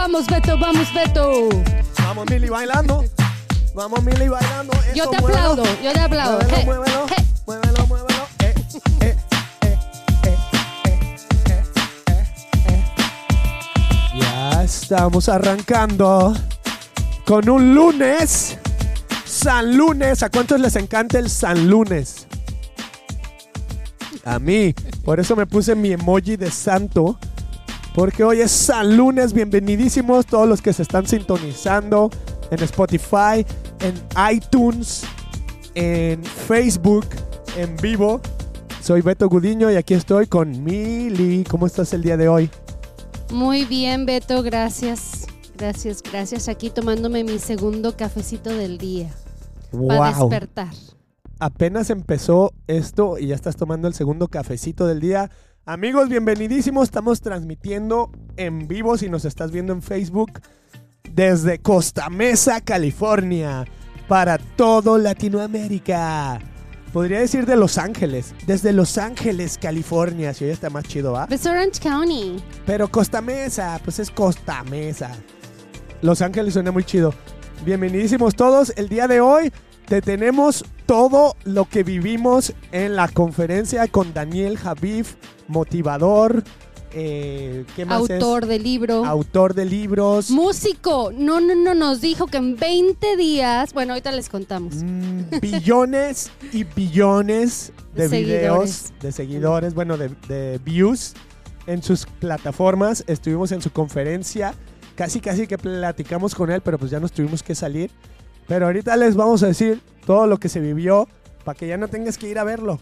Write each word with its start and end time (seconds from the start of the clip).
vamos 0.00 0.26
Beto, 0.26 0.56
vamos 0.56 0.92
Beto. 0.94 1.48
Vamos 1.98 2.30
Mili 2.30 2.48
bailando. 2.48 3.04
Vamos 3.74 4.02
Mili 4.02 4.28
bailando. 4.28 4.72
Yo 4.94 5.10
te 5.10 5.20
muévelo. 5.20 5.50
aplaudo, 5.50 5.64
yo 5.82 5.92
te 5.92 6.00
aplaudo. 6.00 6.38
Muévelo, 6.38 6.64
muévelo, 6.64 7.06
hey. 7.08 7.26
muévelo, 7.46 7.86
muévelo. 7.86 8.22
Eh, 8.38 8.54
eh, 9.02 9.16
eh. 9.62 9.78
Ya 14.18 14.62
estamos 14.64 15.28
arrancando 15.28 16.34
con 17.26 17.48
un 17.50 17.74
lunes. 17.74 18.56
San 19.26 19.76
Lunes. 19.76 20.22
¿A 20.22 20.30
cuántos 20.30 20.60
les 20.60 20.76
encanta 20.76 21.18
el 21.18 21.28
San 21.28 21.68
Lunes? 21.68 22.26
A 24.24 24.38
mí. 24.38 24.74
Por 25.04 25.20
eso 25.20 25.36
me 25.36 25.46
puse 25.46 25.74
mi 25.74 25.92
emoji 25.92 26.36
de 26.36 26.50
santo. 26.50 27.18
Porque 27.94 28.22
hoy 28.22 28.40
es 28.40 28.52
San 28.52 28.96
Lunes. 28.96 29.32
Bienvenidísimos 29.32 30.26
todos 30.26 30.48
los 30.48 30.62
que 30.62 30.72
se 30.72 30.82
están 30.82 31.06
sintonizando 31.06 32.08
en 32.50 32.62
Spotify, 32.62 33.44
en 33.80 33.94
iTunes, 34.32 35.02
en 35.74 36.22
Facebook, 36.22 37.06
en 37.56 37.76
vivo. 37.76 38.20
Soy 38.80 39.02
Beto 39.02 39.28
Gudiño 39.28 39.70
y 39.72 39.76
aquí 39.76 39.94
estoy 39.94 40.28
con 40.28 40.62
Mili. 40.62 41.42
¿Cómo 41.44 41.66
estás 41.66 41.92
el 41.92 42.02
día 42.02 42.16
de 42.16 42.28
hoy? 42.28 42.48
Muy 43.32 43.64
bien 43.64 44.06
Beto, 44.06 44.42
gracias. 44.42 45.26
Gracias, 45.56 46.00
gracias. 46.02 46.48
Aquí 46.48 46.70
tomándome 46.70 47.24
mi 47.24 47.38
segundo 47.38 47.96
cafecito 47.96 48.50
del 48.50 48.78
día. 48.78 49.10
Para 49.88 50.16
despertar. 50.16 50.70
Apenas 51.40 51.90
empezó 51.90 52.52
esto 52.66 53.18
y 53.18 53.28
ya 53.28 53.34
estás 53.34 53.56
tomando 53.56 53.88
el 53.88 53.94
segundo 53.94 54.28
cafecito 54.28 54.86
del 54.86 55.00
día. 55.00 55.30
Amigos, 55.70 56.08
bienvenidísimos. 56.08 56.88
Estamos 56.88 57.20
transmitiendo 57.20 58.10
en 58.36 58.66
vivo 58.66 58.98
si 58.98 59.08
nos 59.08 59.24
estás 59.24 59.52
viendo 59.52 59.72
en 59.72 59.82
Facebook 59.82 60.40
desde 61.14 61.60
Costa 61.60 62.10
Mesa, 62.10 62.60
California, 62.60 63.64
para 64.08 64.38
todo 64.38 64.98
Latinoamérica. 64.98 66.40
Podría 66.92 67.20
decir 67.20 67.46
de 67.46 67.54
Los 67.54 67.78
Ángeles, 67.78 68.34
desde 68.48 68.72
Los 68.72 68.98
Ángeles, 68.98 69.58
California, 69.58 70.34
si 70.34 70.44
hoy 70.44 70.50
está 70.50 70.70
más 70.70 70.86
chido, 70.86 71.12
¿va? 71.12 71.28
Es 71.30 71.46
Orange 71.46 71.80
County. 71.80 72.42
Pero 72.66 72.90
Costa 72.90 73.20
Mesa, 73.20 73.80
pues 73.84 74.00
es 74.00 74.10
Costa 74.10 74.64
Mesa. 74.64 75.12
Los 76.02 76.20
Ángeles 76.20 76.54
suena 76.54 76.72
muy 76.72 76.82
chido. 76.82 77.14
Bienvenidísimos 77.64 78.34
todos. 78.34 78.72
El 78.76 78.88
día 78.88 79.06
de 79.06 79.20
hoy 79.20 79.52
te 79.90 80.00
tenemos 80.00 80.64
todo 80.86 81.34
lo 81.42 81.64
que 81.64 81.82
vivimos 81.82 82.52
en 82.70 82.94
la 82.94 83.08
conferencia 83.08 83.88
con 83.88 84.14
Daniel 84.14 84.56
Javif, 84.56 85.16
motivador. 85.48 86.44
eh, 86.92 87.64
¿Qué 87.74 87.84
más 87.84 88.04
es? 88.04 88.10
Autor 88.22 88.46
de 88.46 88.60
libro. 88.60 89.04
Autor 89.04 89.54
de 89.54 89.64
libros. 89.64 90.30
Músico. 90.30 91.10
No, 91.12 91.40
no, 91.40 91.56
no. 91.56 91.74
Nos 91.74 92.00
dijo 92.00 92.28
que 92.28 92.36
en 92.36 92.54
20 92.54 93.16
días. 93.16 93.72
Bueno, 93.72 93.94
ahorita 93.94 94.12
les 94.12 94.28
contamos. 94.28 94.76
Mm, 94.76 95.40
billones 95.42 96.30
y 96.52 96.62
billones 96.62 97.72
de, 97.92 98.06
De 98.08 98.22
videos, 98.22 98.70
seguidores. 98.70 98.92
de 99.02 99.10
seguidores, 99.12 99.74
bueno, 99.74 99.96
de, 99.96 100.10
de 100.28 100.60
views 100.64 101.14
en 101.66 101.82
sus 101.82 102.06
plataformas. 102.06 103.02
Estuvimos 103.08 103.50
en 103.50 103.60
su 103.60 103.72
conferencia, 103.72 104.54
casi 104.94 105.18
casi 105.20 105.48
que 105.48 105.58
platicamos 105.58 106.36
con 106.36 106.48
él, 106.52 106.60
pero 106.60 106.78
pues 106.78 106.92
ya 106.92 107.00
nos 107.00 107.10
tuvimos 107.10 107.42
que 107.42 107.56
salir. 107.56 107.90
Pero 108.50 108.66
ahorita 108.66 108.96
les 108.96 109.14
vamos 109.14 109.44
a 109.44 109.46
decir 109.46 109.80
todo 110.04 110.26
lo 110.26 110.38
que 110.38 110.48
se 110.48 110.58
vivió 110.58 111.06
para 111.44 111.56
que 111.56 111.68
ya 111.68 111.76
no 111.76 111.86
tengas 111.86 112.18
que 112.18 112.28
ir 112.28 112.36
a 112.36 112.42
verlo. 112.42 112.80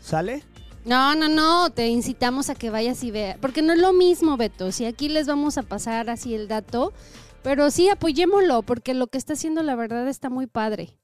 ¿Sale? 0.00 0.42
No, 0.84 1.14
no, 1.14 1.28
no. 1.28 1.70
Te 1.70 1.86
incitamos 1.86 2.50
a 2.50 2.56
que 2.56 2.70
vayas 2.70 3.04
y 3.04 3.12
veas. 3.12 3.38
Porque 3.38 3.62
no 3.62 3.72
es 3.72 3.78
lo 3.78 3.92
mismo, 3.92 4.36
Beto. 4.36 4.72
Si 4.72 4.86
aquí 4.86 5.08
les 5.08 5.28
vamos 5.28 5.58
a 5.58 5.62
pasar 5.62 6.10
así 6.10 6.34
el 6.34 6.48
dato. 6.48 6.92
Pero 7.44 7.70
sí, 7.70 7.88
apoyémoslo. 7.88 8.62
Porque 8.62 8.92
lo 8.92 9.06
que 9.06 9.18
está 9.18 9.34
haciendo, 9.34 9.62
la 9.62 9.76
verdad, 9.76 10.08
está 10.08 10.28
muy 10.28 10.48
padre. 10.48 10.98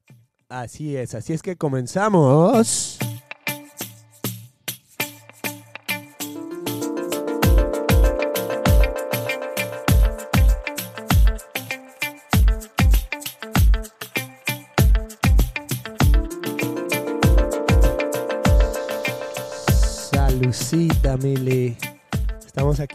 Así 0.49 0.97
es, 0.97 1.15
así 1.15 1.33
es 1.33 1.41
que 1.41 1.55
comenzamos. 1.55 2.99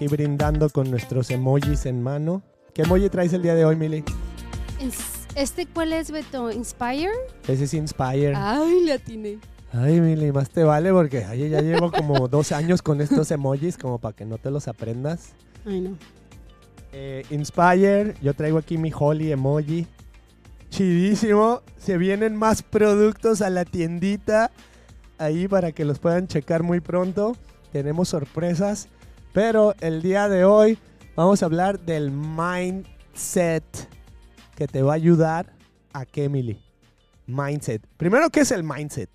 Aquí 0.01 0.07
brindando 0.07 0.67
con 0.71 0.89
nuestros 0.89 1.29
emojis 1.29 1.85
en 1.85 2.01
mano. 2.01 2.41
¿Qué 2.73 2.81
emoji 2.81 3.07
traes 3.09 3.33
el 3.33 3.43
día 3.43 3.53
de 3.53 3.65
hoy, 3.65 3.75
Mili? 3.75 4.03
Es- 4.79 5.27
¿Este 5.35 5.67
cuál 5.67 5.93
es, 5.93 6.09
Beto? 6.09 6.51
¿Inspire? 6.51 7.11
Ese 7.47 7.65
es 7.65 7.73
Inspire. 7.75 8.33
Ay, 8.35 8.83
le 8.83 8.93
atiné. 8.93 9.37
Ay, 9.71 10.01
Mili, 10.01 10.31
más 10.31 10.49
te 10.49 10.63
vale 10.63 10.91
porque 10.91 11.23
ay, 11.23 11.49
ya 11.49 11.61
llevo 11.61 11.91
como 11.91 12.27
dos 12.27 12.51
años 12.51 12.81
con 12.81 12.99
estos 12.99 13.29
emojis 13.29 13.77
como 13.77 13.99
para 13.99 14.15
que 14.15 14.25
no 14.25 14.39
te 14.39 14.49
los 14.49 14.67
aprendas. 14.67 15.33
Ay, 15.67 15.81
no. 15.81 15.95
Eh, 16.93 17.23
Inspire, 17.29 18.15
yo 18.23 18.33
traigo 18.33 18.57
aquí 18.57 18.79
mi 18.79 18.91
Holly 18.97 19.31
emoji. 19.31 19.85
Chidísimo. 20.71 21.61
Se 21.77 21.97
vienen 21.99 22.35
más 22.35 22.63
productos 22.63 23.41
a 23.43 23.51
la 23.51 23.65
tiendita 23.65 24.49
ahí 25.19 25.47
para 25.47 25.71
que 25.73 25.85
los 25.85 25.99
puedan 25.99 26.25
checar 26.27 26.63
muy 26.63 26.79
pronto. 26.79 27.37
Tenemos 27.71 28.09
sorpresas. 28.09 28.89
Pero 29.33 29.73
el 29.79 30.01
día 30.01 30.27
de 30.27 30.43
hoy 30.43 30.77
vamos 31.15 31.41
a 31.41 31.45
hablar 31.45 31.79
del 31.79 32.11
mindset 32.11 33.63
que 34.57 34.67
te 34.67 34.81
va 34.81 34.91
a 34.91 34.95
ayudar 34.95 35.53
a 35.93 36.05
Mili? 36.29 36.59
Mindset. 37.27 37.87
Primero, 37.95 38.29
¿qué 38.29 38.41
es 38.41 38.51
el 38.51 38.63
mindset? 38.63 39.09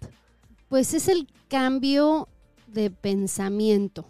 Pues 0.68 0.94
es 0.94 1.08
el 1.08 1.28
cambio 1.48 2.28
de 2.66 2.90
pensamiento. 2.90 4.06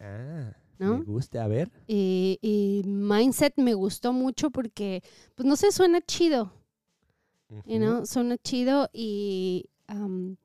Ah, 0.00 0.56
¿No? 0.78 0.98
me 0.98 1.04
gusta. 1.04 1.44
A 1.44 1.46
ver. 1.46 1.70
Y, 1.86 2.38
y 2.40 2.82
mindset 2.88 3.52
me 3.56 3.74
gustó 3.74 4.14
mucho 4.14 4.50
porque, 4.50 5.02
pues 5.34 5.46
no 5.46 5.56
sé, 5.56 5.72
suena 5.72 6.00
chido. 6.00 6.52
you 7.66 7.76
know, 7.76 8.06
suena 8.06 8.38
chido 8.38 8.88
y 8.94 9.68
am, 9.86 10.36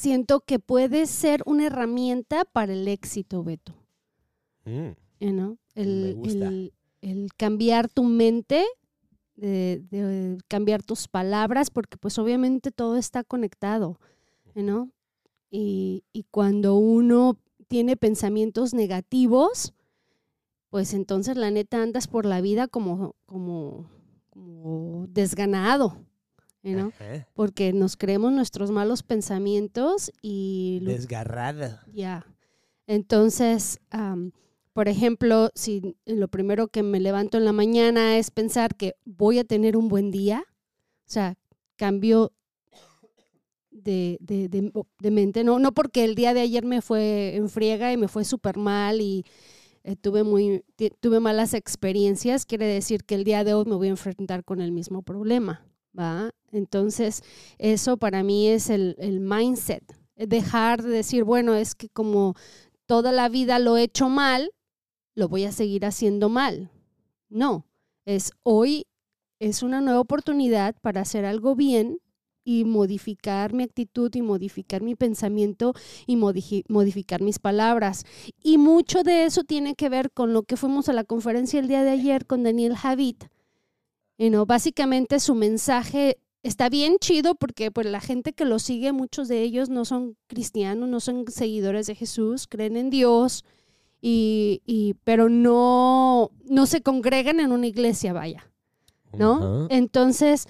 siento 0.00 0.40
que 0.40 0.58
puede 0.58 1.06
ser 1.06 1.42
una 1.44 1.66
herramienta 1.66 2.44
para 2.46 2.72
el 2.72 2.88
éxito, 2.88 3.44
Beto. 3.44 3.74
Mm, 4.64 4.90
you 5.20 5.30
know, 5.32 5.58
el, 5.74 6.02
Me 6.02 6.12
gusta. 6.14 6.48
el- 6.48 6.72
el 7.02 7.28
cambiar 7.36 7.88
tu 7.88 8.04
mente, 8.04 8.64
de, 9.36 9.82
de 9.90 10.38
cambiar 10.48 10.82
tus 10.82 11.08
palabras, 11.08 11.70
porque 11.70 11.96
pues 11.96 12.18
obviamente 12.18 12.70
todo 12.70 12.96
está 12.96 13.24
conectado, 13.24 13.98
you 14.54 14.62
know? 14.62 14.90
y, 15.50 16.04
y 16.12 16.24
cuando 16.30 16.76
uno 16.76 17.38
tiene 17.68 17.96
pensamientos 17.96 18.74
negativos, 18.74 19.72
pues 20.68 20.92
entonces 20.94 21.36
la 21.36 21.50
neta 21.50 21.82
andas 21.82 22.06
por 22.06 22.26
la 22.26 22.40
vida 22.40 22.68
como, 22.68 23.16
como, 23.26 23.88
como 24.30 25.06
desganado, 25.08 25.96
ajá. 26.64 27.26
porque 27.34 27.72
nos 27.72 27.96
creemos 27.96 28.32
nuestros 28.32 28.70
malos 28.70 29.02
pensamientos 29.02 30.10
y 30.22 30.80
Desgarrada. 30.84 31.84
ya. 31.92 32.26
Entonces, 32.86 33.78
por 34.72 34.88
ejemplo, 34.88 35.50
si 35.54 35.96
lo 36.06 36.28
primero 36.28 36.68
que 36.68 36.82
me 36.82 37.00
levanto 37.00 37.38
en 37.38 37.44
la 37.44 37.52
mañana 37.52 38.18
es 38.18 38.30
pensar 38.30 38.74
que 38.76 38.94
voy 39.04 39.38
a 39.38 39.44
tener 39.44 39.76
un 39.76 39.88
buen 39.88 40.10
día, 40.10 40.44
o 41.06 41.10
sea, 41.12 41.36
cambio 41.76 42.32
de, 43.70 44.18
de- 44.20 44.48
de- 44.48 44.72
de 45.00 45.10
mente, 45.10 45.44
no, 45.44 45.58
no 45.58 45.72
porque 45.72 46.04
el 46.04 46.14
día 46.14 46.34
de 46.34 46.40
ayer 46.40 46.64
me 46.64 46.82
fue 46.82 47.36
en 47.36 47.48
friega 47.48 47.92
y 47.92 47.96
me 47.96 48.08
fue 48.08 48.24
súper 48.24 48.56
mal 48.58 49.00
y 49.00 49.24
eh, 49.84 49.96
tuve, 49.96 50.24
muy, 50.24 50.62
tuve 51.00 51.20
malas 51.20 51.54
experiencias, 51.54 52.44
quiere 52.44 52.66
decir 52.66 53.04
que 53.04 53.14
el 53.14 53.24
día 53.24 53.44
de 53.44 53.54
hoy 53.54 53.64
me 53.66 53.76
voy 53.76 53.86
a 53.86 53.90
enfrentar 53.90 54.44
con 54.44 54.60
el 54.60 54.72
mismo 54.72 55.02
problema, 55.02 55.64
¿va? 55.98 56.30
Entonces, 56.52 57.22
eso 57.58 57.96
para 57.96 58.22
mí 58.22 58.48
es 58.48 58.70
el, 58.70 58.96
el 58.98 59.20
mindset, 59.20 59.84
dejar 60.16 60.82
de 60.82 60.90
decir, 60.90 61.24
bueno, 61.24 61.54
es 61.54 61.74
que 61.74 61.88
como 61.88 62.34
toda 62.86 63.12
la 63.12 63.28
vida 63.28 63.58
lo 63.58 63.76
he 63.76 63.84
hecho 63.84 64.08
mal, 64.08 64.50
lo 65.14 65.28
voy 65.28 65.44
a 65.44 65.52
seguir 65.52 65.84
haciendo 65.84 66.28
mal. 66.28 66.70
No, 67.28 67.66
es 68.04 68.32
hoy 68.42 68.86
es 69.38 69.62
una 69.62 69.80
nueva 69.80 70.00
oportunidad 70.00 70.74
para 70.82 71.00
hacer 71.00 71.24
algo 71.24 71.54
bien 71.54 71.98
y 72.44 72.64
modificar 72.64 73.52
mi 73.52 73.62
actitud 73.62 74.14
y 74.14 74.22
modificar 74.22 74.82
mi 74.82 74.96
pensamiento 74.96 75.74
y 76.06 76.16
modifi- 76.16 76.64
modificar 76.68 77.22
mis 77.22 77.38
palabras. 77.38 78.04
Y 78.42 78.58
mucho 78.58 79.02
de 79.02 79.24
eso 79.24 79.44
tiene 79.44 79.74
que 79.74 79.88
ver 79.88 80.10
con 80.10 80.32
lo 80.32 80.42
que 80.42 80.56
fuimos 80.56 80.88
a 80.88 80.92
la 80.92 81.04
conferencia 81.04 81.60
el 81.60 81.68
día 81.68 81.84
de 81.84 81.90
ayer 81.90 82.26
con 82.26 82.42
Daniel 82.42 82.74
Javit. 82.74 83.24
You 84.20 84.28
know, 84.28 84.44
básicamente 84.44 85.18
su 85.18 85.34
mensaje 85.34 86.18
está 86.42 86.68
bien 86.68 86.98
chido 87.00 87.34
porque 87.34 87.70
pues, 87.70 87.86
la 87.86 88.00
gente 88.00 88.34
que 88.34 88.44
lo 88.44 88.58
sigue, 88.58 88.92
muchos 88.92 89.28
de 89.28 89.40
ellos 89.40 89.70
no 89.70 89.86
son 89.86 90.14
cristianos, 90.26 90.90
no 90.90 91.00
son 91.00 91.24
seguidores 91.28 91.86
de 91.86 91.94
Jesús, 91.94 92.46
creen 92.46 92.76
en 92.76 92.90
Dios 92.90 93.46
y, 94.02 94.60
y- 94.66 94.94
pero 95.04 95.30
no, 95.30 96.32
no 96.44 96.66
se 96.66 96.82
congregan 96.82 97.40
en 97.40 97.50
una 97.50 97.66
iglesia, 97.66 98.12
vaya, 98.12 98.50
¿no? 99.16 99.66
Entonces, 99.70 100.48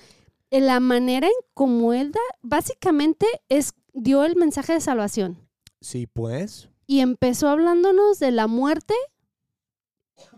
en 0.50 0.67
la 0.67 0.81
manera 0.81 1.28
en 1.28 1.32
como 1.55 1.93
él 1.93 2.11
da, 2.11 2.20
básicamente 2.43 3.26
es, 3.49 3.72
dio 3.93 4.25
el 4.25 4.34
mensaje 4.34 4.72
de 4.72 4.81
salvación 4.81 5.38
Sí, 5.81 6.08
pues. 6.08 6.69
y 6.88 7.00
empezó 7.00 7.49
hablándonos 7.49 8.19
de 8.19 8.32
la 8.32 8.49
muerte 8.49 8.94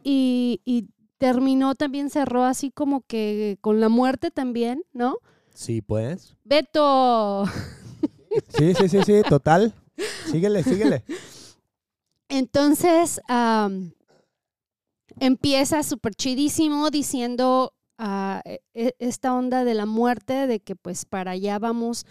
y, 0.05 0.61
y 0.67 0.87
terminó 1.23 1.77
también, 1.77 2.11
cerró 2.11 2.43
así 2.43 2.73
como 2.73 3.03
que 3.03 3.57
con 3.61 3.79
la 3.79 3.89
muerte 3.89 4.33
también, 4.33 4.83
¿no? 4.93 5.19
Sí, 5.55 5.81
pues. 5.81 6.35
Beto. 6.43 7.45
Sí, 8.49 8.75
sí, 8.75 8.89
sí, 8.89 9.05
sí, 9.05 9.23
total. 9.29 9.73
Síguele, 10.33 10.65
síguele. 10.65 11.05
Entonces, 12.29 13.21
empieza 15.21 15.85
súper 15.85 16.17
chidísimo 16.17 16.91
diciendo 16.91 17.73
e- 18.45 18.97
esta 18.99 19.33
onda 19.33 19.63
de 19.63 19.75
la 19.75 19.87
muerte, 19.87 20.49
de 20.49 20.59
que 20.59 20.75
pues 20.75 21.05
para 21.05 21.31
allá 21.31 21.61
vamos 21.61 22.05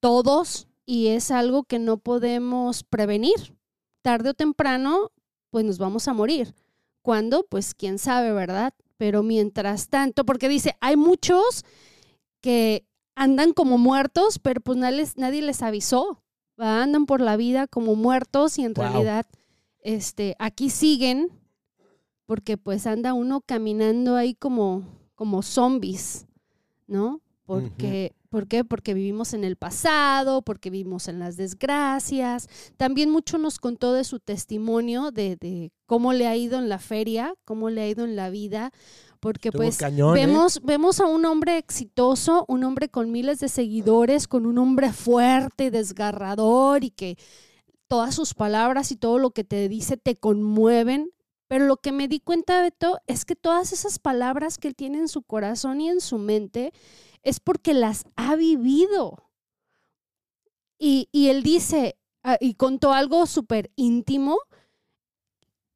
todos 0.00 0.68
y 0.84 1.06
es 1.06 1.30
algo 1.30 1.64
que 1.64 1.78
no 1.78 1.96
podemos 1.96 2.82
prevenir. 2.84 3.56
Tarde 4.02 4.28
o 4.28 4.34
temprano, 4.34 5.12
pues 5.48 5.64
nos 5.64 5.78
vamos 5.78 6.08
a 6.08 6.12
morir. 6.12 6.54
¿Cuándo? 7.02 7.44
Pues 7.48 7.74
quién 7.74 7.98
sabe, 7.98 8.32
¿verdad? 8.32 8.74
Pero 8.96 9.22
mientras 9.22 9.88
tanto, 9.88 10.24
porque 10.24 10.48
dice, 10.48 10.76
hay 10.80 10.96
muchos 10.96 11.64
que 12.40 12.84
andan 13.14 13.52
como 13.52 13.78
muertos, 13.78 14.38
pero 14.38 14.60
pues 14.60 14.78
nadie 14.78 14.96
les, 14.98 15.16
nadie 15.16 15.42
les 15.42 15.62
avisó. 15.62 16.22
¿va? 16.60 16.82
Andan 16.82 17.06
por 17.06 17.20
la 17.20 17.36
vida 17.36 17.66
como 17.66 17.94
muertos 17.96 18.58
y 18.58 18.64
en 18.64 18.74
Wow. 18.74 18.84
realidad 18.84 19.26
este, 19.82 20.36
aquí 20.38 20.68
siguen 20.68 21.30
porque 22.26 22.56
pues 22.58 22.86
anda 22.86 23.12
uno 23.14 23.40
caminando 23.40 24.14
ahí 24.16 24.34
como, 24.34 24.84
como 25.14 25.42
zombies, 25.42 26.26
¿no? 26.86 27.20
Porque, 27.44 28.12
¿Por 28.30 28.46
qué? 28.46 28.64
Porque 28.64 28.94
vivimos 28.94 29.34
en 29.34 29.42
el 29.42 29.56
pasado, 29.56 30.42
porque 30.42 30.70
vivimos 30.70 31.08
en 31.08 31.18
las 31.18 31.36
desgracias. 31.36 32.48
También 32.76 33.10
mucho 33.10 33.38
nos 33.38 33.58
contó 33.58 33.92
de 33.92 34.04
su 34.04 34.20
testimonio, 34.20 35.10
de, 35.10 35.34
de 35.34 35.72
cómo 35.86 36.12
le 36.12 36.28
ha 36.28 36.36
ido 36.36 36.60
en 36.60 36.68
la 36.68 36.78
feria, 36.78 37.34
cómo 37.44 37.70
le 37.70 37.82
ha 37.82 37.88
ido 37.88 38.04
en 38.04 38.14
la 38.14 38.30
vida, 38.30 38.70
porque 39.18 39.48
Estuvo 39.48 39.64
pues 39.64 39.78
cañón, 39.78 40.16
¿eh? 40.16 40.26
vemos, 40.26 40.60
vemos 40.62 41.00
a 41.00 41.06
un 41.06 41.24
hombre 41.24 41.58
exitoso, 41.58 42.44
un 42.46 42.62
hombre 42.62 42.88
con 42.88 43.10
miles 43.10 43.40
de 43.40 43.48
seguidores, 43.48 44.28
con 44.28 44.46
un 44.46 44.58
hombre 44.58 44.92
fuerte 44.92 45.64
y 45.64 45.70
desgarrador 45.70 46.84
y 46.84 46.90
que 46.90 47.18
todas 47.88 48.14
sus 48.14 48.34
palabras 48.34 48.92
y 48.92 48.96
todo 48.96 49.18
lo 49.18 49.32
que 49.32 49.42
te 49.42 49.68
dice 49.68 49.96
te 49.96 50.14
conmueven. 50.14 51.10
Pero 51.48 51.66
lo 51.66 51.78
que 51.78 51.90
me 51.90 52.06
di 52.06 52.20
cuenta, 52.20 52.62
Beto, 52.62 53.00
es 53.08 53.24
que 53.24 53.34
todas 53.34 53.72
esas 53.72 53.98
palabras 53.98 54.56
que 54.56 54.68
él 54.68 54.76
tiene 54.76 54.98
en 54.98 55.08
su 55.08 55.22
corazón 55.22 55.80
y 55.80 55.88
en 55.88 56.00
su 56.00 56.16
mente 56.16 56.72
es 57.22 57.40
porque 57.40 57.74
las 57.74 58.04
ha 58.16 58.36
vivido. 58.36 59.30
Y, 60.78 61.08
él 61.12 61.42
dice, 61.42 61.98
ah, 62.22 62.38
y 62.40 62.54
contó 62.54 62.94
algo 62.94 63.26
súper 63.26 63.70
íntimo, 63.76 64.38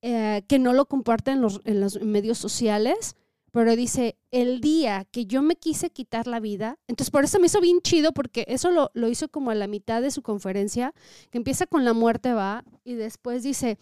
eh, 0.01 0.43
que 0.49 0.59
no 0.59 0.73
lo 0.73 0.87
comparte 0.87 1.31
en 1.33 1.43
los, 1.43 2.01
medios 2.01 2.39
sociales, 2.39 3.15
pero 3.51 3.77
dice, 3.77 4.17
el 4.31 4.63
día 4.63 5.05
que 5.11 5.27
yo 5.27 5.43
me 5.43 5.57
quise 5.57 5.91
quitar 5.91 6.27
la 6.27 6.41
vida, 6.41 6.79
entonces 6.89 7.11
por 7.11 7.25
eso 7.25 7.39
me 7.39 7.47
hizo 7.47 7.61
bien 7.61 7.83
chido, 7.83 8.13
porque 8.13 8.47
eso 8.49 8.71
lo, 8.71 9.09
hizo 9.09 9.29
como 9.29 9.51
a 9.51 9.55
la 9.55 9.67
mitad 9.67 10.01
de 10.01 10.11
su 10.11 10.23
conferencia, 10.23 10.95
que 11.31 11.39
empieza 11.39 11.67
con 11.67 11.85
la 11.85 11.93
muerte, 11.93 12.33
va, 12.33 12.65
y 12.83 12.95
después 12.95 13.43
dice, 13.43 13.79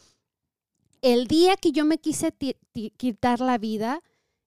el 1.02 1.28
día 1.28 1.56
que 1.56 1.70
yo 1.70 1.84
me 1.84 1.98
quise 1.98 2.34
quitar 2.96 3.40
la 3.40 3.58
vida, 3.58 4.00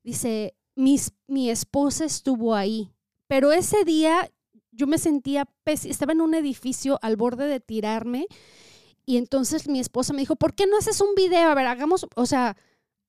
dice, 0.04 0.56
mi 0.76 1.50
esposa 1.50 2.04
estuvo 2.04 2.54
ahí, 2.54 2.95
pero 3.28 3.52
ese 3.52 3.84
día 3.84 4.30
yo 4.72 4.88
me 4.88 4.98
sentía, 4.98 5.48
estaba 5.66 6.12
en 6.12 6.22
un 6.22 6.34
edificio 6.34 7.00
al 7.02 7.16
borde 7.16 7.48
de 7.48 7.60
tirarme, 7.60 8.28
y 9.06 9.18
entonces 9.18 9.68
mi 9.68 9.80
esposa 9.80 10.14
me 10.14 10.20
dijo, 10.22 10.36
¿por 10.36 10.54
qué 10.56 10.66
no 10.68 10.78
haces 10.78 11.00
un 11.02 11.14
video? 11.16 11.50
A 11.50 11.56
ver, 11.56 11.68
hagamos, 11.68 12.08
o 12.16 12.26
sea, 12.26 12.58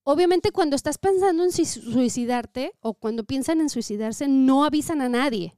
obviamente 0.04 0.52
cuando 0.52 0.76
estás 0.76 0.98
pensando 0.98 1.42
en 1.42 1.50
sui- 1.52 1.64
suicidarte 1.64 2.72
o 2.80 2.94
cuando 2.94 3.24
piensan 3.24 3.60
en 3.60 3.68
suicidarse, 3.70 4.28
no 4.28 4.64
avisan 4.64 5.00
a 5.00 5.08
nadie, 5.08 5.56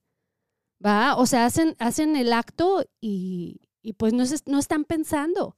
¿va? 0.84 1.16
O 1.16 1.26
sea, 1.26 1.44
hacen, 1.44 1.74
hacen 1.78 2.14
el 2.16 2.32
acto 2.32 2.84
y, 3.00 3.60
y 3.82 3.92
pues 3.94 4.12
no, 4.14 4.22
es- 4.22 4.46
no 4.46 4.58
están 4.58 4.84
pensando. 4.84 5.56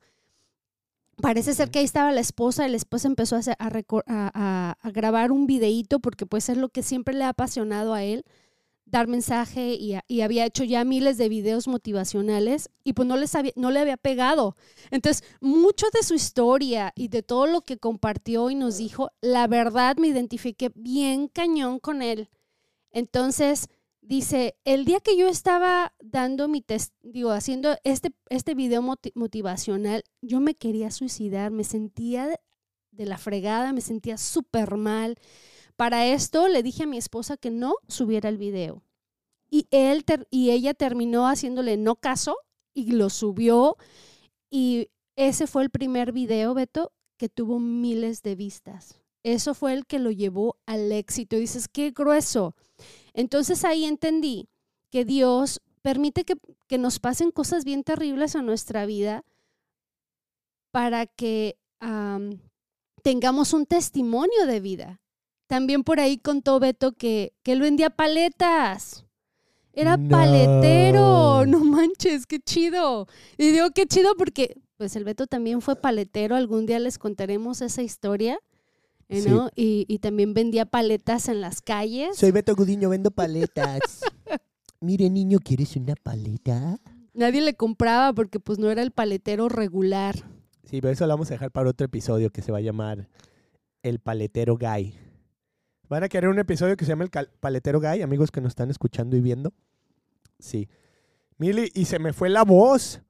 Parece 1.21 1.53
ser 1.53 1.71
que 1.71 1.81
ahí 1.81 1.85
estaba 1.85 2.11
la 2.13 2.21
esposa 2.21 2.67
y 2.67 2.71
la 2.71 2.79
esposa 2.79 3.07
empezó 3.07 3.37
a, 3.37 3.41
hacer- 3.41 3.57
a 3.59 3.69
recor- 3.69 4.05
a- 4.07 4.31
a- 4.35 4.79
a 4.81 4.91
grabar 4.91 5.31
un 5.31 5.47
videíto 5.47 6.01
porque 6.01 6.25
pues 6.25 6.49
es 6.49 6.57
lo 6.57 6.71
que 6.71 6.83
siempre 6.83 7.15
le 7.15 7.25
ha 7.25 7.29
apasionado 7.31 7.93
a 7.93 8.03
él, 8.03 8.25
dar 8.91 9.07
mensaje 9.07 9.75
y, 9.75 10.21
había 10.21 10.45
hecho 10.45 10.65
ya 10.65 10.85
miles 10.85 11.17
de 11.19 11.29
videos 11.29 11.69
motivacionales 11.69 12.71
y 12.85 12.93
pues 12.93 13.07
no, 13.07 13.17
les 13.17 13.35
había- 13.35 13.53
no 13.57 13.71
le 13.71 13.81
había 13.81 13.97
pegado. 13.97 14.57
Entonces, 14.91 15.25
mucho 15.41 15.87
de 15.93 16.03
su 16.03 16.15
historia 16.15 16.93
y 16.97 17.09
de 17.09 17.23
todo 17.23 17.47
lo 17.47 17.63
que 17.63 17.79
compartió 17.79 18.51
y 18.51 18.55
nos 18.55 18.79
dijo, 18.79 19.11
la 19.21 19.47
verdad 19.47 19.97
me 19.97 20.09
identifiqué 20.09 20.71
bien 20.75 21.29
cañón 21.29 21.79
con 21.79 22.03
él. 22.03 22.29
Entonces, 22.91 23.69
dice, 24.01 24.57
el 24.65 24.85
día 24.85 25.01
que 25.01 25.17
yo 25.17 25.29
estaba 25.29 25.95
dando 26.01 26.49
mi 26.49 26.61
test, 26.61 26.93
digo, 27.03 27.31
haciendo 27.31 27.77
este, 27.85 28.13
este 28.29 28.55
video 28.55 28.83
moti- 28.83 29.13
motivacional, 29.15 30.03
yo 30.21 30.41
me 30.41 30.55
quería 30.55 30.91
suicidar, 30.91 31.51
me 31.53 31.65
sentía 31.65 32.29
de 32.91 33.07
la 33.07 33.19
fregada, 33.19 33.73
me 33.73 33.81
sentía 33.81 34.19
súper 34.19 34.77
mal. 34.77 35.17
Para 35.81 36.05
esto 36.05 36.47
le 36.49 36.63
dije 36.63 36.83
a 36.83 36.87
mi 36.87 36.99
esposa 36.99 37.39
que 37.39 37.51
no 37.51 37.77
subiera 37.89 38.29
el 38.29 38.37
video. 38.37 38.83
Y, 39.49 39.67
él 39.71 40.05
y 40.29 40.51
ella 40.51 40.75
terminó 40.75 41.27
haciéndole 41.27 41.79
no 41.79 41.97
caso 41.97 42.37
y 42.75 42.93
lo 42.93 43.09
subió. 43.09 43.79
Y 44.51 44.91
ese 45.17 45.47
fue 45.47 45.63
el 45.63 45.71
primer 45.71 46.13
video, 46.13 46.53
Beto, 46.53 46.93
que 47.17 47.31
tuvo 47.31 47.61
miles 47.61 48.21
de 48.21 48.35
vistas. 48.35 49.01
Eso 49.23 49.55
fue 49.55 49.73
el 49.73 49.87
que 49.87 49.99
lo 49.99 50.11
llevó 50.11 50.59
al 50.67 50.93
éxito. 50.93 51.37
Dices, 51.37 51.67
qué 51.67 51.93
grueso. 51.93 52.55
Entonces 53.15 53.65
ahí 53.65 53.87
entendí 53.87 54.51
que 54.91 55.07
Dios 55.07 55.63
permite 55.81 56.25
que, 56.25 56.35
que 56.69 56.77
nos 56.77 56.99
pasen 56.99 57.31
cosas 57.31 57.65
bien 57.65 57.85
terribles 57.85 58.37
a 58.37 58.43
nuestra 58.43 58.85
vida 58.85 59.25
para 60.73 61.07
que 61.07 61.59
am, 61.81 62.39
tengamos 63.03 63.55
un 63.55 63.65
testimonio 63.65 64.45
de 64.45 64.61
vida. 64.61 65.01
También 65.51 65.83
por 65.83 65.99
ahí 65.99 66.17
contó 66.17 66.61
Beto 66.61 66.93
que, 66.93 67.33
que 67.43 67.51
él 67.51 67.61
vendía 67.61 67.91
paletas. 67.91 69.05
Era 69.73 69.97
No. 69.97 70.09
paletero, 70.09 71.45
no 71.45 71.65
manches, 71.65 72.25
qué 72.27 72.39
chido. 72.39 73.09
Y 73.37 73.51
digo 73.51 73.71
qué 73.75 73.85
chido 73.87 74.15
porque 74.17 74.57
pues 74.77 74.95
el 74.95 75.03
Beto 75.03 75.27
también 75.27 75.61
fue 75.61 75.75
paletero, 75.75 76.37
algún 76.37 76.67
día 76.67 76.79
les 76.79 76.99
contaremos 76.99 77.63
esa 77.63 77.83
historia, 77.83 78.39
eh, 79.09 79.23
Sí. 79.23 79.29
¿no? 79.29 79.51
Y, 79.57 79.87
y 79.89 79.99
también 79.99 80.35
vendía 80.35 80.67
paletas 80.67 81.29
en 81.29 81.41
las 81.41 81.61
calles. 81.63 82.17
Soy 82.17 82.31
Beto 82.31 82.55
Gudiño, 82.55 82.89
vendo 82.89 83.11
paletas. 83.11 83.81
Mire, 84.81 85.11
niño, 85.11 85.41
¿quieres 85.43 85.75
una 85.75 85.97
paleta? 85.97 86.79
Nadie 87.13 87.41
le 87.41 87.55
compraba 87.55 88.13
porque 88.13 88.39
pues 88.39 88.61
no 88.61 88.71
era 88.71 88.83
el 88.83 88.93
paletero 88.93 89.49
regular. 89.49 90.15
Sí, 90.63 90.81
pero 90.81 90.91
eso 90.93 91.07
lo 91.09 91.15
vamos 91.15 91.29
a 91.33 91.35
dejar 91.35 91.51
para 91.51 91.71
otro 91.71 91.87
episodio 91.87 92.31
que 92.31 92.41
se 92.41 92.53
va 92.53 92.59
a 92.59 92.63
llamar 92.63 93.09
El 93.83 93.99
Paletero 93.99 94.57
Guy. 94.57 94.95
Van 95.91 96.05
a 96.05 96.09
querer 96.09 96.31
un 96.31 96.39
episodio 96.39 96.77
que 96.77 96.85
se 96.85 96.93
llama 96.93 97.05
El 97.05 97.11
Paletero 97.41 97.81
Guy, 97.81 98.01
amigos 98.03 98.31
que 98.31 98.41
nos 98.41 98.51
están 98.53 98.71
escuchando 98.71 99.17
y 99.17 99.21
viendo. 99.21 99.53
Sí. 100.39 100.69
Mili, 101.37 101.71
y 101.75 101.85
se 101.87 101.99
me 101.99 102.13
fue 102.13 102.29
la 102.31 102.45
voz, 102.45 103.03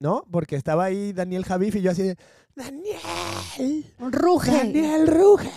¿no? 0.00 0.24
Porque 0.30 0.56
estaba 0.56 0.84
ahí 0.84 1.12
Daniel 1.12 1.44
Javif 1.44 1.76
y 1.76 1.82
yo 1.82 1.92
así 1.92 2.02
de, 2.02 2.18
¡Daniel! 2.56 3.86
Ruge. 4.00 4.50
¡Daniel 4.50 5.06
Ruge! 5.06 5.48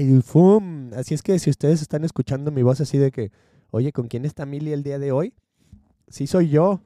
Y 0.00 0.20
¡fum! 0.20 0.92
Así 0.94 1.14
es 1.14 1.22
que 1.22 1.38
si 1.38 1.48
ustedes 1.48 1.80
están 1.80 2.04
escuchando 2.04 2.50
mi 2.50 2.62
voz 2.62 2.80
así 2.80 2.98
de 2.98 3.10
que, 3.10 3.32
oye, 3.70 3.92
¿con 3.92 4.08
quién 4.08 4.24
está 4.26 4.44
Mili 4.44 4.72
el 4.72 4.82
día 4.82 4.98
de 4.98 5.10
hoy? 5.12 5.32
Sí 6.08 6.26
soy 6.26 6.50
yo. 6.50 6.82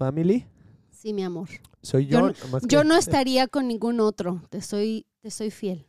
¿Va, 0.00 0.12
Mili? 0.12 0.46
Sí, 0.90 1.14
mi 1.14 1.22
amor. 1.24 1.48
Soy 1.80 2.06
Yo 2.06 2.10
yo. 2.18 2.20
no- 2.26 2.34
nomás 2.44 2.62
Yo 2.68 2.82
que- 2.82 2.88
no 2.88 2.96
estaría 2.98 3.46
con 3.48 3.66
ningún 3.66 4.00
otro. 4.00 4.42
Te 4.50 4.60
soy, 4.60 5.06
te 5.20 5.30
soy 5.30 5.50
fiel. 5.50 5.86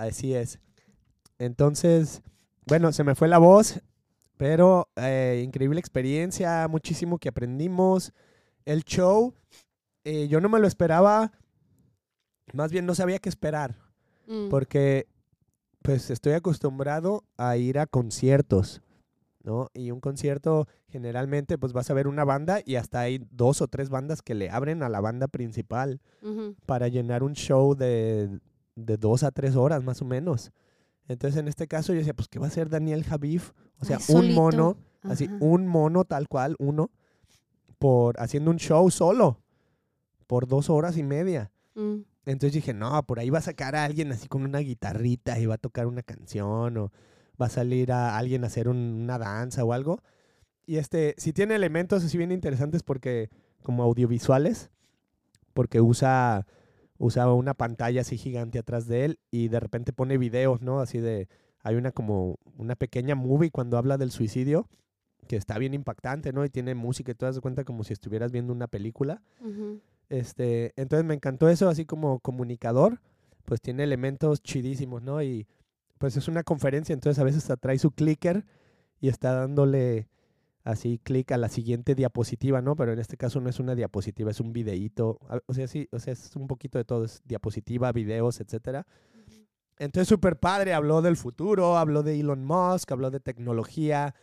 Así 0.00 0.34
es. 0.34 0.58
Entonces, 1.38 2.22
bueno, 2.66 2.92
se 2.92 3.04
me 3.04 3.14
fue 3.14 3.28
la 3.28 3.38
voz, 3.38 3.80
pero 4.36 4.88
eh, 4.96 5.42
increíble 5.44 5.78
experiencia, 5.80 6.66
muchísimo 6.68 7.18
que 7.18 7.28
aprendimos. 7.28 8.12
El 8.64 8.84
show, 8.84 9.34
eh, 10.04 10.28
yo 10.28 10.40
no 10.40 10.48
me 10.48 10.58
lo 10.58 10.66
esperaba, 10.66 11.32
más 12.52 12.72
bien 12.72 12.86
no 12.86 12.94
sabía 12.94 13.18
qué 13.18 13.28
esperar, 13.28 13.76
Mm. 14.26 14.48
porque 14.48 15.06
pues 15.82 16.08
estoy 16.10 16.34
acostumbrado 16.34 17.24
a 17.36 17.56
ir 17.56 17.78
a 17.78 17.86
conciertos 17.86 18.80
¿no? 19.42 19.68
Y 19.72 19.90
un 19.90 20.00
concierto 20.00 20.68
generalmente 20.88 21.56
pues 21.56 21.72
vas 21.72 21.90
a 21.90 21.94
ver 21.94 22.06
una 22.06 22.24
banda 22.24 22.60
y 22.64 22.76
hasta 22.76 23.00
hay 23.00 23.26
dos 23.30 23.62
o 23.62 23.68
tres 23.68 23.88
bandas 23.88 24.20
que 24.20 24.34
le 24.34 24.50
abren 24.50 24.82
a 24.82 24.90
la 24.90 25.00
banda 25.00 25.28
principal 25.28 26.00
para 26.66 26.88
llenar 26.88 27.22
un 27.22 27.32
show 27.32 27.74
de, 27.74 28.38
de 28.76 28.96
dos 28.96 29.22
a 29.22 29.30
tres 29.30 29.56
horas 29.56 29.82
más 29.84 30.00
o 30.02 30.04
menos. 30.04 30.52
Entonces 31.08 31.38
en 31.40 31.48
este 31.48 31.66
caso 31.66 31.92
yo 31.92 31.98
decía, 31.98 32.14
pues 32.14 32.28
¿qué 32.28 32.38
va 32.38 32.46
a 32.46 32.48
hacer 32.48 32.68
Daniel 32.68 33.04
Javif? 33.04 33.50
O 33.80 33.84
sea, 33.84 33.96
Ay, 33.96 34.04
un 34.08 34.20
solito. 34.22 34.40
mono, 34.40 34.76
así, 35.02 35.28
un 35.40 35.66
mono 35.66 36.04
tal 36.04 36.28
cual, 36.28 36.54
uno, 36.58 36.90
por 37.78 38.20
haciendo 38.20 38.50
un 38.50 38.58
show 38.58 38.90
solo, 38.90 39.40
por 40.26 40.46
dos 40.46 40.70
horas 40.70 40.96
y 40.96 41.02
media. 41.02 41.50
Mm. 41.74 42.00
Entonces 42.26 42.52
dije, 42.52 42.74
no, 42.74 43.02
por 43.04 43.18
ahí 43.18 43.30
va 43.30 43.38
a 43.38 43.42
sacar 43.42 43.74
a 43.74 43.84
alguien 43.84 44.12
así 44.12 44.28
con 44.28 44.42
una 44.44 44.58
guitarrita 44.58 45.38
y 45.38 45.46
va 45.46 45.54
a 45.54 45.58
tocar 45.58 45.86
una 45.86 46.02
canción 46.02 46.76
o 46.76 46.92
va 47.40 47.46
a 47.46 47.50
salir 47.50 47.90
a 47.92 48.16
alguien 48.18 48.44
a 48.44 48.48
hacer 48.48 48.68
un- 48.68 49.00
una 49.02 49.18
danza 49.18 49.64
o 49.64 49.72
algo. 49.72 50.00
Y 50.66 50.76
este, 50.76 51.14
sí 51.16 51.32
tiene 51.32 51.54
elementos 51.56 52.04
así 52.04 52.18
bien 52.18 52.30
interesantes 52.30 52.82
porque, 52.82 53.30
como 53.62 53.82
audiovisuales, 53.82 54.70
porque 55.54 55.80
usa, 55.80 56.46
usa 57.00 57.32
una 57.32 57.54
pantalla 57.54 58.02
así 58.02 58.18
gigante 58.18 58.58
atrás 58.58 58.86
de 58.86 59.06
él 59.06 59.18
y 59.30 59.48
de 59.48 59.58
repente 59.58 59.90
pone 59.92 60.18
videos, 60.18 60.60
¿no? 60.60 60.80
Así 60.80 60.98
de, 60.98 61.28
hay 61.62 61.76
una 61.76 61.92
como, 61.92 62.36
una 62.58 62.76
pequeña 62.76 63.14
movie 63.14 63.50
cuando 63.50 63.78
habla 63.78 63.96
del 63.96 64.10
suicidio 64.10 64.68
que 65.26 65.36
está 65.36 65.56
bien 65.56 65.72
impactante, 65.72 66.32
¿no? 66.34 66.44
Y 66.44 66.50
tiene 66.50 66.74
música 66.74 67.12
y 67.12 67.14
te 67.14 67.24
das 67.24 67.40
cuenta 67.40 67.64
como 67.64 67.84
si 67.84 67.94
estuvieras 67.94 68.32
viendo 68.32 68.52
una 68.52 68.66
película. 68.66 69.22
Este, 70.10 70.74
entonces 70.76 71.06
me 71.06 71.14
encantó 71.14 71.48
eso, 71.48 71.70
así 71.70 71.86
como 71.86 72.20
comunicador, 72.20 73.00
pues 73.46 73.62
tiene 73.62 73.84
elementos 73.84 74.42
chidísimos, 74.42 75.02
¿no? 75.02 75.22
Y 75.22 75.46
pues 75.96 76.18
es 76.18 76.28
una 76.28 76.42
conferencia, 76.42 76.92
entonces 76.92 77.18
a 77.18 77.24
veces 77.24 77.44
hasta 77.44 77.56
trae 77.56 77.78
su 77.78 77.92
clicker 77.92 78.44
y 79.00 79.08
está 79.08 79.32
dándole 79.32 80.08
así 80.64 80.98
clic 80.98 81.32
a 81.32 81.38
la 81.38 81.48
siguiente 81.48 81.94
diapositiva, 81.94 82.60
¿no? 82.60 82.76
Pero 82.76 82.92
en 82.92 82.98
este 82.98 83.16
caso 83.16 83.40
no 83.40 83.48
es 83.48 83.60
una 83.60 83.74
diapositiva, 83.74 84.30
es 84.30 84.40
un 84.40 84.52
videíto, 84.52 85.18
a- 85.28 85.40
o 85.46 85.54
sea, 85.54 85.66
sí, 85.66 85.88
o 85.90 85.98
sea, 85.98 86.12
es 86.12 86.36
un 86.36 86.46
poquito 86.46 86.78
de 86.78 86.84
todo, 86.84 87.04
es 87.04 87.22
diapositiva, 87.24 87.92
videos, 87.92 88.40
etcétera. 88.40 88.86
Entonces 89.78 90.08
súper 90.08 90.38
padre, 90.38 90.74
habló 90.74 91.00
del 91.00 91.16
futuro, 91.16 91.78
habló 91.78 92.02
de 92.02 92.20
Elon 92.20 92.44
Musk, 92.44 92.92
habló 92.92 93.10
de 93.10 93.20
tecnología, 93.20 94.14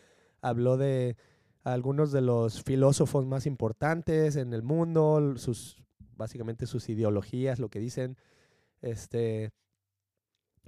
habló 0.42 0.78
de 0.78 1.18
algunos 1.64 2.12
de 2.12 2.22
los 2.22 2.64
filósofos 2.64 3.26
más 3.26 3.48
importantes 3.48 4.36
en 4.36 4.54
el 4.54 4.62
mundo, 4.62 5.36
sus 5.38 5.84
básicamente 6.16 6.66
sus 6.68 6.90
ideologías, 6.90 7.60
lo 7.60 7.70
que 7.70 7.80
dicen, 7.80 8.18
este 8.82 9.50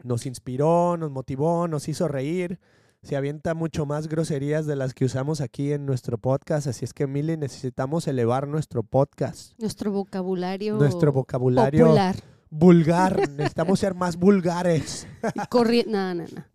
nos 0.03 0.25
inspiró, 0.25 0.97
nos 0.97 1.11
motivó, 1.11 1.67
nos 1.67 1.87
hizo 1.87 2.07
reír. 2.07 2.59
Se 3.01 3.15
avienta 3.15 3.53
mucho 3.53 3.85
más 3.85 4.07
groserías 4.09 4.65
de 4.65 4.75
las 4.75 4.93
que 4.93 5.05
usamos 5.05 5.39
aquí 5.39 5.71
en 5.71 5.85
nuestro 5.85 6.17
podcast, 6.17 6.67
así 6.67 6.83
es 6.83 6.93
que 6.93 7.07
Mili 7.07 7.37
necesitamos 7.37 8.07
elevar 8.07 8.47
nuestro 8.47 8.83
podcast, 8.83 9.53
Nuestro 9.57 9.91
vocabulario. 9.91 10.75
nuestro 10.75 11.13
vocabulario 11.13 11.85
popular. 11.85 12.15
vulgar, 12.49 13.29
necesitamos 13.37 13.79
ser 13.79 13.95
más 13.95 14.17
vulgares. 14.17 15.07
Y 15.33 15.39
corri- 15.49 15.85
no, 15.87 16.13
no, 16.13 16.23
no. 16.23 16.45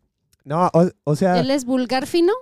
No, 0.44 0.70
o, 0.74 0.90
o 1.04 1.16
sea, 1.16 1.40
¿Él 1.40 1.50
es 1.50 1.64
vulgar 1.64 2.06
fino? 2.06 2.34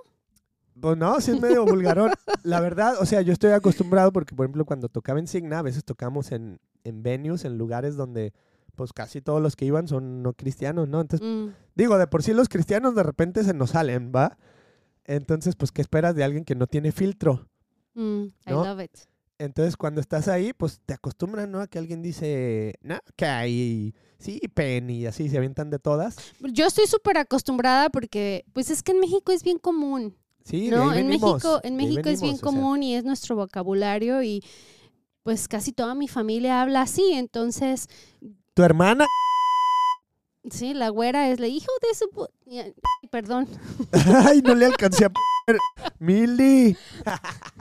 Pues 0.81 0.97
no, 0.97 1.21
sí 1.21 1.31
es 1.31 1.39
medio 1.39 1.63
vulgarón. 1.65 2.11
La 2.43 2.59
verdad, 2.59 2.95
o 2.99 3.05
sea, 3.05 3.21
yo 3.21 3.31
estoy 3.31 3.51
acostumbrado 3.51 4.11
porque, 4.11 4.35
por 4.35 4.45
ejemplo, 4.45 4.65
cuando 4.65 4.89
tocaba 4.89 5.19
en 5.19 5.27
Signa, 5.27 5.59
a 5.59 5.61
veces 5.61 5.85
tocamos 5.85 6.33
en, 6.33 6.59
en 6.83 7.03
venues, 7.03 7.45
en 7.45 7.57
lugares 7.57 7.95
donde 7.95 8.33
pues 8.75 8.93
casi 8.93 9.21
todos 9.21 9.41
los 9.41 9.55
que 9.55 9.65
iban 9.65 9.87
son 9.87 10.21
no 10.23 10.33
cristianos, 10.33 10.87
¿no? 10.89 11.01
Entonces, 11.01 11.27
Mm. 11.27 11.49
digo, 11.75 11.97
de 11.97 12.07
por 12.07 12.23
sí 12.23 12.33
los 12.33 12.49
cristianos 12.49 12.95
de 12.95 13.03
repente 13.03 13.43
se 13.43 13.53
nos 13.53 13.71
salen, 13.71 14.11
¿va? 14.15 14.37
Entonces, 15.05 15.55
pues, 15.55 15.71
¿qué 15.71 15.81
esperas 15.81 16.15
de 16.15 16.23
alguien 16.23 16.45
que 16.45 16.55
no 16.55 16.67
tiene 16.67 16.91
filtro? 16.91 17.47
Mm, 17.93 18.23
I 18.23 18.31
¿No? 18.47 18.63
love 18.65 18.81
it. 18.83 18.91
Entonces, 19.39 19.75
cuando 19.75 19.99
estás 19.99 20.27
ahí, 20.27 20.53
pues 20.53 20.79
te 20.85 20.93
acostumbran, 20.93 21.51
¿no? 21.51 21.59
A 21.59 21.67
que 21.67 21.77
alguien 21.77 22.01
dice, 22.01 22.75
no, 22.81 22.97
que 23.17 23.25
hay, 23.25 23.93
sí, 24.17 24.39
Penny, 24.53 24.99
y 24.99 25.05
así 25.05 25.27
se 25.27 25.37
avientan 25.37 25.69
de 25.69 25.79
todas. 25.79 26.15
Yo 26.53 26.67
estoy 26.67 26.87
súper 26.87 27.17
acostumbrada 27.17 27.89
porque, 27.89 28.45
pues 28.53 28.69
es 28.69 28.81
que 28.83 28.93
en 28.93 28.99
México 28.99 29.31
es 29.31 29.43
bien 29.43 29.57
común. 29.57 30.15
Sí, 30.45 30.69
de 30.69 30.75
¿no? 30.77 30.91
ahí 30.91 30.99
En 30.99 31.07
México, 31.07 31.59
en 31.63 31.77
de 31.77 31.83
México 31.83 32.09
es 32.09 32.21
bien 32.21 32.33
venimos, 32.33 32.33
o 32.35 32.37
sea. 32.37 32.45
común 32.61 32.83
y 32.83 32.95
es 32.95 33.03
nuestro 33.03 33.35
vocabulario 33.35 34.21
y 34.23 34.43
pues 35.23 35.47
casi 35.47 35.71
toda 35.73 35.95
mi 35.95 36.07
familia 36.07 36.61
habla 36.61 36.81
así. 36.81 37.11
Entonces, 37.13 37.87
Tu 38.53 38.63
hermana 38.63 39.05
sí, 40.49 40.73
la 40.73 40.89
güera 40.89 41.29
es 41.29 41.39
la 41.39 41.47
hijo 41.47 41.71
de 41.81 41.95
su... 41.97 42.05
pu- 42.11 42.29
ay, 42.51 42.73
Perdón. 43.09 43.47
Ay, 44.25 44.41
no 44.41 44.53
le 44.55 44.65
alcancé 44.65 45.05
a. 45.05 45.11
Mili. 45.99 46.75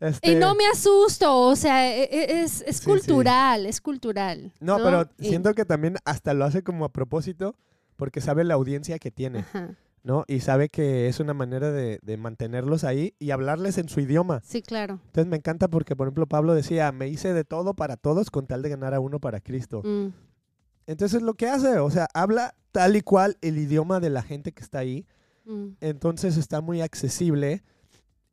Este, 0.00 0.32
Y 0.32 0.34
no 0.34 0.56
me 0.56 0.66
asusto, 0.66 1.32
o 1.42 1.54
sea, 1.54 1.88
e- 1.96 2.02
e- 2.10 2.42
es, 2.42 2.62
es 2.66 2.78
Sí, 2.78 2.84
cultural, 2.86 3.66
es 3.66 3.80
cultural. 3.80 4.50
no, 4.58 4.78
pero 4.82 5.08
Y- 5.20 5.28
siento 5.28 5.54
que 5.54 5.64
también 5.64 5.94
hasta 6.04 6.34
lo 6.34 6.44
hace 6.44 6.64
como 6.64 6.84
a 6.84 6.88
propósito 6.88 7.54
porque 7.94 8.20
sabe 8.20 8.42
la 8.42 8.54
audiencia 8.54 8.98
que 8.98 9.12
tiene, 9.12 9.38
Ajá, 9.40 9.76
¿no? 10.04 10.24
Y 10.26 10.40
sabe 10.40 10.68
que 10.68 11.06
es 11.08 11.20
una 11.20 11.34
manera 11.34 11.70
de, 11.70 11.98
de 12.02 12.16
mantenerlos 12.16 12.84
ahí 12.84 13.14
y 13.18 13.30
hablarles 13.30 13.78
en 13.78 13.88
su 13.88 14.00
idioma. 14.00 14.40
sí, 14.44 14.60
claro. 14.62 15.00
Entonces 15.06 15.26
me 15.28 15.36
encanta 15.36 15.68
porque, 15.68 15.94
por 15.96 16.06
ejemplo, 16.08 16.26
Pablo 16.26 16.54
decía, 16.54 16.90
me 16.92 17.08
hice 17.08 17.32
de 17.34 17.44
todo 17.44 17.74
para 17.74 17.96
todos 17.96 18.30
con 18.30 18.46
tal 18.46 18.62
de 18.62 18.68
ganar 18.70 18.94
a 18.94 19.00
uno 19.00 19.20
para 19.20 19.40
Cristo. 19.40 19.82
Mm, 19.84 20.08
Entonces 20.86 21.18
es 21.18 21.22
lo 21.22 21.34
que 21.34 21.48
hace, 21.48 21.78
o 21.78 21.90
sea, 21.90 22.08
habla 22.14 22.54
tal 22.72 22.96
y 22.96 23.02
cual 23.02 23.36
el 23.42 23.58
idioma 23.58 24.00
de 24.00 24.10
la 24.10 24.22
gente 24.22 24.52
que 24.52 24.62
está 24.62 24.80
ahí. 24.80 25.06
mm. 25.44 25.66
Entonces 25.80 26.36
está 26.36 26.60
muy 26.60 26.80
accesible. 26.80 27.62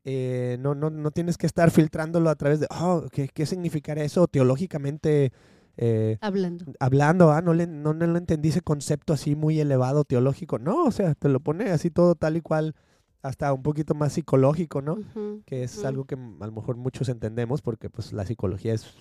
eh, 0.05 0.57
no, 0.61 0.73
no, 0.73 0.89
no 0.89 1.11
tienes 1.11 1.37
que 1.37 1.45
estar 1.45 1.69
filtrándolo 1.71 2.29
a 2.31 2.35
través 2.35 2.59
de, 2.61 2.67
oh, 2.71 3.03
¿qué, 3.11 3.27
qué 3.27 3.45
significará 3.45 4.01
eso 4.01 4.27
teológicamente 4.27 5.31
eh, 5.81 6.17
Hablando. 6.19 6.65
hablando? 6.81 7.31
Ah, 7.31 7.41
no, 7.41 7.53
le, 7.53 7.65
no, 7.65 7.93
no 7.93 8.17
entendí 8.17 8.49
ese 8.49 8.61
concepto 8.61 9.13
así 9.13 9.33
muy 9.35 9.61
elevado 9.61 10.03
teológico. 10.03 10.59
No, 10.59 10.83
o 10.83 10.91
sea, 10.91 11.15
te 11.15 11.29
lo 11.29 11.39
pone 11.39 11.71
así 11.71 11.89
todo 11.89 12.15
tal 12.15 12.35
y 12.35 12.41
cual, 12.41 12.75
hasta 13.21 13.53
un 13.53 13.63
poquito 13.63 13.95
más 13.95 14.11
psicológico, 14.11 14.81
¿no? 14.81 14.99
Que 15.45 15.63
es 15.63 15.85
algo 15.85 16.03
que 16.03 16.15
a 16.15 16.45
lo 16.45 16.51
mejor 16.51 16.75
muchos 16.75 17.07
entendemos 17.07 17.61
porque 17.61 17.89
pues 17.89 18.11
la 18.11 18.25
psicología 18.25 18.73
es 18.73 18.93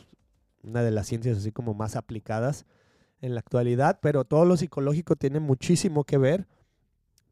una 0.63 0.83
de 0.83 0.93
las 0.93 1.09
ciencias 1.09 1.39
así 1.39 1.51
como 1.51 1.75
más 1.75 1.97
aplicadas 1.97 2.65
en 3.21 3.35
la 3.35 3.41
actualidad, 3.41 3.99
pero 4.01 4.25
todo 4.25 4.45
lo 4.45 4.57
psicológico 4.57 5.17
tiene 5.17 5.41
muchísimo 5.41 6.05
que 6.05 6.19
ver 6.19 6.47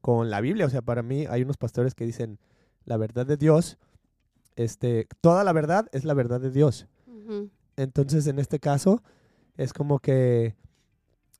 con 0.01 0.29
la 0.29 0.41
Biblia. 0.41 0.67
O 0.67 0.71
sea, 0.71 0.83
para 0.83 1.05
mí 1.05 1.27
hay 1.31 1.43
unos 1.43 1.57
pastores 1.57 1.95
que 1.95 2.05
dicen 2.05 2.41
la 2.85 2.97
verdad 2.97 3.27
de 3.27 3.37
Dios, 3.37 3.79
este, 4.57 5.07
toda 5.21 5.45
la 5.45 5.53
verdad 5.53 5.87
es 5.93 6.05
la 6.05 6.15
verdad 6.15 6.41
de 6.41 6.51
Dios. 6.51 6.89
Entonces, 7.77 8.27
en 8.27 8.39
este 8.39 8.59
caso, 8.59 9.03
es 9.57 9.73
como 9.73 9.99
que 9.99 10.55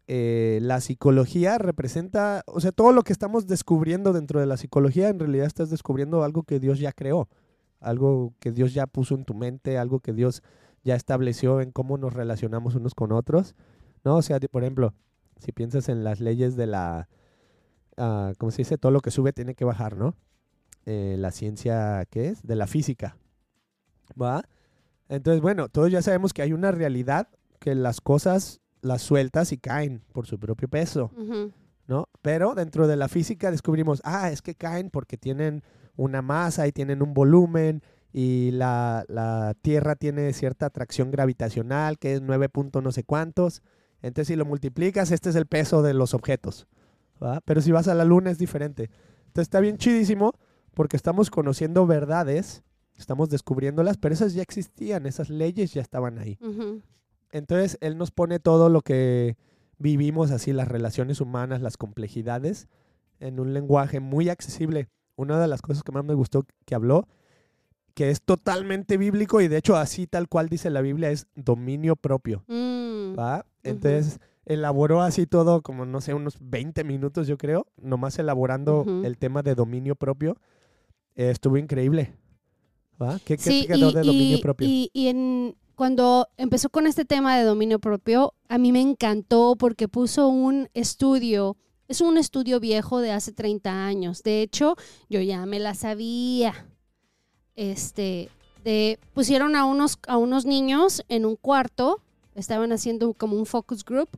eh, 0.09 0.61
la 0.63 0.81
psicología 0.81 1.59
representa, 1.59 2.43
o 2.47 2.61
sea, 2.61 2.73
todo 2.73 2.93
lo 2.93 3.03
que 3.03 3.13
estamos 3.13 3.47
descubriendo 3.47 4.13
dentro 4.13 4.39
de 4.39 4.47
la 4.47 4.57
psicología, 4.57 5.09
en 5.09 5.19
realidad 5.19 5.47
estás 5.47 5.71
descubriendo 5.71 6.23
algo 6.23 6.45
que 6.45 6.61
Dios 6.61 6.79
ya 6.79 6.93
creó, 6.93 7.29
algo 7.81 8.33
que 8.39 8.53
Dios 8.53 8.73
ya 8.73 8.87
puso 8.87 9.17
en 9.17 9.25
tu 9.25 9.35
mente, 9.35 9.79
algo 9.79 10.01
que 10.01 10.13
Dios 10.13 10.43
ya 10.85 10.95
estableció 10.95 11.61
en 11.61 11.73
cómo 11.73 11.99
nos 11.99 12.13
relacionamos 12.13 12.77
unos 12.77 12.95
con 12.95 13.11
otros, 13.11 13.57
¿no? 14.05 14.17
O 14.17 14.23
sea, 14.23 14.39
por 14.39 14.63
ejemplo, 14.63 14.95
si 15.41 15.51
piensas 15.51 15.89
en 15.89 16.05
las 16.05 16.21
leyes 16.21 16.55
de 16.55 16.67
la, 16.67 17.09
ah, 17.97 18.33
¿cómo 18.39 18.53
se 18.53 18.59
dice? 18.59 18.79
Todo 18.79 18.93
lo 18.93 19.01
que 19.01 19.11
sube 19.11 19.33
tiene 19.33 19.57
que 19.57 19.65
bajar, 19.65 19.97
¿no? 19.97 20.15
Eh, 20.85 21.17
la 21.19 21.33
ciencia, 21.33 22.07
¿qué 22.09 22.29
es? 22.29 22.47
De 22.47 22.55
la 22.55 22.69
física, 22.69 23.17
¿va? 24.21 24.45
Entonces, 25.09 25.43
bueno, 25.43 25.69
todos 25.69 25.91
ya 25.91 26.03
sabemos 26.03 26.33
que 26.33 26.43
hay 26.43 26.53
una 26.53 26.71
realidad 26.71 27.29
que 27.57 27.75
las 27.75 28.01
cosas 28.01 28.61
las 28.83 29.03
sueltas 29.03 29.53
y 29.53 29.59
caen 29.59 30.03
por 30.13 30.27
su 30.27 30.39
propio 30.39 30.69
peso, 30.69 31.11
Ujú. 31.17 31.53
¿no? 31.89 32.09
Pero 32.23 32.55
dentro 32.55 32.87
de 32.87 32.97
la 32.97 33.09
física 33.09 33.51
descubrimos, 33.51 34.01
ah, 34.05 34.31
es 34.31 34.43
que 34.43 34.55
caen 34.55 34.91
porque 34.91 35.17
tienen 35.17 35.63
una 35.97 36.23
masa 36.23 36.67
y 36.69 36.73
tienen 36.73 37.03
un 37.03 37.13
volumen 37.15 37.83
y 38.13 38.51
la, 38.53 39.05
la 39.09 39.55
Tierra 39.61 39.97
tiene 39.97 40.33
cierta 40.33 40.67
atracción 40.67 41.11
gravitacional 41.11 41.99
que 41.99 42.15
es 42.15 42.23
9 42.23 42.49
punto 42.49 42.81
no 42.81 42.93
sé 42.93 43.03
cuántos. 43.03 43.63
Entonces, 44.03 44.29
si 44.29 44.37
lo 44.37 44.45
multiplicas, 44.45 45.11
este 45.11 45.31
es 45.31 45.37
el 45.37 45.47
peso 45.47 45.83
de 45.83 45.95
los 45.95 46.15
objetos. 46.15 46.67
¿va? 47.23 47.41
Pero 47.41 47.61
si 47.61 47.73
vas 47.73 47.89
a 47.89 47.95
la 47.95 48.05
Luna 48.05 48.31
es 48.31 48.39
diferente. 48.39 48.91
Entonces, 49.27 49.47
está 49.47 49.61
bien 49.61 49.79
chidísimo 49.79 50.33
porque 50.75 50.97
estamos 50.97 51.31
conociendo 51.31 51.87
verdades, 51.87 52.63
estamos 52.97 53.31
descubriéndolas, 53.31 53.97
pero 53.97 54.15
esas 54.15 54.35
ya 54.35 54.43
existían, 54.43 55.07
esas 55.07 55.31
leyes 55.31 55.73
ya 55.73 55.81
estaban 55.81 56.19
ahí. 56.19 56.39
Ujú. 56.41 56.83
Entonces, 57.37 57.79
él 57.81 57.99
nos 57.99 58.11
pone 58.11 58.39
todo 58.39 58.69
lo 58.69 58.81
que 58.83 59.37
vivimos, 59.79 60.31
así 60.31 60.53
las 60.53 60.69
relaciones 60.69 61.21
humanas, 61.21 61.61
las 61.61 61.77
complejidades, 61.77 62.69
en 63.21 63.41
un 63.41 63.53
lenguaje 63.55 64.01
muy 64.01 64.29
accesible. 64.29 64.89
Una 65.17 65.41
de 65.41 65.49
las 65.49 65.63
cosas 65.63 65.83
que 65.83 65.93
más 65.93 66.05
me 66.05 66.15
gustó 66.15 66.45
que 66.65 66.75
habló, 66.75 67.09
que 67.95 68.11
es 68.11 68.21
totalmente 68.23 68.97
bíblico 68.99 69.41
y 69.41 69.49
de 69.49 69.57
hecho 69.57 69.77
así 69.77 70.07
tal 70.07 70.29
cual 70.29 70.49
dice 70.49 70.69
la 70.71 70.83
Biblia, 70.83 71.11
es 71.11 71.27
dominio 71.35 71.97
propio. 71.97 72.45
Mm. 72.49 73.19
¿va? 73.19 73.47
Entonces, 73.63 74.19
elaboró 74.45 75.01
así 75.03 75.27
todo 75.27 75.63
como, 75.63 75.87
no 75.87 76.01
sé, 76.01 76.13
unos 76.15 76.37
20 76.41 76.85
minutos 76.85 77.27
yo 77.27 77.37
creo, 77.39 77.67
nomás 77.81 78.19
elaborando 78.19 78.85
el 79.05 79.17
tema 79.19 79.43
de 79.43 79.55
dominio 79.55 79.95
propio. 79.97 80.37
eh, 81.15 81.31
estuvo 81.31 81.57
increíble. 81.57 82.13
¿Va? 83.01 83.19
¿Qué, 83.25 83.37
qué 83.37 83.43
Sí, 83.43 83.61
te 83.63 83.75
quedó 83.75 83.91
y, 83.91 83.95
de 83.95 84.03
dominio 84.03 84.37
y- 84.37 84.43
propio? 84.43 84.69
y- 84.69 84.91
y 84.93 85.09
en, 85.09 85.57
cuando 85.77 86.29
empezó 86.39 86.71
con 86.71 86.87
este 86.87 87.05
tema 87.05 87.37
de 87.37 87.45
dominio 87.45 87.79
propio, 87.79 88.33
a 88.49 88.57
mí 88.57 88.73
me 88.73 88.81
encantó 88.81 89.57
porque 89.57 89.89
puso 89.89 90.29
un 90.29 90.69
estudio, 90.73 91.57
es 91.87 92.01
un 92.01 92.17
estudio 92.17 92.59
viejo 92.61 93.01
de 93.01 93.13
hace 93.13 93.33
30 93.33 93.87
años. 93.87 94.23
De 94.23 94.41
hecho, 94.41 94.77
yo 95.11 95.21
ya 95.21 95.45
me 95.45 95.61
la 95.61 95.75
sabía. 95.75 96.67
Este, 97.57 98.31
de, 98.65 98.99
pusieron 99.13 99.55
a 99.55 99.67
unos, 99.67 99.99
a 100.09 100.17
unos 100.17 100.47
niños 100.47 101.05
en 101.11 101.27
un 101.27 101.37
cuarto, 101.37 102.01
estaban 102.35 102.73
haciendo 102.73 103.13
como 103.13 103.37
un 103.37 103.45
focus 103.45 103.85
group, 103.85 104.09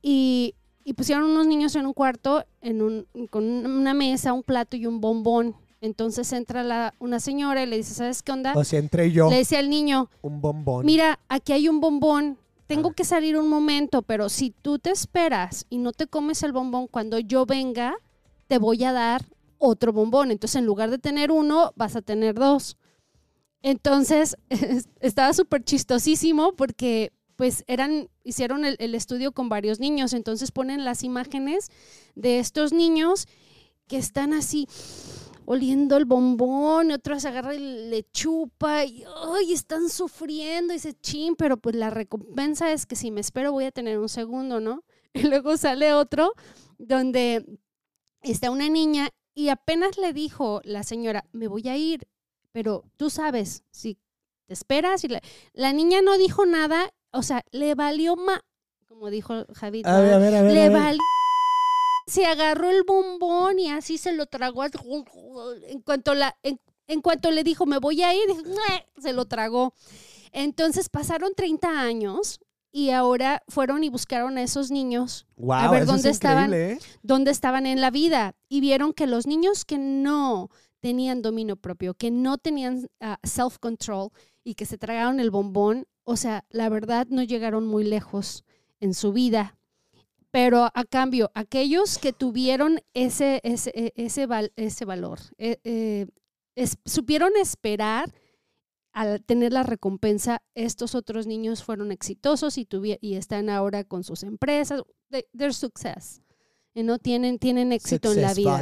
y, 0.00 0.54
y 0.82 0.94
pusieron 0.94 1.24
unos 1.24 1.46
niños 1.46 1.76
en 1.76 1.84
un 1.84 1.92
cuarto 1.92 2.44
en 2.62 2.80
un, 2.80 3.06
con 3.28 3.44
una 3.44 3.92
mesa, 3.92 4.32
un 4.32 4.42
plato 4.42 4.76
y 4.76 4.86
un 4.86 5.02
bombón. 5.02 5.54
Entonces 5.80 6.32
entra 6.32 6.62
la, 6.62 6.94
una 6.98 7.20
señora 7.20 7.62
y 7.62 7.66
le 7.66 7.76
dice, 7.76 7.94
¿sabes 7.94 8.22
qué 8.22 8.32
onda? 8.32 8.52
o 8.56 8.64
sea, 8.64 8.78
entré 8.78 9.12
yo, 9.12 9.28
Le 9.30 9.38
dice 9.38 9.56
al 9.56 9.68
niño, 9.68 10.08
un 10.22 10.40
bombón. 10.40 10.86
mira, 10.86 11.18
aquí 11.28 11.52
hay 11.52 11.68
un 11.68 11.80
bombón, 11.80 12.38
tengo 12.66 12.88
Ah. 12.90 12.94
que 12.96 13.04
salir 13.04 13.36
un 13.36 13.48
momento, 13.48 14.02
pero 14.02 14.28
si 14.28 14.50
tú 14.50 14.78
te 14.78 14.90
esperas 14.90 15.66
y 15.68 15.78
no 15.78 15.92
te 15.92 16.06
comes 16.06 16.42
el 16.42 16.52
bombón 16.52 16.86
cuando 16.88 17.18
yo 17.18 17.44
venga, 17.46 17.94
te 18.48 18.58
voy 18.58 18.82
a 18.84 18.92
dar 18.92 19.24
otro 19.58 19.92
bombón. 19.92 20.30
Entonces, 20.30 20.56
en 20.56 20.66
lugar 20.66 20.90
de 20.90 20.98
tener 20.98 21.30
uno, 21.30 21.72
vas 21.76 21.94
a 21.96 22.02
tener 22.02 22.34
dos. 22.34 22.76
Entonces, 23.62 24.36
estaba 25.00 25.32
súper 25.32 25.62
chistosísimo 25.64 26.52
porque 26.52 27.12
pues 27.36 27.64
eran, 27.66 28.08
hicieron 28.24 28.64
el, 28.64 28.76
el 28.78 28.94
estudio 28.94 29.30
con 29.32 29.50
varios 29.50 29.78
niños, 29.78 30.14
entonces 30.14 30.50
ponen 30.52 30.86
las 30.86 31.02
imágenes 31.04 31.68
de 32.14 32.38
estos 32.38 32.72
niños 32.72 33.26
que 33.88 33.98
están 33.98 34.32
así 34.32 34.66
oliendo 35.46 35.96
el 35.96 36.04
bombón, 36.04 36.90
y 36.90 36.94
otro 36.94 37.18
se 37.18 37.28
agarra 37.28 37.54
y 37.54 37.88
le 37.88 38.02
chupa 38.10 38.84
y 38.84 39.04
¡ay! 39.32 39.52
están 39.52 39.88
sufriendo 39.88 40.72
y 40.72 40.76
dice, 40.76 40.94
chin, 40.94 41.36
pero 41.36 41.56
pues 41.56 41.74
la 41.76 41.90
recompensa 41.90 42.72
es 42.72 42.84
que 42.84 42.96
si 42.96 43.10
me 43.10 43.20
espero 43.20 43.52
voy 43.52 43.64
a 43.64 43.72
tener 43.72 43.98
un 43.98 44.08
segundo, 44.08 44.60
¿no? 44.60 44.82
Y 45.14 45.22
luego 45.22 45.56
sale 45.56 45.94
otro 45.94 46.34
donde 46.78 47.46
está 48.22 48.50
una 48.50 48.68
niña 48.68 49.08
y 49.34 49.48
apenas 49.48 49.96
le 49.96 50.12
dijo 50.12 50.60
la 50.64 50.82
señora, 50.82 51.24
me 51.32 51.48
voy 51.48 51.68
a 51.68 51.76
ir, 51.76 52.06
pero 52.52 52.84
tú 52.96 53.08
sabes, 53.08 53.62
si 53.70 53.98
te 54.46 54.54
esperas 54.54 55.04
y 55.04 55.08
la, 55.08 55.20
la 55.52 55.72
niña 55.72 56.02
no 56.02 56.18
dijo 56.18 56.44
nada, 56.44 56.92
o 57.12 57.22
sea, 57.22 57.44
le 57.50 57.74
valió 57.74 58.16
más, 58.16 58.40
como 58.86 59.10
dijo 59.10 59.46
Javid, 59.54 59.86
A 59.86 60.00
ver, 60.00 60.14
a 60.14 60.18
ver, 60.18 60.34
a 60.34 60.42
ver. 60.42 60.52
le 60.52 60.68
valió. 60.70 61.00
Se 62.06 62.24
agarró 62.24 62.70
el 62.70 62.84
bombón 62.84 63.58
y 63.58 63.70
así 63.70 63.98
se 63.98 64.12
lo 64.12 64.26
tragó. 64.26 64.64
En 64.64 65.80
cuanto, 65.82 66.14
la, 66.14 66.36
en, 66.42 66.60
en 66.86 67.02
cuanto 67.02 67.30
le 67.30 67.42
dijo, 67.44 67.66
me 67.66 67.78
voy 67.78 68.02
a 68.02 68.14
ir, 68.14 68.22
se 68.98 69.12
lo 69.12 69.26
tragó. 69.26 69.74
Entonces 70.32 70.88
pasaron 70.88 71.32
30 71.34 71.68
años 71.80 72.40
y 72.70 72.90
ahora 72.90 73.42
fueron 73.48 73.84
y 73.84 73.88
buscaron 73.88 74.36
a 74.36 74.42
esos 74.42 74.70
niños 74.70 75.26
Guau, 75.36 75.70
ver, 75.70 75.86
¿dónde 75.86 76.10
es 76.10 76.16
estaban? 76.16 76.52
¿eh? 76.52 76.78
dónde 77.02 77.30
estaban 77.30 77.64
en 77.64 77.80
la 77.80 77.90
vida 77.90 78.36
y 78.50 78.60
vieron 78.60 78.92
que 78.92 79.06
los 79.06 79.26
niños 79.26 79.64
que 79.64 79.78
no 79.78 80.50
tenían 80.80 81.22
dominio 81.22 81.56
propio, 81.56 81.94
que 81.94 82.10
no 82.10 82.36
tenían 82.36 82.86
ah, 83.00 83.18
self-control 83.22 84.10
y 84.44 84.54
que 84.54 84.66
se 84.66 84.76
tragaron 84.76 85.20
el 85.20 85.30
bombón, 85.30 85.86
o 86.04 86.16
sea, 86.16 86.44
la 86.50 86.68
verdad 86.68 87.06
no 87.08 87.22
llegaron 87.22 87.66
muy 87.66 87.82
lejos 87.82 88.44
en 88.78 88.92
su 88.92 89.12
vida. 89.12 89.55
Pero 90.36 90.68
a 90.74 90.84
cambio, 90.84 91.30
aquellos 91.34 91.96
que 91.96 92.12
tuvieron 92.12 92.78
ese, 92.92 93.40
ese, 93.42 93.70
e- 93.74 93.92
ese, 93.96 94.26
val- 94.26 94.52
ese 94.56 94.84
valor, 94.84 95.18
eh, 95.38 95.56
eh, 95.64 96.04
es- 96.54 96.76
supieron 96.84 97.32
esperar 97.40 98.12
al 98.92 99.22
tener 99.24 99.54
la 99.54 99.62
recompensa, 99.62 100.42
estos 100.54 100.94
otros 100.94 101.26
niños 101.26 101.64
fueron 101.64 101.90
exitosos 101.90 102.58
y, 102.58 102.68
y 103.00 103.14
están 103.14 103.48
ahora 103.48 103.84
con 103.84 104.04
sus 104.04 104.24
empresas. 104.24 104.82
They- 105.10 105.24
They're 105.34 105.54
success. 105.54 106.20
Y 106.74 106.82
no 106.82 106.98
tienen, 106.98 107.38
tienen 107.38 107.72
éxito 107.72 108.12
en 108.12 108.20
la 108.20 108.34
vida. 108.34 108.58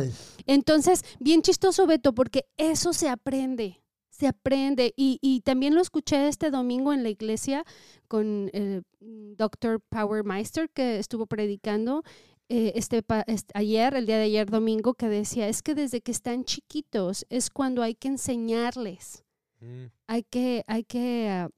Entonces, 0.47 1.03
bien 1.19 1.43
chistoso, 1.43 1.89
Beto, 1.89 2.15
porque 2.15 2.47
eso 2.57 2.93
se 2.93 3.09
aprende, 3.09 3.83
se 4.17 4.27
aprende. 4.29 4.93
Y, 4.97 5.19
y 5.21 5.41
también 5.41 5.75
lo 5.75 5.81
escuché 5.81 6.29
este 6.29 6.51
domingo 6.51 6.93
en 6.93 7.03
la 7.03 7.09
iglesia 7.11 7.65
con 8.09 8.51
el 8.53 8.85
Dr. 9.01 9.81
Power 9.89 10.25
Meister 10.25 10.71
que 10.71 10.99
estuvo 10.99 11.27
predicando 11.27 12.03
eh, 12.49 12.73
este, 12.77 13.03
este- 13.27 13.53
ayer, 13.59 13.95
el 13.95 14.07
día 14.07 14.19
de 14.19 14.25
ayer 14.25 14.51
domingo, 14.51 14.95
que 14.95 15.09
decía, 15.09 15.49
es 15.49 15.63
que 15.63 15.75
desde 15.75 16.01
que 16.03 16.13
están 16.13 16.45
chiquitos 16.45 17.25
es 17.31 17.51
cuando 17.51 17.83
hay 17.83 17.95
que 17.95 18.09
enseñarles 18.09 19.23
Mm. 19.61 19.87
hay 20.09 20.23
que, 20.25 20.63
hay 20.67 20.85
que 20.85 21.49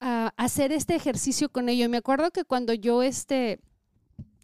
ah, 0.00 0.32
hacer 0.36 0.70
este 0.72 0.94
ejercicio 0.94 1.48
con 1.48 1.68
ello. 1.70 1.86
Y 1.86 1.88
me 1.88 1.96
acuerdo 1.96 2.30
que 2.30 2.44
cuando 2.44 2.74
yo 2.74 3.02
este, 3.02 3.58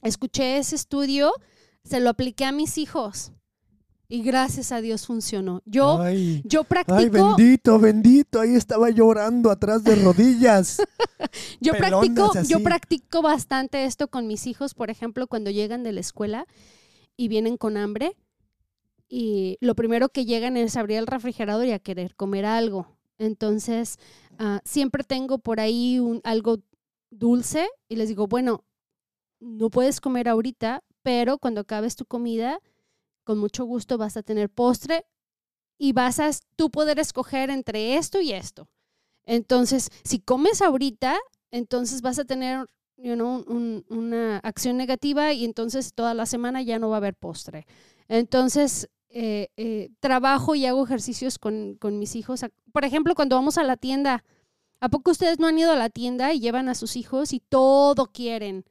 escuché 0.02 0.56
ese 0.56 0.76
estudio, 0.76 1.32
se 1.84 2.00
lo 2.00 2.08
apliqué 2.08 2.46
a 2.46 2.52
mis 2.52 2.78
hijos. 2.78 3.32
Y 4.10 4.22
gracias 4.22 4.72
a 4.72 4.80
Dios 4.80 5.06
funcionó. 5.06 5.60
Yo, 5.66 6.00
Ay, 6.00 6.40
yo 6.46 6.60
ay, 6.60 6.66
practico, 6.66 7.36
bendito, 7.36 7.78
bendito. 7.78 8.40
Ahí 8.40 8.54
estaba 8.54 8.88
llorando 8.88 9.50
atrás 9.50 9.84
de 9.84 9.96
rodillas. 9.96 10.80
yo 11.60 11.74
practico, 11.74 12.32
yo 12.48 12.62
practico 12.62 13.20
bastante 13.20 13.84
esto 13.84 14.08
con 14.08 14.26
mis 14.26 14.46
hijos, 14.46 14.72
por 14.72 14.88
ejemplo, 14.88 15.26
cuando 15.26 15.50
llegan 15.50 15.82
de 15.82 15.92
la 15.92 16.00
escuela 16.00 16.46
y 17.18 17.28
vienen 17.28 17.58
con 17.58 17.76
hambre. 17.76 18.16
Y 19.10 19.58
lo 19.60 19.74
primero 19.74 20.08
que 20.08 20.24
llegan 20.24 20.56
es 20.56 20.76
abrir 20.76 20.96
el 20.96 21.06
refrigerador 21.06 21.66
y 21.66 21.72
a 21.72 21.78
querer 21.78 22.14
comer 22.14 22.46
algo. 22.46 22.96
Entonces, 23.18 23.98
ah, 24.38 24.62
siempre 24.64 25.04
tengo 25.04 25.38
por 25.38 25.60
ahí 25.60 25.98
un, 25.98 26.22
algo 26.24 26.60
dulce 27.10 27.68
y 27.90 27.96
les 27.96 28.08
digo, 28.08 28.26
bueno, 28.26 28.64
no 29.38 29.68
puedes 29.68 30.00
comer 30.00 30.30
ahorita, 30.30 30.82
pero 31.02 31.36
cuando 31.36 31.60
acabes 31.60 31.94
tu 31.94 32.06
comida, 32.06 32.58
con 33.28 33.36
mucho 33.36 33.66
gusto 33.66 33.98
vas 33.98 34.16
a 34.16 34.22
tener 34.22 34.48
postre 34.48 35.04
y 35.76 35.92
vas 35.92 36.18
a 36.18 36.30
tú 36.56 36.70
poder 36.70 36.98
escoger 36.98 37.50
entre 37.50 37.98
esto 37.98 38.22
y 38.22 38.32
esto. 38.32 38.70
Entonces, 39.26 39.90
si 40.02 40.18
comes 40.18 40.62
ahorita, 40.62 41.18
entonces 41.50 42.00
vas 42.00 42.18
a 42.18 42.24
tener 42.24 42.64
una 42.96 44.38
acción 44.38 44.78
negativa 44.78 45.34
y 45.34 45.44
entonces 45.44 45.92
toda 45.92 46.14
la 46.14 46.24
semana 46.24 46.62
ya 46.62 46.78
no 46.78 46.88
va 46.88 46.96
a 46.96 47.02
haber 47.04 47.16
postre. 47.16 47.66
Entonces, 48.08 48.88
eh, 49.10 49.48
eh, 49.58 49.90
trabajo 50.00 50.54
y 50.54 50.64
hago 50.64 50.82
ejercicios 50.82 51.38
con, 51.38 51.74
con 51.74 51.98
mis 51.98 52.16
hijos. 52.16 52.46
Por 52.72 52.86
ejemplo, 52.86 53.14
cuando 53.14 53.36
vamos 53.36 53.58
a 53.58 53.62
la 53.62 53.76
tienda, 53.76 54.24
¿a 54.80 54.88
poco 54.88 55.10
ustedes 55.10 55.38
no 55.38 55.48
han 55.48 55.58
ido 55.58 55.72
a 55.72 55.76
la 55.76 55.90
tienda 55.90 56.32
y 56.32 56.40
llevan 56.40 56.70
a 56.70 56.74
sus 56.74 56.96
hijos 56.96 57.34
y 57.34 57.40
todo 57.40 58.06
quieren? 58.06 58.64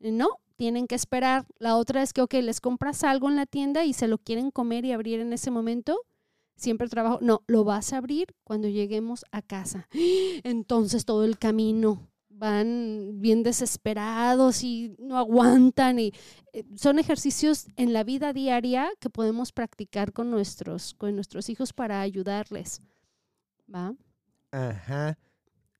No, 0.00 0.28
tienen 0.62 0.86
que 0.86 0.94
esperar. 0.94 1.44
La 1.58 1.74
otra 1.74 2.04
es 2.04 2.12
que, 2.12 2.22
ok, 2.22 2.34
les 2.34 2.60
compras 2.60 3.02
algo 3.02 3.28
en 3.28 3.34
la 3.34 3.46
tienda 3.46 3.84
y 3.84 3.94
se 3.94 4.06
lo 4.06 4.16
quieren 4.16 4.52
comer 4.52 4.84
y 4.84 4.92
abrir 4.92 5.18
en 5.18 5.32
ese 5.32 5.50
momento. 5.50 5.98
Siempre 6.54 6.86
trabajo. 6.86 7.18
No, 7.20 7.42
lo 7.48 7.64
vas 7.64 7.92
a 7.92 7.96
abrir 7.96 8.28
cuando 8.44 8.68
lleguemos 8.68 9.24
a 9.32 9.42
casa. 9.42 9.88
Entonces 10.44 11.04
todo 11.04 11.24
el 11.24 11.36
camino 11.36 12.08
van 12.28 13.14
bien 13.20 13.42
desesperados 13.42 14.62
y 14.62 14.94
no 15.00 15.18
aguantan 15.18 15.98
y 15.98 16.12
eh, 16.52 16.62
son 16.76 17.00
ejercicios 17.00 17.66
en 17.74 17.92
la 17.92 18.04
vida 18.04 18.32
diaria 18.32 18.88
que 19.00 19.10
podemos 19.10 19.50
practicar 19.50 20.12
con 20.12 20.30
nuestros 20.30 20.94
con 20.94 21.12
nuestros 21.16 21.48
hijos 21.48 21.72
para 21.72 22.02
ayudarles. 22.02 22.80
¿Va? 23.72 23.96
Ajá. 24.52 25.18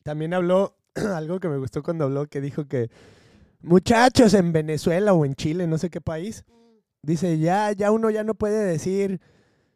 También 0.03 0.35
habló 0.35 0.77
algo 0.95 1.38
que 1.38 1.49
me 1.49 1.59
gustó 1.59 1.85
cuando 1.85 2.03
habló, 2.03 2.27
que 2.27 2.40
dijo 2.40 2.66
que 2.66 2.90
muchachos 3.62 4.35
en 4.35 4.53
Venezuela 4.53 5.12
o 5.14 5.25
en 5.25 5.35
Chile, 5.35 5.66
no 5.66 5.79
sé 5.79 5.90
qué 5.90 6.01
país, 6.01 6.44
dice, 7.03 7.38
ya, 7.38 7.72
ya 7.72 7.90
uno 7.90 8.11
ya 8.11 8.25
no 8.25 8.35
puede 8.35 8.64
decir 8.64 9.20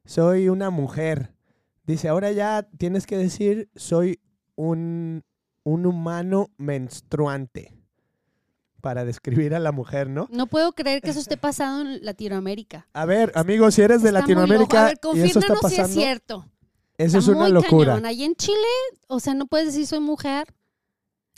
soy 0.04 0.48
una 0.48 0.70
mujer. 0.70 1.32
Dice, 1.84 2.08
ahora 2.08 2.32
ya 2.32 2.68
tienes 2.78 3.06
que 3.06 3.16
decir 3.16 3.68
soy 3.76 4.20
un, 4.56 5.22
un 5.64 5.86
humano 5.86 6.50
menstruante 6.56 7.72
para 8.80 9.04
describir 9.04 9.54
a 9.54 9.58
la 9.58 9.72
mujer, 9.72 10.08
¿no? 10.08 10.28
No 10.30 10.46
puedo 10.46 10.72
creer 10.72 11.00
que 11.02 11.10
eso 11.10 11.18
esté 11.20 11.36
pasando 11.36 11.90
en 11.90 12.04
Latinoamérica. 12.04 12.86
A 12.92 13.04
ver, 13.04 13.32
amigos, 13.34 13.74
si 13.74 13.82
eres 13.82 14.02
de 14.02 14.08
Está. 14.10 14.20
Latinoamérica 14.20 14.82
A 14.82 14.88
ver, 14.88 14.98
y 15.14 15.20
eso 15.22 15.40
está 15.40 15.54
confírmanos 15.54 15.72
si 15.72 15.80
es 15.80 15.88
cierto. 15.90 16.46
eso 16.98 17.18
es 17.18 17.26
una 17.28 17.38
muy 17.44 17.52
locura. 17.52 17.92
cañón. 17.94 18.06
Ahí 18.06 18.22
en 18.24 18.34
Chile, 18.36 18.56
o 19.08 19.18
sea, 19.20 19.34
no 19.34 19.46
puedes 19.46 19.66
decir 19.68 19.86
soy 19.86 20.00
mujer. 20.00 20.54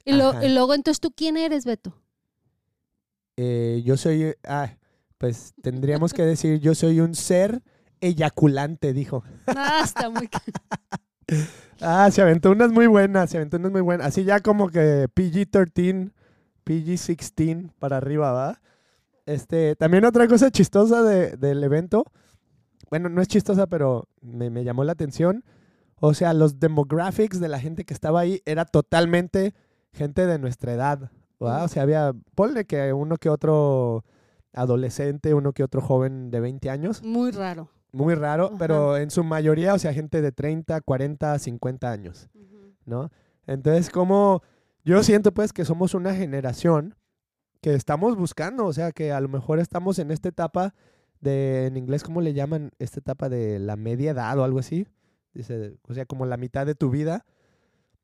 Y, 0.05 0.13
lo- 0.13 0.43
y 0.43 0.49
luego, 0.51 0.75
entonces, 0.75 1.01
¿tú 1.01 1.11
quién 1.11 1.37
eres, 1.37 1.65
Beto? 1.67 1.95
Eh, 3.41 3.83
yo 3.85 3.97
soy, 3.97 4.35
ah, 4.49 4.73
pues 5.17 5.55
tendríamos 5.63 6.13
que 6.13 6.25
decir, 6.25 6.59
yo 6.59 6.75
soy 6.75 6.99
un 6.99 7.15
ser 7.15 7.63
eyaculante, 8.01 8.93
dijo. 8.93 9.23
Ah, 9.47 9.83
está 9.85 10.11
muy 10.11 10.29
Ah, 11.81 12.11
se 12.11 12.21
aventó 12.21 12.51
unas 12.51 12.73
muy 12.73 12.89
buenas, 12.89 13.31
se 13.31 13.37
aventó 13.37 13.59
unas 13.59 13.71
muy 13.71 13.81
buenas. 13.81 14.09
Así 14.09 14.25
ya 14.25 14.41
como 14.41 14.69
que 14.71 15.07
PG-13, 15.15 16.11
PG-16 16.65 17.71
para 17.79 17.99
arriba, 17.99 18.33
¿va? 18.33 18.61
Este, 19.27 19.77
también 19.77 20.05
otra 20.05 20.27
cosa 20.27 20.51
chistosa 20.51 21.03
de- 21.03 21.37
del 21.37 21.63
evento, 21.63 22.05
bueno, 22.91 23.09
no 23.09 23.21
es 23.23 23.29
chistosa, 23.29 23.67
pero 23.69 24.09
me, 24.21 24.51
me 24.51 24.65
llamó 24.65 24.83
la 24.83 24.93
atención. 24.93 25.45
O 26.01 26.15
sea, 26.15 26.33
los 26.35 26.59
demographics 26.59 27.39
de 27.39 27.49
la 27.49 27.61
gente 27.61 27.85
que 27.85 27.95
estaba 27.95 28.21
ahí 28.21 28.43
era 28.47 28.65
totalmente 28.65 29.55
gente 29.93 30.27
de 30.27 30.39
nuestra 30.39 30.73
edad. 30.73 31.11
¿Verdad? 31.41 31.65
O 31.65 31.69
sea, 31.69 31.83
había, 31.83 32.13
ponle 32.35 32.65
que 32.65 32.93
uno 32.93 33.17
que 33.17 33.29
otro 33.29 34.05
adolescente, 34.53 35.35
uno 35.35 35.53
que 35.53 35.63
otro 35.63 35.81
joven 35.81 36.31
de 36.31 36.41
20 36.41 36.71
años. 36.71 37.03
Muy 37.03 37.31
raro. 37.31 37.69
Muy 37.93 38.15
raro, 38.15 38.47
Ajá. 38.47 38.57
pero 38.59 38.97
en 38.97 39.11
su 39.11 39.25
mayoría, 39.25 39.75
o 39.75 39.79
sea, 39.79 39.95
gente 39.95 40.21
de 40.21 40.33
30, 40.33 40.81
40, 40.83 41.39
50 41.39 41.91
años, 41.91 42.29
¿no? 42.85 43.11
Entonces, 43.47 43.91
como 43.91 44.43
yo 44.85 45.03
siento 45.03 45.33
pues 45.33 45.53
que 45.53 45.65
somos 45.65 45.95
una 45.95 46.15
generación 46.15 46.95
que 47.61 47.75
estamos 47.75 48.17
buscando, 48.17 48.67
o 48.67 48.73
sea, 48.73 48.93
que 48.93 49.13
a 49.13 49.21
lo 49.21 49.29
mejor 49.29 49.59
estamos 49.59 49.99
en 49.99 50.11
esta 50.11 50.29
etapa 50.29 50.75
de, 51.21 51.67
en 51.67 51.77
inglés, 51.77 52.05
¿cómo 52.05 52.21
le 52.21 52.35
llaman? 52.35 52.71
Esta 52.79 53.01
etapa 53.01 53.29
de 53.29 53.59
la 53.59 53.77
media 53.77 54.13
edad 54.13 54.39
o 54.39 54.45
algo 54.45 54.59
así. 54.59 54.87
Dice, 55.35 55.77
o 55.83 55.95
sea, 55.95 56.07
como 56.07 56.27
la 56.27 56.37
mitad 56.37 56.67
de 56.67 56.75
tu 56.75 56.91
vida, 56.91 57.25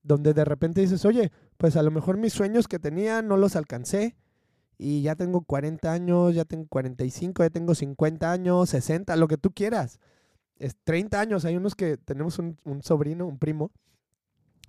donde 0.03 0.35
de 0.35 0.44
repente 0.44 0.81
dices, 0.81 1.05
oye, 1.05 1.31
pues 1.64 1.77
a 1.77 1.83
lo 1.83 1.90
mejor 1.90 2.18
mis 2.18 2.35
sueños 2.35 2.68
que 2.68 2.79
tenía 2.79 3.22
no 3.22 3.38
los 3.38 3.57
alcancé 3.57 4.18
y 4.77 5.00
ya 5.00 5.14
tengo 5.14 5.40
40 5.40 5.90
años, 5.90 6.35
ya 6.35 6.44
tengo 6.44 6.66
45, 6.68 7.42
ya 7.42 7.48
tengo 7.48 7.74
50 7.74 8.31
años, 8.31 8.68
60, 8.68 9.16
lo 9.16 9.29
que 9.29 9.38
tú 9.38 9.50
quieras. 9.50 9.98
Es 10.59 10.77
30 10.85 11.18
años, 11.18 11.46
hay 11.46 11.57
unos 11.57 11.74
que 11.74 11.96
tenemos 11.96 12.38
un, 12.38 12.59
un 12.64 12.83
sobrino, 12.83 13.27
un 13.27 13.38
primo, 13.38 13.70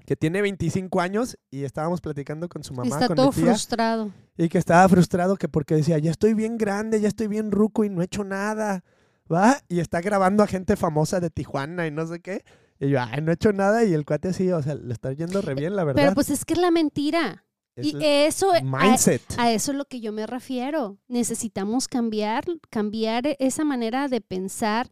que 0.05 0.15
tiene 0.15 0.41
25 0.41 1.01
años 1.01 1.37
y 1.51 1.65
estábamos 1.65 1.99
platicando 1.99 2.47
con 2.47 2.63
su 2.63 2.73
Y 2.73 2.77
mamá, 2.77 2.87
está 2.87 3.09
con 3.09 3.17
todo 3.17 3.27
mi 3.27 3.33
tía, 3.33 3.47
frustrado. 3.47 4.13
y 4.37 4.47
que 4.47 4.57
estaba 4.57 4.87
frustrado 4.87 5.35
que 5.35 5.49
porque 5.49 5.75
decía, 5.75 5.97
ya 5.99 6.11
estoy 6.11 6.33
bien 6.33 6.57
grande, 6.57 7.01
ya 7.01 7.09
estoy 7.09 7.27
bien 7.27 7.51
ruco 7.51 7.83
y 7.83 7.89
no 7.89 8.03
he 8.03 8.05
hecho 8.05 8.23
nada, 8.23 8.85
¿va? 9.29 9.57
Y 9.67 9.81
está 9.81 9.99
grabando 9.99 10.43
a 10.43 10.47
gente 10.47 10.77
famosa 10.77 11.19
de 11.19 11.29
Tijuana 11.29 11.87
y 11.87 11.91
no 11.91 12.07
sé 12.07 12.21
qué. 12.21 12.45
Y 12.79 12.89
yo, 12.89 12.99
ay, 13.01 13.21
no 13.21 13.31
he 13.31 13.35
hecho 13.35 13.53
nada 13.53 13.83
y 13.83 13.93
el 13.93 14.05
cuate 14.05 14.29
así, 14.29 14.51
o 14.51 14.61
sea, 14.61 14.75
le 14.75 14.93
está 14.93 15.13
yendo 15.13 15.41
re 15.41 15.55
bien, 15.55 15.75
la 15.75 15.83
verdad. 15.83 16.01
Pero 16.01 16.15
pues 16.15 16.29
es 16.29 16.43
que 16.45 16.53
es 16.53 16.59
la 16.59 16.71
mentira. 16.71 17.45
Es 17.75 17.87
y 17.87 17.97
eso, 18.01 18.53
a, 18.53 18.61
mindset. 18.61 19.21
a 19.37 19.51
eso 19.51 19.71
es 19.71 19.77
lo 19.77 19.85
que 19.85 19.99
yo 19.99 20.11
me 20.13 20.25
refiero. 20.25 20.97
Necesitamos 21.07 21.87
cambiar, 21.87 22.45
cambiar 22.69 23.35
esa 23.39 23.65
manera 23.65 24.07
de 24.07 24.21
pensar, 24.21 24.89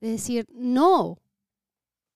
de 0.00 0.12
decir, 0.12 0.46
no. 0.52 1.18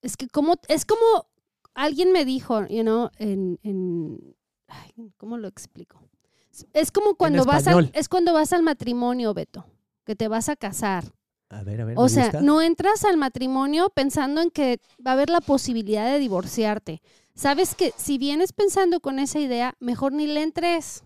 Es 0.00 0.16
que 0.16 0.28
como, 0.28 0.55
es 0.68 0.85
como 0.87 1.28
alguien 1.74 2.12
me 2.12 2.24
dijo, 2.24 2.66
you 2.68 2.83
know, 2.83 3.11
en, 3.18 3.59
en 3.62 4.35
ay, 4.68 5.12
¿cómo 5.16 5.37
lo 5.37 5.48
explico? 5.48 6.00
Es 6.72 6.90
como 6.90 7.14
cuando 7.14 7.44
vas 7.44 7.66
al, 7.66 7.90
es 7.94 8.09
cuando 8.09 8.33
vas 8.33 8.52
al 8.52 8.62
matrimonio, 8.62 9.33
Beto, 9.35 9.66
que 10.05 10.16
te 10.16 10.28
vas 10.28 10.48
a 10.48 10.57
casar. 10.57 11.05
A 11.52 11.62
ver, 11.62 11.82
a 11.82 11.84
ver. 11.84 11.94
O 11.98 12.08
sea, 12.08 12.24
gusta. 12.24 12.40
no 12.40 12.62
entras 12.62 13.04
al 13.04 13.16
matrimonio 13.16 13.90
pensando 13.90 14.40
en 14.40 14.50
que 14.50 14.80
va 15.04 15.12
a 15.12 15.14
haber 15.14 15.28
la 15.28 15.40
posibilidad 15.40 16.10
de 16.10 16.18
divorciarte. 16.18 17.02
Sabes 17.34 17.74
que 17.74 17.92
si 17.96 18.18
vienes 18.18 18.52
pensando 18.52 19.00
con 19.00 19.18
esa 19.18 19.38
idea, 19.38 19.74
mejor 19.78 20.12
ni 20.12 20.26
le 20.26 20.42
entres. 20.42 21.04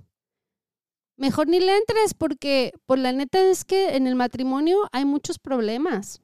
Mejor 1.17 1.49
ni 1.49 1.61
le 1.61 1.77
entres 1.77 2.15
porque, 2.15 2.73
por 2.85 2.99
la 2.99 3.13
neta 3.13 3.41
es 3.41 3.65
que 3.65 3.97
en 3.97 4.07
el 4.07 4.15
matrimonio 4.15 4.89
hay 4.93 5.05
muchos 5.05 5.39
problemas. 5.39 6.21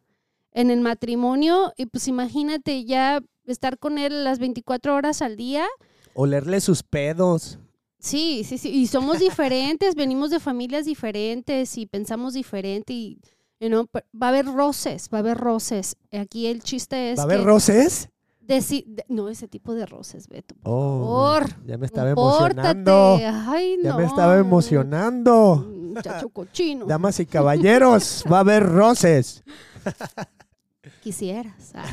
En 0.53 0.71
el 0.71 0.81
matrimonio, 0.81 1.73
y 1.77 1.87
pues 1.87 2.09
imagínate 2.09 2.85
ya 2.85 3.23
estar 3.47 3.79
con 3.79 3.99
él 3.99 4.23
las 4.23 4.39
24 4.39 4.95
horas 4.95 5.23
al 5.23 5.37
día. 5.37 5.67
Olerle 6.15 6.61
sus 6.61 6.83
pedos. 6.83 7.59
Sí, 7.99 8.43
sí, 8.45 8.59
sí. 8.59 8.69
Y 8.69 8.87
somos 8.87 9.19
diferentes, 9.21 9.95
venimos 9.95 10.31
de 10.31 10.41
familias 10.41 10.85
diferentes 10.85 11.79
y 11.79 11.87
pensamos 11.87 12.35
diferente 12.35 12.93
y, 12.93 13.19
you 13.63 13.69
know, 13.69 13.87
va 13.95 14.27
a 14.27 14.29
haber 14.31 14.47
roces, 14.47 15.09
va 15.13 15.19
a 15.19 15.21
haber 15.21 15.39
roces. 15.39 15.97
Aquí 16.13 16.49
el 16.49 16.63
chiste 16.63 17.13
es 17.13 17.19
¿Va 17.19 17.23
a 17.23 17.25
haber 17.25 17.39
que 17.39 17.45
roces? 17.47 18.09
deci- 18.47 18.85
de- 18.87 19.05
no 19.09 19.29
ese 19.29 19.47
tipo 19.49 19.73
de 19.75 19.87
roces, 19.87 20.27
Beto. 20.29 20.55
Por 20.57 20.73
Oh, 20.75 21.01
favor, 21.39 21.65
ya 21.65 21.79
me 21.79 21.87
estaba 21.87 22.11
emocionando. 22.11 23.19
Ay, 23.47 23.79
Ya 23.83 23.91
no. 23.93 23.99
me 23.99 24.05
estaba 24.05 24.37
emocionando. 24.39 25.57
Muchacho 25.95 26.29
cochino. 26.31 26.87
Damas 26.87 27.21
y 27.21 27.27
caballeros, 27.27 28.25
va 28.31 28.39
a 28.39 28.41
haber 28.41 28.65
roces. 28.65 29.43
Quisieras. 31.03 31.73
Ah. 31.75 31.85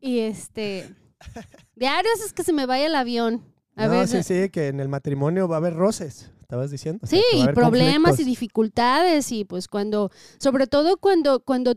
Y 0.00 0.18
este, 0.20 0.94
diarios 1.76 2.20
es 2.24 2.32
que 2.32 2.42
se 2.42 2.52
me 2.52 2.66
vaya 2.66 2.86
el 2.86 2.94
avión. 2.96 3.42
A 3.76 3.86
no, 3.86 3.92
ver, 3.92 4.08
sí, 4.08 4.22
sí, 4.24 4.48
que 4.50 4.68
en 4.68 4.80
el 4.80 4.88
matrimonio 4.88 5.46
va 5.48 5.56
a 5.56 5.58
haber 5.58 5.74
roces. 5.74 6.31
¿Estabas 6.52 6.70
diciendo? 6.70 7.00
O 7.02 7.06
sea, 7.06 7.18
Sí, 7.18 7.38
y 7.38 7.46
problemas 7.54 8.20
y 8.20 8.24
dificultades 8.24 9.32
y 9.32 9.46
pues 9.46 9.68
cuando, 9.68 10.10
sobre 10.38 10.66
todo 10.66 10.98
cuando, 10.98 11.40
cuando, 11.40 11.76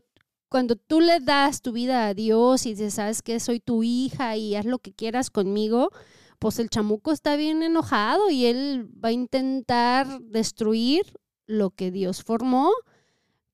cuando 0.49 0.75
tú 0.75 0.99
le 0.99 1.21
das 1.21 1.61
tu 1.61 1.71
vida 1.71 2.07
a 2.07 2.13
Dios 2.13 2.65
y 2.65 2.71
dices, 2.71 2.95
sabes 2.95 3.21
que 3.21 3.39
soy 3.39 3.61
tu 3.61 3.83
hija 3.83 4.35
y 4.35 4.53
haz 4.53 4.65
lo 4.65 4.79
que 4.79 4.91
quieras 4.91 5.29
conmigo, 5.29 5.91
pues 6.39 6.59
el 6.59 6.69
chamuco 6.69 7.13
está 7.13 7.37
bien 7.37 7.63
enojado 7.63 8.29
y 8.29 8.47
él 8.47 8.89
va 9.01 9.07
a 9.07 9.13
intentar 9.13 10.19
destruir 10.19 11.05
lo 11.47 11.69
que 11.69 11.89
Dios 11.89 12.21
formó, 12.21 12.69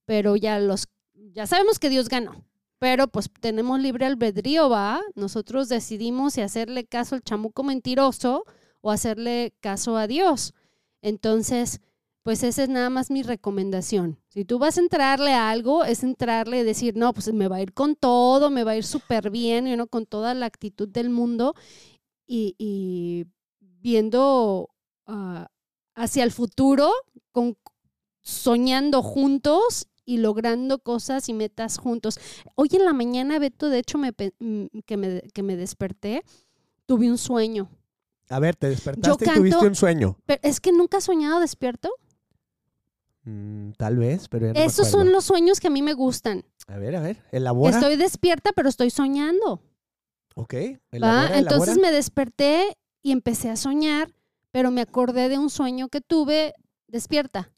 pero 0.05 0.35
ya 0.35 0.57
los, 0.57 0.87
ya 1.13 1.45
sabemos 1.45 1.77
que 1.77 1.91
Dios 1.91 2.09
ganó. 2.09 2.47
Pero 2.79 3.09
pues 3.09 3.29
tenemos 3.39 3.79
libre 3.79 4.07
albedrío, 4.07 4.69
¿va? 4.69 5.01
Nosotros 5.13 5.69
decidimos 5.69 6.33
si 6.33 6.41
hacerle 6.41 6.87
caso 6.87 7.13
al 7.13 7.21
chamuco 7.21 7.61
mentiroso 7.61 8.43
o 8.81 8.89
hacerle 8.89 9.53
caso 9.59 9.97
a 9.97 10.07
Dios. 10.07 10.55
Entonces, 11.01 11.81
pues 12.23 12.43
esa 12.43 12.63
es 12.63 12.69
nada 12.69 12.89
más 12.89 13.09
mi 13.09 13.23
recomendación. 13.23 14.19
Si 14.29 14.45
tú 14.45 14.59
vas 14.59 14.77
a 14.77 14.81
entrarle 14.81 15.33
a 15.33 15.49
algo, 15.49 15.83
es 15.83 16.03
entrarle 16.03 16.59
y 16.59 16.63
decir, 16.63 16.95
no, 16.95 17.13
pues 17.13 17.33
me 17.33 17.47
va 17.47 17.57
a 17.57 17.61
ir 17.61 17.73
con 17.73 17.95
todo, 17.95 18.49
me 18.49 18.63
va 18.63 18.71
a 18.71 18.77
ir 18.77 18.83
súper 18.83 19.31
bien, 19.31 19.67
y 19.67 19.87
con 19.87 20.05
toda 20.05 20.33
la 20.33 20.45
actitud 20.45 20.87
del 20.87 21.09
mundo 21.09 21.55
y, 22.27 23.25
viendo 23.59 24.69
ah, 25.07 25.49
hacia 25.95 26.23
el 26.23 26.31
futuro, 26.31 26.91
soñando 28.21 29.01
juntos 29.01 29.87
y 30.05 30.17
logrando 30.17 30.79
cosas 30.79 31.27
y 31.29 31.33
metas 31.33 31.77
juntos. 31.77 32.19
Hoy 32.55 32.69
en 32.73 32.85
la 32.85 32.93
mañana, 32.93 33.39
Beto, 33.39 33.69
de 33.69 33.79
hecho, 33.79 33.97
mm, 33.97 34.65
que, 34.85 34.97
me, 34.97 35.21
que 35.33 35.43
me 35.43 35.55
desperté, 35.55 36.23
tuve 36.85 37.09
un 37.09 37.17
sueño. 37.17 37.69
A 38.31 38.39
ver, 38.39 38.55
te 38.55 38.69
despertaste 38.69 39.25
y 39.25 39.33
tuviste 39.33 39.65
un 39.65 39.75
sueño. 39.75 40.17
Pero 40.25 40.39
es 40.43 40.59
que 40.59 40.71
nunca 40.71 40.97
has 40.97 41.03
soñado 41.03 41.39
despierto. 41.39 41.89
Mm, 43.23 43.71
tal 43.71 43.97
vez, 43.97 44.27
pero 44.29 44.47
ya 44.47 44.53
no 44.53 44.59
Esos 44.59 44.87
son 44.87 45.11
los 45.11 45.25
sueños 45.25 45.59
que 45.59 45.67
a 45.67 45.69
mí 45.69 45.81
me 45.81 45.93
gustan. 45.93 46.43
A 46.67 46.77
ver, 46.77 46.95
a 46.95 47.01
ver, 47.01 47.21
elabora. 47.31 47.75
Estoy 47.75 47.97
despierta, 47.97 48.51
pero 48.55 48.69
estoy 48.69 48.89
soñando. 48.89 49.61
Ok, 50.35 50.53
¿va? 50.53 50.79
elabora, 50.91 51.37
Entonces 51.37 51.77
me 51.77 51.91
desperté 51.91 52.77
y 53.01 53.11
empecé 53.11 53.49
a 53.49 53.55
soñar, 53.55 54.13
pero 54.51 54.71
me 54.71 54.81
acordé 54.81 55.29
de 55.29 55.37
un 55.37 55.49
sueño 55.49 55.89
que 55.89 56.01
tuve 56.01 56.53
despierta. 56.87 57.51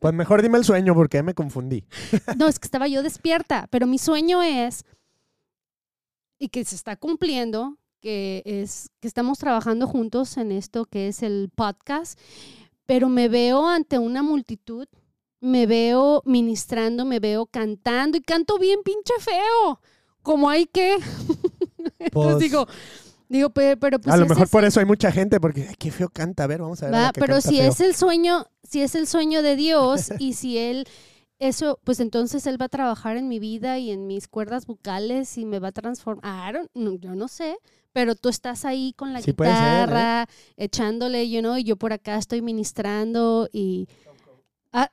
Pues 0.00 0.14
mejor 0.14 0.40
dime 0.40 0.56
el 0.56 0.64
sueño 0.64 0.94
porque 0.94 1.18
ya 1.18 1.22
me 1.22 1.34
confundí. 1.34 1.84
No, 2.36 2.48
es 2.48 2.58
que 2.58 2.66
estaba 2.66 2.88
yo 2.88 3.02
despierta, 3.02 3.68
pero 3.70 3.86
mi 3.86 3.98
sueño 3.98 4.42
es, 4.42 4.84
y 6.38 6.48
que 6.48 6.64
se 6.64 6.74
está 6.74 6.96
cumpliendo, 6.96 7.76
que 8.00 8.42
es 8.44 8.90
que 9.00 9.08
estamos 9.08 9.38
trabajando 9.38 9.86
juntos 9.86 10.36
en 10.36 10.52
esto 10.52 10.84
que 10.84 11.08
es 11.08 11.22
el 11.22 11.50
podcast, 11.54 12.18
pero 12.86 13.08
me 13.08 13.28
veo 13.28 13.68
ante 13.68 13.98
una 13.98 14.22
multitud, 14.22 14.88
me 15.40 15.66
veo 15.66 16.22
ministrando, 16.24 17.04
me 17.04 17.20
veo 17.20 17.46
cantando 17.46 18.18
y 18.18 18.20
canto 18.20 18.58
bien 18.58 18.80
pinche 18.82 19.14
feo, 19.20 19.80
como 20.22 20.48
hay 20.50 20.66
que. 20.66 20.96
Entonces 21.98 22.10
Pues, 22.12 22.38
digo, 22.38 22.66
digo, 23.28 23.50
pero, 23.50 23.78
pero 23.78 24.00
pues 24.00 24.14
a 24.14 24.18
lo 24.18 24.26
mejor 24.26 24.48
por 24.48 24.64
eso 24.64 24.80
hay 24.80 24.86
mucha 24.86 25.12
gente, 25.12 25.40
porque 25.40 25.66
ay, 25.68 25.74
qué 25.78 25.90
feo 25.90 26.08
canta. 26.08 26.44
A 26.44 26.46
ver, 26.46 26.60
vamos 26.60 26.82
a 26.82 26.86
ver. 26.86 26.94
Va, 26.94 27.12
pero 27.12 27.40
si 27.40 27.56
feo. 27.56 27.70
es 27.70 27.80
el 27.80 27.94
sueño, 27.94 28.46
si 28.62 28.82
es 28.82 28.94
el 28.94 29.06
sueño 29.06 29.42
de 29.42 29.56
Dios 29.56 30.10
y 30.18 30.34
si 30.34 30.58
él 30.58 30.86
eso, 31.40 31.80
pues 31.84 32.00
entonces 32.00 32.46
él 32.46 32.60
va 32.60 32.66
a 32.66 32.68
trabajar 32.68 33.16
en 33.16 33.26
mi 33.26 33.38
vida 33.38 33.78
y 33.78 33.90
en 33.90 34.06
mis 34.06 34.28
cuerdas 34.28 34.66
vocales 34.66 35.38
y 35.38 35.46
me 35.46 35.58
va 35.58 35.68
a 35.68 35.72
transformar. 35.72 36.68
No, 36.74 36.94
yo 36.96 37.14
no 37.14 37.28
sé, 37.28 37.56
pero 37.92 38.14
tú 38.14 38.28
estás 38.28 38.64
ahí 38.64 38.92
con 38.96 39.12
la 39.12 39.20
Sí 39.20 39.32
puede 39.32 39.50
ser, 39.50 39.60
¿eh? 39.60 39.82
guitarra, 39.82 40.28
echándole, 40.56 41.28
you 41.28 41.40
know, 41.40 41.56
y 41.56 41.64
yo 41.64 41.76
por 41.76 41.92
acá 41.92 42.16
estoy 42.16 42.42
ministrando 42.42 43.48
y 43.52 43.88
ah, 44.72 44.88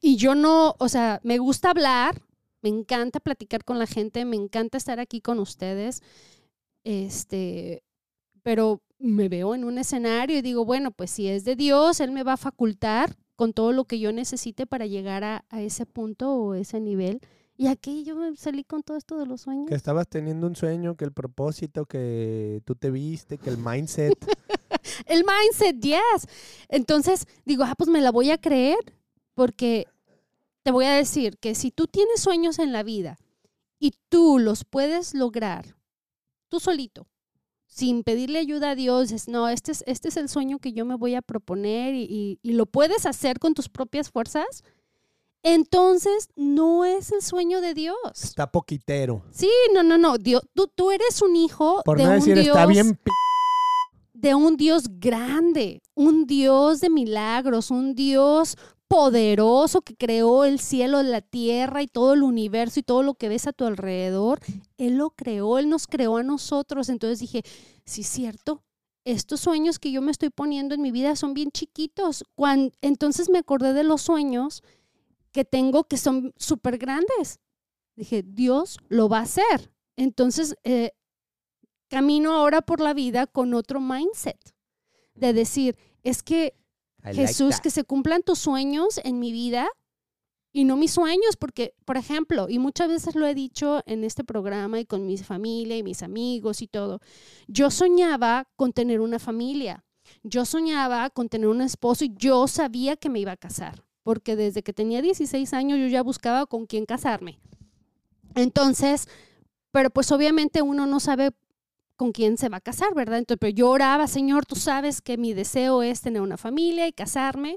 y 0.00 0.16
yo 0.16 0.34
no, 0.34 0.74
o 0.78 0.88
sea, 0.88 1.20
me 1.22 1.38
gusta 1.38 1.70
hablar, 1.70 2.20
me 2.62 2.68
encanta 2.68 3.20
platicar 3.20 3.64
con 3.64 3.78
la 3.78 3.86
gente, 3.86 4.24
me 4.24 4.36
encanta 4.36 4.78
estar 4.78 5.00
aquí 5.00 5.20
con 5.20 5.38
ustedes. 5.38 6.02
Este, 6.84 7.82
pero 8.42 8.82
me 8.98 9.28
veo 9.28 9.54
en 9.54 9.64
un 9.64 9.78
escenario 9.78 10.38
y 10.38 10.42
digo, 10.42 10.64
bueno, 10.64 10.90
pues 10.90 11.10
si 11.10 11.28
es 11.28 11.44
de 11.44 11.56
Dios, 11.56 12.00
Él 12.00 12.12
me 12.12 12.22
va 12.22 12.34
a 12.34 12.38
facultar 12.38 13.16
con 13.36 13.52
todo 13.52 13.72
lo 13.72 13.84
que 13.84 13.98
yo 13.98 14.12
necesite 14.12 14.66
para 14.66 14.86
llegar 14.86 15.24
a, 15.24 15.44
a 15.48 15.62
ese 15.62 15.86
punto 15.86 16.32
o 16.34 16.54
ese 16.54 16.80
nivel. 16.80 17.20
Y 17.56 17.68
aquí 17.68 18.02
yo 18.04 18.16
me 18.16 18.34
salí 18.36 18.64
con 18.64 18.82
todo 18.82 18.96
esto 18.96 19.16
de 19.16 19.26
los 19.26 19.42
sueños. 19.42 19.68
Que 19.68 19.76
estabas 19.76 20.08
teniendo 20.08 20.46
un 20.46 20.56
sueño, 20.56 20.96
que 20.96 21.04
el 21.04 21.12
propósito, 21.12 21.86
que 21.86 22.60
tú 22.64 22.74
te 22.74 22.90
viste, 22.90 23.38
que 23.38 23.50
el 23.50 23.58
mindset. 23.58 24.14
El 25.06 25.24
mindset, 25.24 25.80
yes. 25.80 26.28
Entonces 26.68 27.26
digo, 27.46 27.64
ah, 27.64 27.74
pues 27.76 27.88
me 27.88 28.02
la 28.02 28.10
voy 28.10 28.30
a 28.30 28.38
creer 28.38 28.76
porque 29.32 29.86
te 30.62 30.70
voy 30.70 30.84
a 30.84 30.92
decir 30.92 31.38
que 31.38 31.54
si 31.54 31.70
tú 31.70 31.86
tienes 31.86 32.20
sueños 32.20 32.58
en 32.58 32.72
la 32.72 32.82
vida 32.82 33.16
y 33.78 33.92
tú 34.08 34.38
los 34.38 34.64
puedes 34.64 35.14
lograr 35.14 35.76
tú 36.48 36.60
solito, 36.60 37.06
sin 37.66 38.04
pedirle 38.04 38.38
ayuda 38.38 38.70
a 38.70 38.74
Dios, 38.74 39.10
es, 39.10 39.26
no, 39.26 39.48
este 39.48 39.72
es, 39.72 39.82
este 39.86 40.08
es 40.08 40.16
el 40.16 40.28
sueño 40.28 40.58
que 40.58 40.72
yo 40.72 40.84
me 40.84 40.96
voy 40.96 41.14
a 41.14 41.22
proponer 41.22 41.94
y, 41.94 42.38
y 42.42 42.52
lo 42.52 42.66
puedes 42.66 43.06
hacer 43.06 43.38
con 43.38 43.54
tus 43.54 43.68
propias 43.68 44.10
fuerzas, 44.10 44.62
entonces 45.44 46.28
no 46.34 46.84
es 46.84 47.12
el 47.12 47.22
sueño 47.22 47.60
de 47.60 47.74
Dios. 47.74 47.96
Está 48.14 48.50
poquitero. 48.50 49.22
Sí, 49.30 49.48
no, 49.72 49.82
no, 49.84 49.96
no. 49.98 50.18
Dios, 50.18 50.42
tú, 50.54 50.66
tú 50.74 50.90
eres 50.90 51.22
un 51.22 51.36
hijo 51.36 51.82
Por 51.84 51.98
de 51.98 52.04
no 52.04 52.10
un 52.10 52.16
decir 52.16 52.34
Dios, 52.34 52.46
está 52.48 52.66
bien 52.66 52.96
p- 52.96 53.10
de 54.14 54.34
un 54.34 54.56
Dios 54.56 54.84
grande, 54.98 55.82
un 55.94 56.26
Dios 56.26 56.80
de 56.80 56.88
milagros, 56.90 57.70
un 57.70 57.94
Dios 57.94 58.56
poderoso 58.88 59.82
que 59.82 59.94
creó 59.96 60.44
el 60.44 60.60
cielo, 60.60 61.02
la 61.02 61.20
tierra 61.20 61.82
y 61.82 61.86
todo 61.88 62.14
el 62.14 62.22
universo 62.22 62.80
y 62.80 62.82
todo 62.82 63.02
lo 63.02 63.14
que 63.14 63.28
ves 63.28 63.46
a 63.46 63.52
tu 63.52 63.64
alrededor. 63.66 64.40
Él 64.78 64.96
lo 64.96 65.10
creó, 65.10 65.58
Él 65.58 65.68
nos 65.68 65.86
creó 65.86 66.16
a 66.16 66.22
nosotros. 66.22 66.88
Entonces 66.88 67.18
dije, 67.18 67.42
sí, 67.84 68.00
es 68.02 68.06
cierto. 68.08 68.62
Estos 69.04 69.40
sueños 69.40 69.78
que 69.78 69.90
yo 69.92 70.00
me 70.00 70.10
estoy 70.10 70.30
poniendo 70.30 70.74
en 70.74 70.80
mi 70.80 70.90
vida 70.90 71.16
son 71.16 71.34
bien 71.34 71.50
chiquitos. 71.50 72.24
Cuan- 72.34 72.72
entonces 72.80 73.28
me 73.28 73.38
acordé 73.38 73.74
de 73.74 73.84
los 73.84 74.00
sueños 74.00 74.62
que 75.34 75.44
tengo 75.44 75.84
que 75.84 75.98
son 75.98 76.32
súper 76.36 76.78
grandes. 76.78 77.40
Dije, 77.96 78.22
Dios 78.22 78.78
lo 78.88 79.08
va 79.08 79.18
a 79.18 79.22
hacer. 79.22 79.72
Entonces, 79.96 80.56
eh, 80.62 80.92
camino 81.88 82.32
ahora 82.32 82.62
por 82.62 82.80
la 82.80 82.94
vida 82.94 83.26
con 83.26 83.52
otro 83.52 83.80
mindset 83.80 84.54
de 85.14 85.32
decir, 85.32 85.76
es 86.04 86.22
que 86.22 86.54
like 87.02 87.20
Jesús, 87.20 87.56
that. 87.56 87.62
que 87.62 87.70
se 87.70 87.82
cumplan 87.82 88.22
tus 88.22 88.38
sueños 88.38 89.00
en 89.02 89.18
mi 89.18 89.32
vida 89.32 89.68
y 90.52 90.64
no 90.64 90.76
mis 90.76 90.92
sueños, 90.92 91.36
porque, 91.36 91.74
por 91.84 91.96
ejemplo, 91.96 92.46
y 92.48 92.60
muchas 92.60 92.88
veces 92.88 93.16
lo 93.16 93.26
he 93.26 93.34
dicho 93.34 93.82
en 93.86 94.04
este 94.04 94.22
programa 94.22 94.78
y 94.78 94.86
con 94.86 95.04
mi 95.04 95.18
familia 95.18 95.76
y 95.76 95.82
mis 95.82 96.04
amigos 96.04 96.62
y 96.62 96.68
todo, 96.68 97.00
yo 97.48 97.72
soñaba 97.72 98.48
con 98.54 98.72
tener 98.72 99.00
una 99.00 99.18
familia, 99.18 99.84
yo 100.22 100.44
soñaba 100.44 101.10
con 101.10 101.28
tener 101.28 101.48
un 101.48 101.60
esposo 101.60 102.04
y 102.04 102.12
yo 102.16 102.46
sabía 102.46 102.94
que 102.94 103.10
me 103.10 103.18
iba 103.18 103.32
a 103.32 103.36
casar, 103.36 103.84
porque 104.04 104.36
desde 104.36 104.62
que 104.62 104.72
tenía 104.72 105.02
16 105.02 105.52
años 105.52 105.80
yo 105.80 105.88
ya 105.88 106.02
buscaba 106.02 106.46
con 106.46 106.66
quién 106.66 106.86
casarme. 106.86 107.40
Entonces, 108.36 109.08
pero 109.72 109.90
pues 109.90 110.12
obviamente 110.12 110.62
uno 110.62 110.86
no 110.86 111.00
sabe 111.00 111.30
con 111.96 112.12
quién 112.12 112.36
se 112.36 112.48
va 112.48 112.58
a 112.58 112.60
casar, 112.60 112.94
¿verdad? 112.94 113.18
Entonces, 113.18 113.40
pero 113.40 113.52
yo 113.52 113.70
oraba, 113.70 114.06
Señor, 114.06 114.46
tú 114.46 114.56
sabes 114.56 115.00
que 115.00 115.16
mi 115.16 115.32
deseo 115.32 115.82
es 115.82 116.00
tener 116.00 116.22
una 116.22 116.36
familia 116.36 116.86
y 116.86 116.92
casarme, 116.92 117.56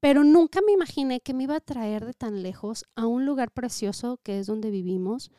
pero 0.00 0.24
nunca 0.24 0.60
me 0.64 0.72
imaginé 0.72 1.20
que 1.20 1.34
me 1.34 1.44
iba 1.44 1.56
a 1.56 1.60
traer 1.60 2.04
de 2.04 2.14
tan 2.14 2.42
lejos 2.42 2.84
a 2.94 3.06
un 3.06 3.26
lugar 3.26 3.50
precioso 3.50 4.18
que 4.22 4.38
es 4.38 4.46
donde 4.46 4.70
vivimos 4.70 5.30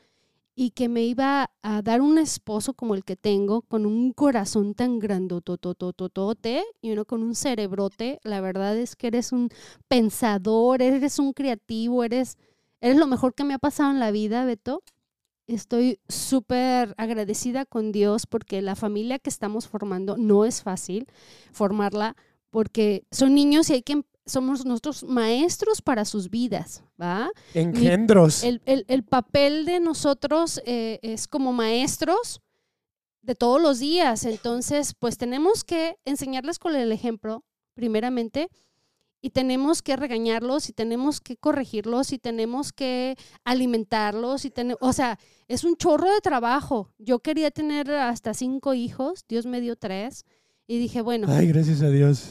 y 0.62 0.72
que 0.72 0.90
me 0.90 1.04
iba 1.06 1.52
a 1.62 1.82
dar 1.82 2.02
un 2.02 2.18
esposo 2.18 2.74
como 2.74 2.94
el 2.94 3.06
que 3.06 3.16
tengo, 3.16 3.62
con 3.62 3.86
un 3.86 4.12
corazón 4.12 4.74
tan 4.74 5.00
grandototototote 5.00 6.66
y 6.82 6.92
uno 6.92 7.06
con 7.06 7.24
un 7.24 7.34
cerebrote. 7.34 8.20
La 8.24 8.42
verdad 8.42 8.78
es 8.78 8.98
que 8.98 9.08
eres 9.08 9.32
un 9.32 9.48
pensador, 9.88 10.82
eres 10.82 11.18
un 11.18 11.32
creativo, 11.32 12.04
eres, 12.04 12.38
eres 12.82 12.98
lo 12.98 13.08
mejor 13.08 13.34
que 13.36 13.46
me 13.46 13.54
ha 13.54 13.58
pasado 13.58 13.92
en 13.92 14.02
la 14.02 14.12
vida, 14.12 14.44
Beto 14.44 14.84
estoy 15.48 16.02
súper 16.10 16.94
agradecida 16.98 17.64
con 17.66 17.94
Dios 17.94 18.26
porque 18.28 18.62
la 18.62 18.76
familia 18.76 19.18
que 19.18 19.30
estamos 19.30 19.70
formando 19.70 20.18
no 20.18 20.44
es 20.44 20.62
fácil 20.62 21.08
formarla 21.54 22.18
porque 22.50 23.06
son 23.12 23.34
niños 23.34 23.70
y 23.70 23.76
hay 23.76 23.82
que 23.82 24.04
somos 24.26 24.66
nuestros 24.66 25.04
maestros 25.04 25.82
para 25.82 26.06
sus 26.06 26.30
vidas, 26.30 26.84
¿va? 27.02 27.30
Engendros. 27.54 28.44
El, 28.44 28.62
el- 28.66 28.86
el 28.88 29.04
papel 29.04 29.66
de 29.66 29.80
nosotros 29.80 30.62
eh, 30.66 31.00
es 31.02 31.28
como 31.28 31.52
maestros 31.54 32.42
de 33.22 33.36
todos 33.36 33.62
los 33.62 33.80
días, 33.80 34.24
entonces 34.26 34.94
pues 34.98 35.18
tenemos 35.18 35.64
que 35.64 35.98
enseñarles 36.06 36.58
con 36.60 36.76
el 36.76 36.92
ejemplo, 36.92 37.44
primeramente, 37.74 38.50
y 39.22 39.32
tenemos 39.32 39.82
que 39.82 39.98
regañarlos 39.98 40.70
y 40.70 40.74
tenemos 40.74 41.20
que 41.20 41.36
corregirlos 41.36 42.14
y 42.14 42.20
tenemos 42.20 42.72
que 42.72 43.18
alimentarlos 43.44 44.46
y 44.46 44.50
tener, 44.50 44.78
o 44.80 44.94
sea, 44.94 45.20
es 45.50 45.66
un 45.66 45.76
chorro 45.76 46.10
de 46.10 46.22
trabajo. 46.22 46.94
Yo 46.98 47.20
quería 47.20 47.52
tener 47.52 47.92
hasta 47.92 48.34
cinco 48.34 48.74
hijos, 48.74 49.26
Dios 49.28 49.46
me 49.46 49.60
dio 49.60 49.76
tres 49.76 50.24
y 50.68 50.80
dije, 50.80 51.02
bueno, 51.02 51.28
Ay, 51.30 51.48
gracias 51.48 51.82
a 51.82 51.90
Dios. 51.90 52.30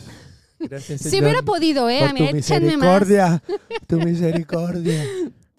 Gracias, 0.58 1.00
si 1.02 1.20
hubiera 1.20 1.42
podido, 1.42 1.88
eh, 1.88 2.00
por 2.00 2.08
a 2.08 2.12
mí 2.12 2.30
tu 2.30 2.36
échenme 2.36 2.76
más. 2.76 3.00
misericordia. 3.00 3.42
Tu 3.86 3.96
misericordia. 4.00 5.04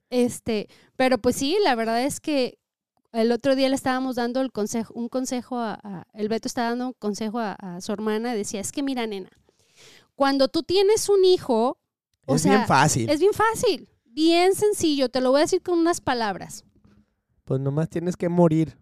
Este, 0.09 0.67
pero 0.95 1.17
pues 1.19 1.35
sí, 1.35 1.55
la 1.63 1.75
verdad 1.75 2.03
es 2.03 2.19
que 2.19 2.57
el 3.11 3.31
otro 3.31 3.55
día 3.55 3.69
le 3.69 3.75
estábamos 3.75 4.15
dando 4.15 4.41
el 4.41 4.51
consejo, 4.51 4.93
un 4.93 5.07
consejo 5.09 5.57
a, 5.59 5.79
a- 5.83 6.07
el 6.13 6.29
Beto 6.29 6.47
estaba 6.47 6.69
dando 6.69 6.87
un 6.87 6.93
consejo 6.93 7.39
a, 7.39 7.53
a 7.53 7.81
su 7.81 7.91
hermana, 7.91 8.33
decía, 8.33 8.59
es 8.59 8.71
que 8.71 8.83
mira, 8.83 9.05
nena, 9.07 9.29
cuando 10.15 10.47
tú 10.47 10.63
tienes 10.63 11.09
un 11.09 11.23
hijo, 11.25 11.79
o 12.25 12.35
es 12.35 12.41
sea, 12.43 12.55
bien 12.55 12.67
fácil. 12.67 13.09
es 13.09 13.19
bien 13.19 13.33
fácil, 13.33 13.89
bien 14.05 14.53
sencillo, 14.53 15.09
te 15.09 15.21
lo 15.21 15.31
voy 15.31 15.39
a 15.39 15.43
decir 15.43 15.61
con 15.61 15.79
unas 15.79 16.01
palabras. 16.01 16.65
Pues 17.45 17.59
nomás 17.61 17.89
tienes 17.89 18.15
que 18.17 18.29
morir. 18.29 18.77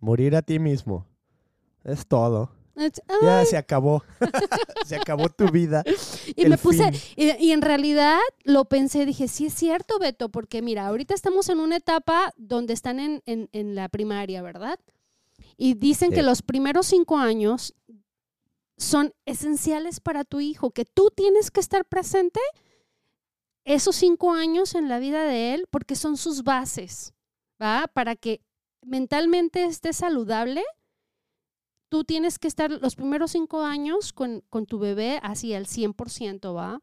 Morir 0.00 0.34
a 0.34 0.42
ti 0.42 0.58
mismo. 0.58 1.06
Es 1.84 2.06
todo. 2.06 2.50
Ya 3.22 3.44
se 3.44 3.56
acabó. 3.56 4.02
se 4.86 4.96
acabó 4.96 5.28
tu 5.28 5.48
vida. 5.50 5.82
y 6.36 6.42
el 6.42 6.50
me 6.50 6.58
puse, 6.58 6.90
y, 7.16 7.30
y 7.44 7.52
en 7.52 7.62
realidad 7.62 8.18
lo 8.44 8.64
pensé, 8.64 9.04
dije, 9.06 9.28
sí 9.28 9.46
es 9.46 9.54
cierto, 9.54 9.98
Beto, 9.98 10.30
porque 10.30 10.62
mira, 10.62 10.86
ahorita 10.86 11.14
estamos 11.14 11.48
en 11.48 11.60
una 11.60 11.76
etapa 11.76 12.32
donde 12.36 12.72
están 12.72 12.98
en, 13.00 13.22
en- 13.26 13.48
en 13.52 13.74
la 13.74 13.88
primaria, 13.88 14.42
¿verdad? 14.42 14.78
Y 15.56 15.74
dicen 15.74 16.10
Sí. 16.10 16.16
que 16.16 16.22
los 16.22 16.42
primeros 16.42 16.86
cinco 16.86 17.18
años 17.18 17.74
son 18.78 19.12
esenciales 19.26 20.00
para 20.00 20.24
tu 20.24 20.40
hijo, 20.40 20.70
que 20.70 20.84
tú 20.84 21.10
tienes 21.14 21.50
que 21.50 21.60
estar 21.60 21.84
presente 21.84 22.40
esos 23.64 23.94
cinco 23.94 24.32
años 24.32 24.74
en 24.74 24.88
la 24.88 24.98
vida 24.98 25.24
de 25.24 25.54
él, 25.54 25.66
porque 25.70 25.94
son 25.94 26.16
sus 26.16 26.42
bases, 26.42 27.12
¿va? 27.62 27.86
Para 27.92 28.16
que 28.16 28.40
mentalmente 28.84 29.64
esté 29.64 29.92
saludable, 29.92 30.64
tú 31.92 32.04
tienes 32.04 32.38
que 32.38 32.48
estar 32.48 32.70
los 32.70 32.96
primeros 32.96 33.32
cinco 33.32 33.64
años 33.64 34.14
con, 34.14 34.42
con 34.48 34.64
tu 34.64 34.78
bebé 34.78 35.20
así 35.22 35.52
al 35.52 35.66
100%, 35.66 36.56
¿va? 36.56 36.80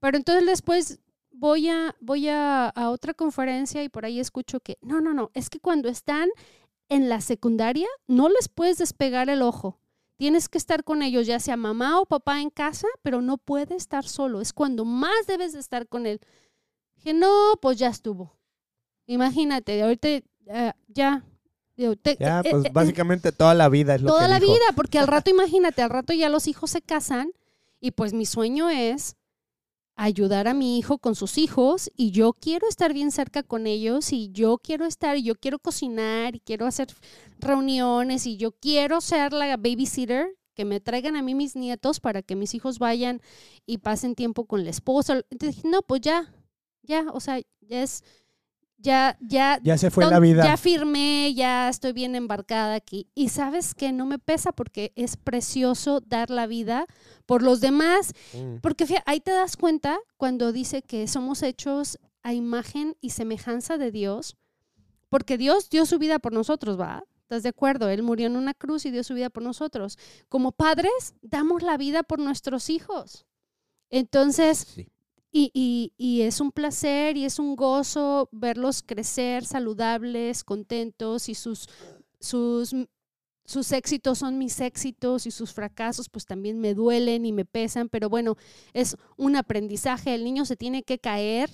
Pero 0.00 0.16
entonces 0.16 0.46
después 0.46 1.00
voy, 1.30 1.68
a, 1.68 1.94
voy 2.00 2.30
a, 2.30 2.72
otra 2.76 3.12
conferencia 3.12 3.84
y 3.84 3.90
por 3.90 4.06
ahí 4.06 4.18
escucho 4.18 4.60
que, 4.60 4.78
no, 4.80 5.02
no, 5.02 5.12
no, 5.12 5.30
es 5.34 5.50
que 5.50 5.60
cuando 5.60 5.90
están 5.90 6.30
en 6.88 7.10
la 7.10 7.20
secundaria 7.20 7.88
no 8.06 8.30
les 8.30 8.48
puedes 8.48 8.78
despegar 8.78 9.28
el 9.28 9.42
ojo. 9.42 9.78
Tienes 10.16 10.48
que 10.48 10.56
estar 10.56 10.82
con 10.82 11.02
ellos, 11.02 11.26
ya 11.26 11.38
sea 11.38 11.58
mamá 11.58 12.00
o 12.00 12.06
papá 12.06 12.40
en 12.40 12.48
casa, 12.48 12.88
pero 13.02 13.20
no 13.20 13.36
puede 13.36 13.74
estar 13.74 14.08
solo. 14.08 14.40
Es 14.40 14.54
cuando 14.54 14.86
más 14.86 15.26
debes 15.26 15.52
de 15.52 15.60
estar 15.60 15.88
con 15.88 16.06
él. 16.06 16.20
Dije, 16.94 17.12
no, 17.12 17.52
pues 17.60 17.76
ya 17.76 17.88
estuvo. 17.88 18.32
Imagínate, 19.04 19.82
ahorita 19.82 20.08
eh, 20.08 20.72
ya. 20.88 21.22
Te- 22.02 22.16
Ya, 22.18 22.40
eh, 22.40 22.50
pues 22.50 22.64
eh, 22.64 22.70
básicamente 22.72 23.32
toda 23.32 23.54
la 23.54 23.68
vida 23.68 23.94
es 23.94 24.02
lo 24.02 24.08
toda 24.10 24.22
que 24.24 24.28
la 24.28 24.40
dijo. 24.40 24.52
vida, 24.52 24.64
porque 24.74 24.98
al 24.98 25.06
rato, 25.06 25.30
imagínate, 25.30 25.82
al 25.82 25.90
rato 25.90 26.12
ya 26.12 26.28
los 26.28 26.48
hijos 26.48 26.70
se 26.70 26.80
casan 26.82 27.32
y 27.80 27.90
pues 27.92 28.12
mi 28.14 28.24
sueño 28.26 28.70
es 28.70 29.16
ayudar 29.98 30.46
a 30.46 30.54
mi 30.54 30.78
hijo 30.78 30.98
con 30.98 31.14
sus 31.14 31.38
hijos 31.38 31.90
y 31.96 32.10
yo 32.10 32.32
quiero 32.34 32.68
estar 32.68 32.92
bien 32.92 33.10
cerca 33.10 33.42
con 33.42 33.66
ellos 33.66 34.12
y 34.12 34.30
yo 34.30 34.58
quiero 34.58 34.84
estar 34.84 35.16
y 35.16 35.22
yo 35.22 35.34
quiero 35.34 35.58
cocinar 35.58 36.36
y 36.36 36.40
quiero 36.40 36.66
hacer 36.66 36.88
reuniones 37.38 38.26
y 38.26 38.36
yo 38.36 38.52
quiero 38.52 39.00
ser 39.00 39.32
la 39.32 39.56
babysitter 39.56 40.36
que 40.54 40.64
me 40.64 40.80
traigan 40.80 41.16
a 41.16 41.22
mí 41.22 41.34
mis 41.34 41.56
nietos 41.56 42.00
para 42.00 42.22
que 42.22 42.36
mis 42.36 42.54
hijos 42.54 42.78
vayan 42.78 43.20
y 43.66 43.78
pasen 43.78 44.14
tiempo 44.14 44.46
con 44.46 44.64
la 44.64 44.70
esposa. 44.70 45.20
Entonces 45.30 45.56
dije, 45.56 45.68
no, 45.68 45.82
pues 45.82 46.00
ya, 46.00 46.32
ya, 46.82 47.06
o 47.12 47.20
sea, 47.20 47.40
ya 47.60 47.82
es, 47.82 48.04
ya, 48.78 49.16
ya, 49.20 49.58
Ya 49.62 49.78
se 49.78 49.90
fue 49.90 50.04
don- 50.04 50.12
la 50.12 50.20
vida. 50.20 50.44
Ya 50.44 50.56
firmé, 50.56 51.32
ya 51.34 51.68
estoy 51.68 51.92
bien 51.92 52.14
embarcada 52.14 52.74
aquí. 52.74 53.08
Y 53.14 53.30
sabes 53.30 53.74
que 53.74 53.92
no 53.92 54.06
me 54.06 54.18
pesa 54.18 54.52
porque 54.52 54.92
es 54.96 55.16
precioso 55.16 56.00
dar 56.00 56.30
la 56.30 56.46
vida 56.46 56.86
por 57.26 57.42
los 57.42 57.60
demás. 57.60 58.12
Mm. 58.34 58.56
Porque 58.62 58.86
fíjate, 58.86 59.04
ahí 59.10 59.20
te 59.20 59.30
das 59.32 59.56
cuenta 59.56 59.98
cuando 60.16 60.52
dice 60.52 60.82
que 60.82 61.06
somos 61.08 61.42
hechos 61.42 61.98
a 62.22 62.32
imagen 62.34 62.96
y 63.00 63.10
semejanza 63.10 63.78
de 63.78 63.90
Dios. 63.90 64.36
Porque 65.08 65.38
Dios 65.38 65.70
dio 65.70 65.86
su 65.86 65.98
vida 65.98 66.18
por 66.18 66.32
nosotros, 66.32 66.78
¿va? 66.78 67.04
¿Estás 67.22 67.42
de 67.42 67.48
acuerdo? 67.48 67.88
Él 67.88 68.02
murió 68.02 68.26
en 68.26 68.36
una 68.36 68.54
cruz 68.54 68.84
y 68.86 68.90
dio 68.90 69.02
su 69.04 69.14
vida 69.14 69.30
por 69.30 69.42
nosotros. 69.42 69.98
Como 70.28 70.52
padres, 70.52 71.14
damos 71.22 71.62
la 71.62 71.76
vida 71.76 72.02
por 72.02 72.18
nuestros 72.18 72.70
hijos. 72.70 73.24
Entonces, 73.90 74.58
Sí. 74.74 74.88
Y, 75.38 75.50
y- 75.54 75.92
y 75.98 76.22
es 76.22 76.40
un 76.40 76.52
placer 76.52 77.16
y 77.16 77.24
es 77.24 77.38
un 77.38 77.56
gozo 77.56 78.28
verlos 78.32 78.82
crecer 78.82 79.44
saludables, 79.44 80.44
contentos 80.44 81.28
y 81.28 81.34
sus, 81.34 81.68
sus 82.20 82.74
sus 83.44 83.72
éxitos 83.72 84.18
son 84.18 84.38
mis 84.38 84.60
éxitos 84.60 85.26
y 85.26 85.30
sus 85.30 85.52
fracasos 85.54 86.08
pues 86.08 86.26
también 86.26 86.60
me 86.60 86.74
duelen 86.74 87.26
y 87.26 87.32
me 87.32 87.44
pesan, 87.44 87.88
pero 87.88 88.08
bueno, 88.10 88.36
es 88.74 88.96
un 89.16 89.36
aprendizaje. 89.36 90.14
El 90.14 90.24
niño 90.24 90.44
se 90.46 90.56
tiene 90.56 90.82
que 90.82 90.98
caer 90.98 91.50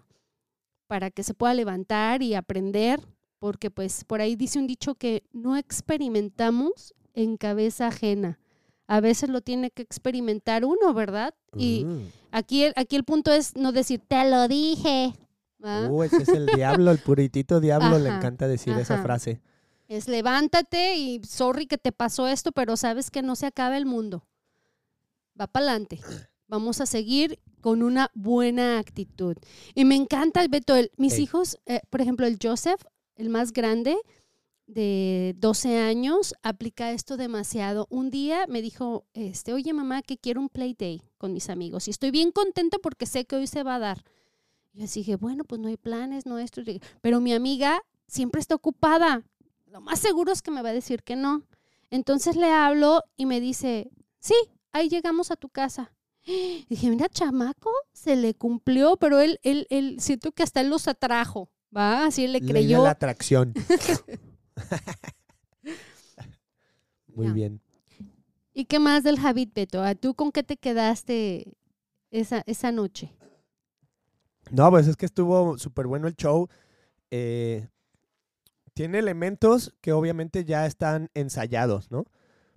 para 0.86 1.10
que 1.10 1.22
se 1.22 1.34
pueda 1.34 1.54
levantar 1.54 2.22
y 2.22 2.34
aprender, 2.34 3.00
porque 3.38 3.70
pues 3.70 4.04
por 4.04 4.20
ahí 4.20 4.36
dice 4.36 4.58
un 4.58 4.66
dicho 4.66 4.94
que 4.96 5.24
no 5.32 5.56
experimentamos 5.56 6.94
en 7.14 7.36
cabeza 7.38 7.88
ajena. 7.88 8.38
A 8.92 9.00
veces 9.00 9.30
lo 9.30 9.40
tiene 9.40 9.70
que 9.70 9.80
experimentar 9.82 10.64
uno, 10.66 10.92
¿verdad? 10.92 11.34
Y 11.56 11.84
Mm. 11.84 12.10
aquí, 12.30 12.64
el, 12.64 12.72
aquí 12.76 12.96
el 12.96 13.04
punto 13.04 13.32
es 13.32 13.56
no 13.56 13.72
decir, 13.72 14.00
te 14.06 14.28
lo 14.28 14.48
dije. 14.48 15.14
¿va? 15.64 15.88
Uh, 15.88 16.02
ese 16.02 16.22
es 16.24 16.28
el 16.28 16.46
diablo, 16.54 16.90
el 16.90 16.98
puritito 16.98 17.60
diablo, 17.60 17.98
le 17.98 18.08
encanta 18.10 18.46
decir 18.48 18.76
esa 18.78 19.02
frase. 19.02 19.40
Es 19.88 20.08
levántate 20.08 20.96
y 20.96 21.20
sorry 21.24 21.66
que 21.66 21.78
te 21.78 21.92
pasó 21.92 22.26
esto, 22.28 22.52
pero 22.52 22.76
sabes 22.76 23.10
que 23.10 23.22
no 23.22 23.34
se 23.36 23.46
acaba 23.46 23.76
el 23.78 23.86
mundo. 23.86 24.26
Va 25.40 25.46
para 25.46 25.66
adelante. 25.66 26.00
Vamos 26.48 26.80
a 26.80 26.86
seguir 26.86 27.38
con 27.62 27.82
una 27.82 28.10
buena 28.14 28.78
actitud. 28.78 29.36
Y 29.74 29.84
me 29.86 29.94
encanta 29.96 30.42
el 30.42 30.48
Beto. 30.48 30.76
el- 30.76 30.90
mis 30.98 31.18
hijos, 31.18 31.56
eh, 31.66 31.80
por 31.90 32.00
ejemplo, 32.02 32.26
el 32.26 32.38
Joseph, 32.42 32.82
el 33.16 33.28
más 33.30 33.52
grande, 33.52 33.96
de 34.66 35.34
12 35.38 35.78
años, 35.78 36.34
aplica 36.42 36.92
esto 36.92 37.16
demasiado. 37.16 37.86
Un 37.90 38.10
día 38.10 38.46
me 38.48 38.62
dijo, 38.62 39.04
este, 39.14 39.52
oye 39.52 39.72
mamá, 39.72 40.02
que 40.02 40.18
quiero 40.18 40.40
un 40.40 40.48
play 40.48 40.74
day 40.78 41.02
con 41.18 41.32
mis 41.32 41.50
amigos. 41.50 41.88
Y 41.88 41.90
estoy 41.90 42.10
bien 42.10 42.32
contenta 42.32 42.78
porque 42.78 43.06
sé 43.06 43.24
que 43.24 43.36
hoy 43.36 43.46
se 43.46 43.62
va 43.62 43.76
a 43.76 43.80
dar. 43.80 44.04
Y 44.72 44.78
yo 44.78 44.84
así 44.84 45.00
dije, 45.00 45.16
bueno, 45.16 45.44
pues 45.44 45.60
no 45.60 45.68
hay 45.68 45.76
planes, 45.76 46.26
no 46.26 46.38
esto. 46.38 46.62
Pero 47.00 47.20
mi 47.20 47.32
amiga 47.32 47.82
siempre 48.06 48.40
está 48.40 48.54
ocupada. 48.54 49.24
Lo 49.66 49.80
más 49.80 49.98
seguro 49.98 50.32
es 50.32 50.42
que 50.42 50.50
me 50.50 50.62
va 50.62 50.70
a 50.70 50.74
decir 50.74 51.02
que 51.02 51.16
no. 51.16 51.42
Entonces 51.90 52.36
le 52.36 52.50
hablo 52.50 53.02
y 53.16 53.26
me 53.26 53.40
dice, 53.40 53.90
sí, 54.18 54.34
ahí 54.72 54.88
llegamos 54.88 55.30
a 55.30 55.36
tu 55.36 55.48
casa. 55.48 55.92
Y 56.24 56.66
dije, 56.68 56.88
mira, 56.88 57.08
chamaco, 57.08 57.70
se 57.92 58.16
le 58.16 58.34
cumplió, 58.34 58.96
pero 58.96 59.20
él, 59.20 59.40
él, 59.42 59.66
él, 59.70 59.96
siento 59.98 60.32
que 60.32 60.42
hasta 60.42 60.60
él 60.60 60.70
los 60.70 60.86
atrajo, 60.88 61.50
¿va? 61.76 62.06
Así 62.06 62.24
él 62.24 62.32
le 62.32 62.40
creyó. 62.40 62.84
la 62.84 62.90
atracción. 62.90 63.52
Muy 67.14 67.30
bien. 67.30 67.60
¿Y 68.54 68.66
qué 68.66 68.78
más 68.78 69.02
del 69.02 69.18
Habit, 69.18 69.54
Beto? 69.54 69.82
¿A 69.82 69.94
tú 69.94 70.14
con 70.14 70.32
qué 70.32 70.42
te 70.42 70.56
quedaste 70.56 71.54
esa, 72.10 72.42
esa 72.46 72.72
noche? 72.72 73.14
No, 74.50 74.70
pues 74.70 74.86
es 74.86 74.96
que 74.96 75.06
estuvo 75.06 75.58
súper 75.58 75.86
bueno 75.86 76.06
el 76.06 76.16
show. 76.16 76.48
Eh, 77.10 77.68
tiene 78.74 78.98
elementos 78.98 79.74
que 79.80 79.92
obviamente 79.92 80.44
ya 80.44 80.66
están 80.66 81.10
ensayados, 81.14 81.90
¿no? 81.90 82.04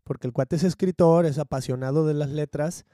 Porque 0.03 0.27
el 0.27 0.34
cuate 0.34 0.55
es 0.55 0.63
escritor, 0.63 1.25
es 1.25 1.39
apasionado 1.39 2.05
de 2.05 2.13
las 2.13 2.29
letras 2.29 2.86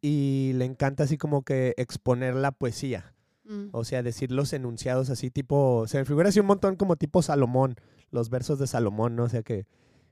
y 0.00 0.52
le 0.54 0.64
encanta 0.64 1.04
así 1.04 1.18
como 1.18 1.42
que 1.42 1.74
exponer 1.76 2.34
la 2.34 2.52
poesía. 2.52 3.14
Mm. 3.44 3.68
O 3.72 3.84
sea, 3.84 4.02
decir 4.02 4.30
los 4.30 4.52
enunciados 4.52 5.10
así 5.10 5.30
tipo, 5.30 5.86
se 5.88 5.98
me 5.98 6.04
figura 6.04 6.28
así 6.28 6.40
un 6.40 6.46
montón 6.46 6.76
como 6.76 6.96
tipo 6.96 7.22
Salomón, 7.22 7.76
los 8.10 8.30
versos 8.30 8.58
de 8.58 8.66
Salomón, 8.66 9.16
¿no? 9.16 9.24
O 9.24 9.28
sea, 9.28 9.42
que, 9.42 9.66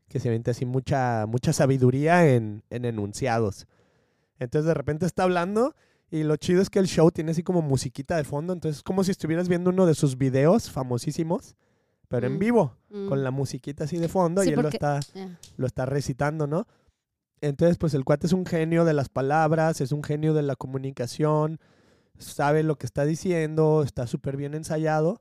que 0.08 0.20
se 0.20 0.30
vente 0.30 0.50
así 0.50 0.64
mucha, 0.64 1.26
mucha 1.26 1.52
sabiduría 1.52 2.28
en, 2.28 2.62
en 2.70 2.84
enunciados. 2.84 3.66
Entonces 4.38 4.66
de 4.66 4.74
repente 4.74 5.06
está 5.06 5.22
hablando 5.24 5.74
y 6.10 6.22
lo 6.22 6.36
chido 6.36 6.62
es 6.62 6.70
que 6.70 6.78
el 6.78 6.86
show 6.86 7.10
tiene 7.10 7.32
así 7.32 7.42
como 7.42 7.62
musiquita 7.62 8.16
de 8.16 8.24
fondo, 8.24 8.52
entonces 8.52 8.78
es 8.78 8.82
como 8.82 9.02
si 9.02 9.10
estuvieras 9.10 9.48
viendo 9.48 9.70
uno 9.70 9.86
de 9.86 9.94
sus 9.94 10.16
videos 10.16 10.70
famosísimos, 10.70 11.56
pero 12.08 12.28
en 12.28 12.34
Mm, 12.36 12.38
vivo, 12.38 12.76
mm. 12.90 13.08
con 13.08 13.24
la 13.24 13.30
musiquita 13.30 13.84
así 13.84 13.98
de 13.98 14.08
fondo 14.08 14.42
Sí, 14.42 14.50
y 14.50 14.52
él 14.52 14.60
lo 14.60 14.68
está, 14.68 15.00
lo 15.56 15.66
está 15.66 15.86
recitando, 15.86 16.46
¿no? 16.46 16.66
Entonces, 17.40 17.76
pues 17.76 17.94
el 17.94 18.04
cuate 18.04 18.26
es 18.26 18.32
un 18.32 18.46
genio 18.46 18.84
de 18.84 18.94
las 18.94 19.08
palabras, 19.08 19.80
es 19.80 19.92
un 19.92 20.02
genio 20.02 20.32
de 20.32 20.42
la 20.42 20.56
comunicación, 20.56 21.58
sabe 22.18 22.62
lo 22.62 22.76
que 22.76 22.86
está 22.86 23.04
diciendo, 23.04 23.82
está 23.82 24.06
súper 24.06 24.36
bien 24.36 24.54
ensayado, 24.54 25.20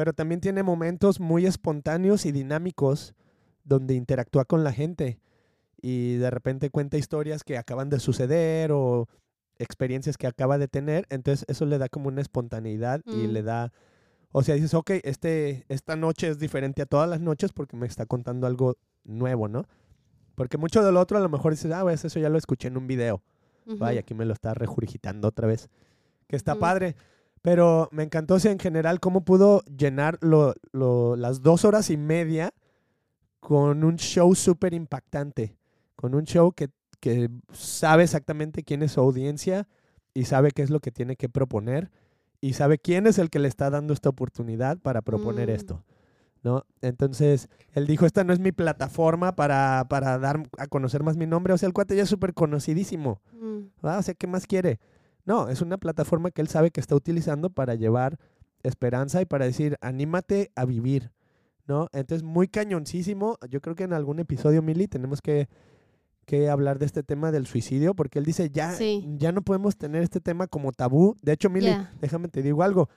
pero 0.00 0.14
también 0.14 0.40
tiene 0.40 0.62
momentos 0.62 1.20
muy 1.20 1.44
espontáneos 1.44 2.24
y 2.24 2.32
dinámicos 2.32 3.12
donde 3.64 3.92
interactúa 3.92 4.46
con 4.46 4.64
la 4.64 4.72
gente 4.72 5.20
y 5.82 6.14
de 6.14 6.30
repente 6.30 6.70
cuenta 6.70 6.96
historias 6.96 7.44
que 7.44 7.58
acaban 7.58 7.90
de 7.90 8.00
suceder 8.00 8.72
o 8.72 9.08
experiencias 9.58 10.16
que 10.16 10.26
acaba 10.26 10.56
de 10.56 10.68
tener, 10.68 11.04
entonces 11.10 11.44
eso 11.48 11.66
le 11.66 11.76
da 11.76 11.90
como 11.90 12.08
una 12.08 12.22
espontaneidad 12.22 13.02
y 13.04 13.26
Mm. 13.26 13.30
le 13.32 13.42
da, 13.42 13.72
o 14.32 14.42
sea, 14.42 14.54
dices, 14.54 14.72
ok, 14.72 14.90
este, 15.04 15.66
esta 15.68 15.96
noche 15.96 16.28
es 16.28 16.38
diferente 16.38 16.80
a 16.80 16.86
todas 16.86 17.06
las 17.06 17.20
noches 17.20 17.52
porque 17.52 17.76
me 17.76 17.86
está 17.86 18.06
contando 18.06 18.46
algo 18.46 18.78
nuevo, 19.04 19.48
¿no? 19.48 19.66
Porque 20.34 20.56
mucho 20.56 20.82
de 20.82 20.92
lo 20.92 21.00
otro 21.00 21.18
a 21.18 21.20
lo 21.20 21.28
mejor 21.28 21.52
dices, 21.52 21.70
ah, 21.72 21.82
pues 21.82 22.02
eso 22.06 22.18
ya 22.18 22.30
lo 22.30 22.38
escuché 22.38 22.68
en 22.68 22.78
un 22.78 22.86
video. 22.86 23.22
Ujú. 23.66 23.76
Vaya, 23.76 24.00
aquí 24.00 24.14
me 24.14 24.24
lo 24.24 24.32
está 24.32 24.54
regurgitando 24.54 25.28
otra 25.28 25.46
vez. 25.46 25.68
Que 26.26 26.36
está 26.36 26.52
Ujú. 26.52 26.60
padre. 26.60 26.96
Pero 27.42 27.88
me 27.92 28.02
encantó, 28.02 28.34
o 28.34 28.38
sea, 28.38 28.52
en 28.52 28.58
general, 28.58 29.00
cómo 29.00 29.24
pudo 29.24 29.62
llenar 29.64 30.18
lo- 30.20 30.54
lo- 30.72 31.16
las 31.16 31.42
dos 31.42 31.64
horas 31.64 31.88
y 31.90 31.96
media 31.96 32.52
con 33.40 33.84
un 33.84 33.96
show 33.96 34.34
súper 34.34 34.74
impactante. 34.74 35.56
Con 35.96 36.14
un 36.14 36.24
show 36.24 36.52
que, 36.52 36.68
que 37.00 37.30
sabe 37.52 38.02
exactamente 38.04 38.62
quién 38.62 38.82
es 38.82 38.92
su 38.92 39.00
audiencia 39.00 39.66
y 40.12 40.24
sabe 40.24 40.50
qué 40.50 40.62
es 40.62 40.70
lo 40.70 40.80
que 40.80 40.90
tiene 40.92 41.16
que 41.16 41.28
proponer 41.28 41.90
y 42.42 42.54
sabe 42.54 42.78
quién 42.78 43.06
es 43.06 43.18
el 43.18 43.30
que 43.30 43.38
le 43.38 43.48
está 43.48 43.70
dando 43.70 43.92
esta 43.94 44.08
oportunidad 44.10 44.78
para 44.78 45.00
proponer 45.02 45.48
Mm. 45.48 45.52
esto. 45.52 45.84
¿No? 46.42 46.64
Entonces, 46.80 47.50
él 47.74 47.86
dijo, 47.86 48.06
esta 48.06 48.24
no 48.24 48.32
es 48.32 48.38
mi 48.38 48.50
plataforma 48.50 49.36
para, 49.36 49.84
para 49.90 50.18
dar 50.18 50.42
a 50.56 50.66
conocer 50.68 51.02
más 51.02 51.18
mi 51.18 51.26
nombre. 51.26 51.52
O 51.52 51.58
sea, 51.58 51.66
el 51.66 51.74
cuate 51.74 51.94
ya 51.96 52.04
es 52.04 52.08
súper 52.08 52.32
conocidísimo. 52.32 53.20
Mm. 53.38 53.58
O 53.86 54.02
sea, 54.02 54.14
¿qué 54.14 54.26
más 54.26 54.46
quiere? 54.46 54.80
No, 55.30 55.48
es 55.48 55.60
una 55.62 55.78
plataforma 55.78 56.32
que 56.32 56.40
él 56.42 56.48
sabe 56.48 56.72
que 56.72 56.80
está 56.80 56.96
utilizando 56.96 57.50
para 57.50 57.76
llevar 57.76 58.18
esperanza 58.64 59.22
y 59.22 59.26
para 59.26 59.44
decir, 59.44 59.76
anímate 59.80 60.50
a 60.56 60.64
vivir, 60.64 61.12
¿no? 61.68 61.88
Entonces, 61.92 62.24
muy 62.24 62.48
cañoncísimo. 62.48 63.38
Yo 63.48 63.60
creo 63.60 63.76
que 63.76 63.84
en 63.84 63.92
algún 63.92 64.18
episodio, 64.18 64.60
Mili, 64.60 64.88
tenemos 64.88 65.20
que, 65.22 65.48
que 66.26 66.48
hablar 66.50 66.80
de 66.80 66.86
este 66.86 67.04
tema 67.04 67.30
del 67.30 67.46
suicidio, 67.46 67.94
porque 67.94 68.18
él 68.18 68.24
dice, 68.24 68.50
ya, 68.50 68.72
Sí. 68.72 69.06
ya 69.18 69.30
no 69.30 69.42
podemos 69.42 69.76
tener 69.76 70.02
este 70.02 70.20
tema 70.20 70.48
como 70.48 70.72
tabú. 70.72 71.14
De 71.22 71.30
hecho, 71.32 71.48
Mili, 71.48 71.70
déjame 72.00 72.26
te 72.26 72.42
digo 72.42 72.64
algo. 72.64 72.88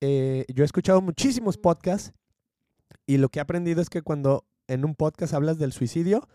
Eh, 0.00 0.46
yo 0.54 0.64
he 0.64 0.66
escuchado 0.66 1.02
muchísimos 1.02 1.58
podcasts 1.58 2.12
y 3.06 3.18
lo 3.18 3.28
que 3.28 3.40
he 3.40 3.42
aprendido 3.42 3.82
es 3.82 3.90
que 3.90 4.00
cuando 4.00 4.46
en 4.68 4.86
un 4.86 4.94
podcast 4.94 5.34
hablas 5.34 5.58
del 5.58 5.72
suicidio, 5.72 6.26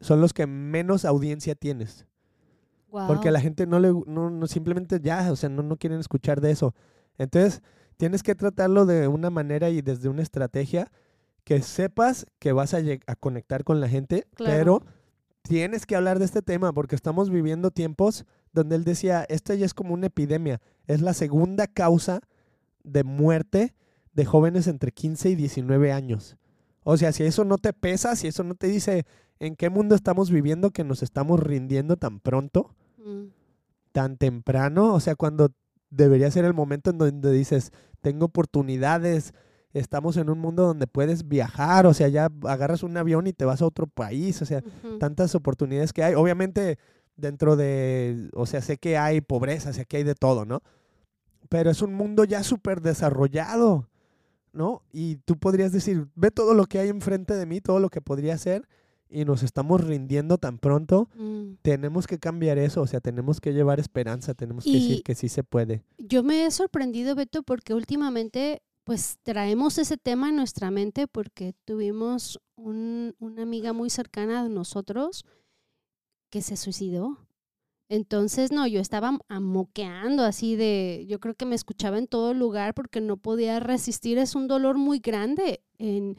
son 0.00 0.20
los 0.20 0.34
que 0.34 0.46
menos 0.46 1.06
audiencia 1.06 1.54
tienes. 1.54 2.04
Porque 3.06 3.28
a 3.28 3.32
la 3.32 3.40
gente 3.40 3.66
no 3.66 3.78
le 3.80 3.92
no, 4.06 4.30
no 4.30 4.46
simplemente 4.46 5.00
ya, 5.00 5.30
o 5.30 5.36
sea, 5.36 5.48
no, 5.48 5.62
no 5.62 5.76
quieren 5.76 6.00
escuchar 6.00 6.40
de 6.40 6.50
eso. 6.50 6.74
Entonces, 7.18 7.62
tienes 7.96 8.22
que 8.22 8.34
tratarlo 8.34 8.86
de 8.86 9.08
una 9.08 9.30
manera 9.30 9.70
y 9.70 9.82
desde 9.82 10.08
una 10.08 10.22
estrategia 10.22 10.90
que 11.44 11.62
sepas 11.62 12.26
que 12.38 12.52
vas 12.52 12.74
a, 12.74 12.78
a 13.06 13.16
conectar 13.16 13.64
con 13.64 13.80
la 13.80 13.88
gente, 13.88 14.26
Claro. 14.34 14.52
pero 14.56 14.82
tienes 15.42 15.86
que 15.86 15.96
hablar 15.96 16.18
de 16.18 16.24
este 16.26 16.42
tema 16.42 16.72
porque 16.72 16.94
estamos 16.94 17.30
viviendo 17.30 17.70
tiempos 17.70 18.24
donde 18.52 18.76
él 18.76 18.84
decía, 18.84 19.24
esto 19.28 19.54
ya 19.54 19.64
es 19.66 19.74
como 19.74 19.94
una 19.94 20.06
epidemia, 20.06 20.60
es 20.86 21.00
la 21.00 21.14
segunda 21.14 21.66
causa 21.66 22.20
de 22.84 23.04
muerte 23.04 23.74
de 24.12 24.24
jóvenes 24.24 24.66
entre 24.66 24.92
15 24.92 25.30
y 25.30 25.34
19 25.36 25.92
años. 25.92 26.36
O 26.84 26.96
sea, 26.96 27.12
si 27.12 27.22
eso 27.24 27.44
no 27.44 27.58
te 27.58 27.72
pesa, 27.72 28.16
si 28.16 28.28
eso 28.28 28.44
no 28.44 28.54
te 28.54 28.66
dice 28.66 29.04
en 29.40 29.56
qué 29.56 29.70
mundo 29.70 29.94
estamos 29.94 30.30
viviendo 30.30 30.70
que 30.70 30.84
nos 30.84 31.02
estamos 31.02 31.40
rindiendo 31.40 31.96
tan 31.96 32.20
pronto, 32.20 32.74
Mm. 32.98 33.26
tan 33.92 34.16
temprano, 34.16 34.92
o 34.94 35.00
sea, 35.00 35.14
cuando 35.14 35.50
debería 35.90 36.30
ser 36.30 36.44
el 36.44 36.54
momento 36.54 36.90
en 36.90 36.98
donde 36.98 37.32
dices, 37.32 37.72
tengo 38.00 38.26
oportunidades, 38.26 39.32
estamos 39.72 40.16
en 40.16 40.28
un 40.30 40.38
mundo 40.38 40.64
donde 40.64 40.86
puedes 40.86 41.26
viajar, 41.28 41.86
o 41.86 41.94
sea, 41.94 42.08
ya 42.08 42.28
agarras 42.44 42.82
un 42.82 42.96
avión 42.96 43.26
y 43.26 43.32
te 43.32 43.44
vas 43.44 43.62
a 43.62 43.66
otro 43.66 43.86
país, 43.86 44.40
o 44.42 44.44
sea, 44.46 44.62
Ujú. 44.84 44.98
tantas 44.98 45.34
oportunidades 45.34 45.92
que 45.92 46.02
hay. 46.04 46.14
Obviamente, 46.14 46.78
dentro 47.16 47.56
de, 47.56 48.28
o 48.34 48.46
sea, 48.46 48.60
sé 48.60 48.76
que 48.78 48.96
hay 48.98 49.20
pobreza, 49.20 49.72
sé 49.72 49.86
que 49.86 49.96
hay 49.98 50.04
de 50.04 50.14
todo, 50.14 50.44
¿no? 50.44 50.60
Pero 51.48 51.70
es 51.70 51.80
un 51.82 51.94
mundo 51.94 52.24
ya 52.24 52.42
súper 52.42 52.80
desarrollado, 52.82 53.88
¿no? 54.52 54.82
Y 54.92 55.16
tú 55.24 55.36
podrías 55.38 55.72
decir, 55.72 56.06
ve 56.14 56.30
todo 56.30 56.54
lo 56.54 56.66
que 56.66 56.78
hay 56.78 56.88
enfrente 56.88 57.34
de 57.34 57.46
mí, 57.46 57.60
todo 57.60 57.80
lo 57.80 57.88
que 57.88 58.00
podría 58.00 58.34
hacer, 58.34 58.68
y 59.10 59.24
nos 59.24 59.42
estamos 59.42 59.82
rindiendo 59.82 60.38
tan 60.38 60.58
pronto 60.58 61.08
Mm. 61.14 61.54
tenemos 61.62 62.06
que 62.06 62.18
cambiar 62.18 62.58
eso, 62.58 62.82
o 62.82 62.86
sea, 62.86 63.00
tenemos 63.00 63.40
que 63.40 63.52
llevar 63.52 63.80
esperanza, 63.80 64.34
tenemos 64.34 64.64
que 64.64 64.72
decir 64.72 65.02
que 65.02 65.14
sí 65.14 65.28
se 65.28 65.42
puede. 65.44 65.82
Yo 65.98 66.22
me 66.22 66.44
he 66.44 66.50
sorprendido, 66.50 67.14
Beto, 67.14 67.42
porque 67.42 67.74
últimamente 67.74 68.62
pues 68.84 69.18
traemos 69.22 69.76
ese 69.76 69.98
tema 69.98 70.30
en 70.30 70.36
nuestra 70.36 70.70
mente 70.70 71.06
porque 71.06 71.54
tuvimos 71.66 72.40
un- 72.56 73.14
una 73.18 73.42
amiga 73.42 73.74
muy 73.74 73.90
cercana 73.90 74.42
de 74.42 74.48
nosotros 74.48 75.24
que 76.30 76.40
se 76.42 76.56
suicidó. 76.56 77.18
Entonces, 77.90 78.52
no, 78.52 78.66
yo 78.66 78.80
estaba 78.80 79.18
amoqueando 79.28 80.22
así 80.22 80.56
de, 80.56 81.04
yo 81.08 81.20
creo 81.20 81.34
que 81.34 81.46
me 81.46 81.54
escuchaba 81.54 81.96
en 81.98 82.06
todo 82.06 82.34
lugar 82.34 82.74
porque 82.74 83.00
no 83.00 83.16
podía 83.16 83.60
resistir, 83.60 84.18
es 84.18 84.34
un 84.34 84.46
dolor 84.48 84.76
muy 84.76 84.98
grande 84.98 85.62
en 85.78 86.16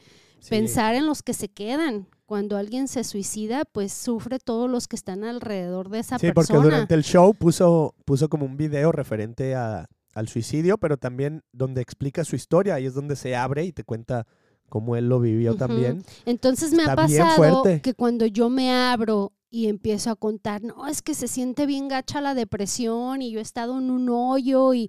pensar 0.48 0.94
en 0.96 1.06
los 1.06 1.22
que 1.22 1.32
se 1.32 1.48
quedan 1.48 2.08
cuando 2.30 2.56
alguien 2.56 2.86
se 2.86 3.02
suicida, 3.02 3.64
pues 3.64 3.92
sufre 3.92 4.38
todos 4.38 4.70
los 4.70 4.86
que 4.86 4.94
están 4.94 5.24
alrededor 5.24 5.88
de 5.88 5.98
esa 5.98 6.16
Sí, 6.16 6.28
persona. 6.30 6.32
porque 6.60 6.62
durante 6.62 6.94
el 6.94 7.02
show 7.02 7.34
puso, 7.34 7.96
puso 8.04 8.28
como 8.28 8.46
un 8.46 8.56
video 8.56 8.92
referente 8.92 9.56
a- 9.56 9.88
al 10.14 10.28
suicidio, 10.28 10.78
pero 10.78 10.96
también 10.96 11.42
donde 11.50 11.80
explica 11.82 12.22
su 12.24 12.36
historia 12.36 12.78
y 12.78 12.86
es 12.86 12.94
donde 12.94 13.16
se 13.16 13.34
abre 13.34 13.64
y 13.64 13.72
te 13.72 13.82
cuenta 13.82 14.28
cómo 14.68 14.94
él 14.94 15.08
lo 15.08 15.18
vivió 15.18 15.56
también. 15.56 16.04
Entonces 16.24 16.70
me 16.70 16.84
ha 16.84 16.94
Está 16.94 16.94
pasado 16.94 17.64
que 17.82 17.94
cuando 17.94 18.26
yo 18.26 18.48
me 18.48 18.70
abro 18.72 19.32
y 19.50 19.66
empiezo 19.66 20.10
a 20.12 20.14
contar, 20.14 20.62
no, 20.62 20.86
es 20.86 21.02
que 21.02 21.14
se 21.16 21.26
siente 21.26 21.66
bien 21.66 21.88
gacha 21.88 22.20
la 22.20 22.34
depresión 22.34 23.22
y 23.22 23.32
yo 23.32 23.40
he 23.40 23.42
estado 23.42 23.76
en 23.76 23.90
un 23.90 24.08
hoyo 24.08 24.72
y 24.72 24.88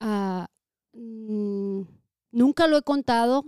ah, 0.00 0.46
mm, 0.94 1.82
nunca 2.32 2.66
lo 2.68 2.78
he 2.78 2.82
contado 2.82 3.44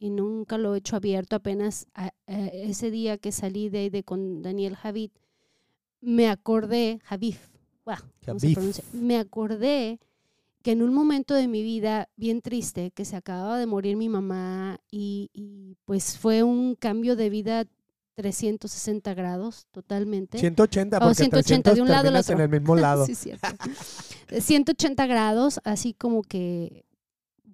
y 0.00 0.10
nunca 0.10 0.58
lo 0.58 0.74
he 0.74 0.78
hecho 0.78 0.96
abierto. 0.96 1.36
Apenas 1.36 1.86
a- 1.94 2.12
a 2.26 2.46
ese 2.48 2.90
día 2.90 3.18
que 3.18 3.30
salí 3.30 3.68
de, 3.68 3.90
de 3.90 4.02
con 4.02 4.42
Daniel 4.42 4.74
Javid, 4.74 5.10
me 6.00 6.28
acordé, 6.28 6.98
Javif, 7.04 7.38
guau, 7.84 7.98
¿cómo 8.26 8.40
se 8.40 8.46
Javif. 8.48 8.54
pronuncia? 8.56 8.84
me 8.94 9.18
acordé 9.18 10.00
que 10.62 10.72
en 10.72 10.82
un 10.82 10.92
momento 10.94 11.34
de 11.34 11.46
mi 11.48 11.62
vida 11.62 12.08
bien 12.16 12.40
triste, 12.42 12.90
que 12.90 13.04
se 13.04 13.16
acababa 13.16 13.58
de 13.58 13.66
morir 13.66 13.96
mi 13.96 14.08
mamá 14.08 14.78
y, 14.90 15.30
y, 15.32 15.76
pues 15.84 16.18
fue 16.18 16.42
un 16.42 16.74
cambio 16.74 17.14
de 17.16 17.30
vida 17.30 17.64
360 18.14 19.14
grados 19.14 19.66
totalmente. 19.70 20.38
180, 20.38 20.96
Oh, 20.98 21.00
porque 21.00 21.14
180 21.14 21.74
de 21.74 21.80
un 21.80 21.86
300 21.86 21.88
lado 21.88 22.08
al 22.08 22.24
terminas 22.24 22.28
en 22.28 22.34
otro. 22.34 22.44
el 22.44 22.50
mismo 22.50 22.76
lado. 22.76 23.06
Sí, 23.06 23.14
cierto. 23.14 23.48
De 24.28 24.40
180 24.40 25.06
grados, 25.06 25.60
así 25.64 25.94
como 25.94 26.22
que 26.22 26.84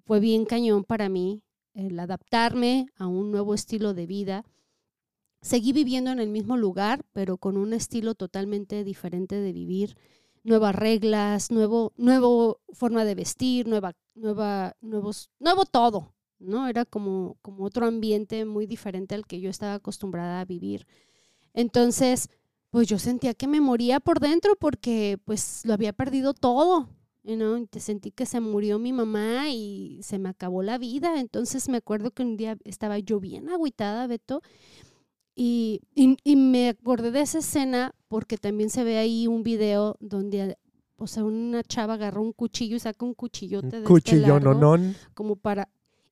fue 0.05 0.19
bien 0.19 0.45
cañón 0.45 0.83
para 0.83 1.07
mí 1.09 1.41
el 1.77 1.99
adaptarme 1.99 2.87
a 2.97 3.07
un 3.07 3.31
nuevo 3.31 3.53
estilo 3.53 3.93
de 3.93 4.07
vida. 4.07 4.45
Seguí 5.41 5.71
viviendo 5.71 6.11
en 6.11 6.19
el 6.19 6.29
mismo 6.29 6.57
lugar, 6.57 7.05
pero 7.13 7.37
con 7.37 7.55
un 7.55 7.71
estilo 7.73 8.15
totalmente 8.15 8.83
diferente 8.83 9.35
de 9.35 9.53
vivir. 9.53 9.95
Nuevas 10.43 10.75
reglas, 10.75 11.51
nuevo, 11.51 11.93
nuevo 11.95 12.61
forma 12.73 13.05
de 13.05 13.15
vestir, 13.15 13.67
nueva, 13.67 13.93
nueva, 14.15 14.75
nuevos, 14.81 15.29
nuevo 15.39 15.65
todo, 15.65 16.15
¿no? 16.39 16.67
Era 16.67 16.83
como, 16.85 17.37
como 17.41 17.65
otro 17.65 17.85
ambiente 17.85 18.45
muy 18.45 18.65
diferente 18.65 19.13
al 19.13 19.27
que 19.27 19.39
yo 19.39 19.49
estaba 19.49 19.75
acostumbrada 19.75 20.41
a 20.41 20.45
vivir. 20.45 20.87
Entonces, 21.53 22.29
pues 22.71 22.87
yo 22.87 22.97
sentía 22.97 23.33
que 23.35 23.47
me 23.47 23.61
moría 23.61 23.99
por 23.99 24.19
dentro 24.19 24.55
porque 24.55 25.19
pues 25.25 25.61
lo 25.63 25.73
había 25.73 25.93
perdido 25.93 26.33
todo. 26.33 26.89
Y 27.27 27.65
te 27.67 27.79
sentí 27.81 28.11
que 28.11 28.25
se 28.25 28.39
murió 28.39 28.79
mi 28.79 28.93
mamá 28.93 29.49
y 29.49 29.99
se 30.01 30.17
me 30.17 30.29
acabó 30.29 30.63
la 30.63 30.77
vida. 30.77 31.19
Entonces 31.19 31.67
me 31.69 31.77
acuerdo 31.77 32.11
que 32.11 32.23
un 32.23 32.37
día 32.37 32.57
estaba 32.63 32.97
yo 32.99 33.19
bien 33.19 33.49
agüitada, 33.49 34.07
Beto, 34.07 34.41
y, 35.35 35.81
y, 35.93 36.17
y 36.23 36.35
me 36.35 36.69
acordé 36.69 37.11
de 37.11 37.21
esa 37.21 37.39
escena 37.39 37.93
porque 38.07 38.37
también 38.37 38.69
se 38.69 38.83
ve 38.83 38.97
ahí 38.97 39.27
un 39.27 39.43
video 39.43 39.97
donde, 39.99 40.57
o 40.97 41.05
sea, 41.05 41.23
una 41.23 41.63
chava 41.63 41.93
agarró 41.95 42.21
un 42.23 42.31
cuchillo 42.33 42.75
y 42.75 42.79
saca 42.79 43.05
un 43.05 43.13
cuchillote 43.13 43.67
de 43.67 43.77
este 43.77 43.87
cuchillo 43.87 44.27
largo 44.39 44.53
nonón. 44.53 44.95
como 45.13 45.35
para... 45.35 45.69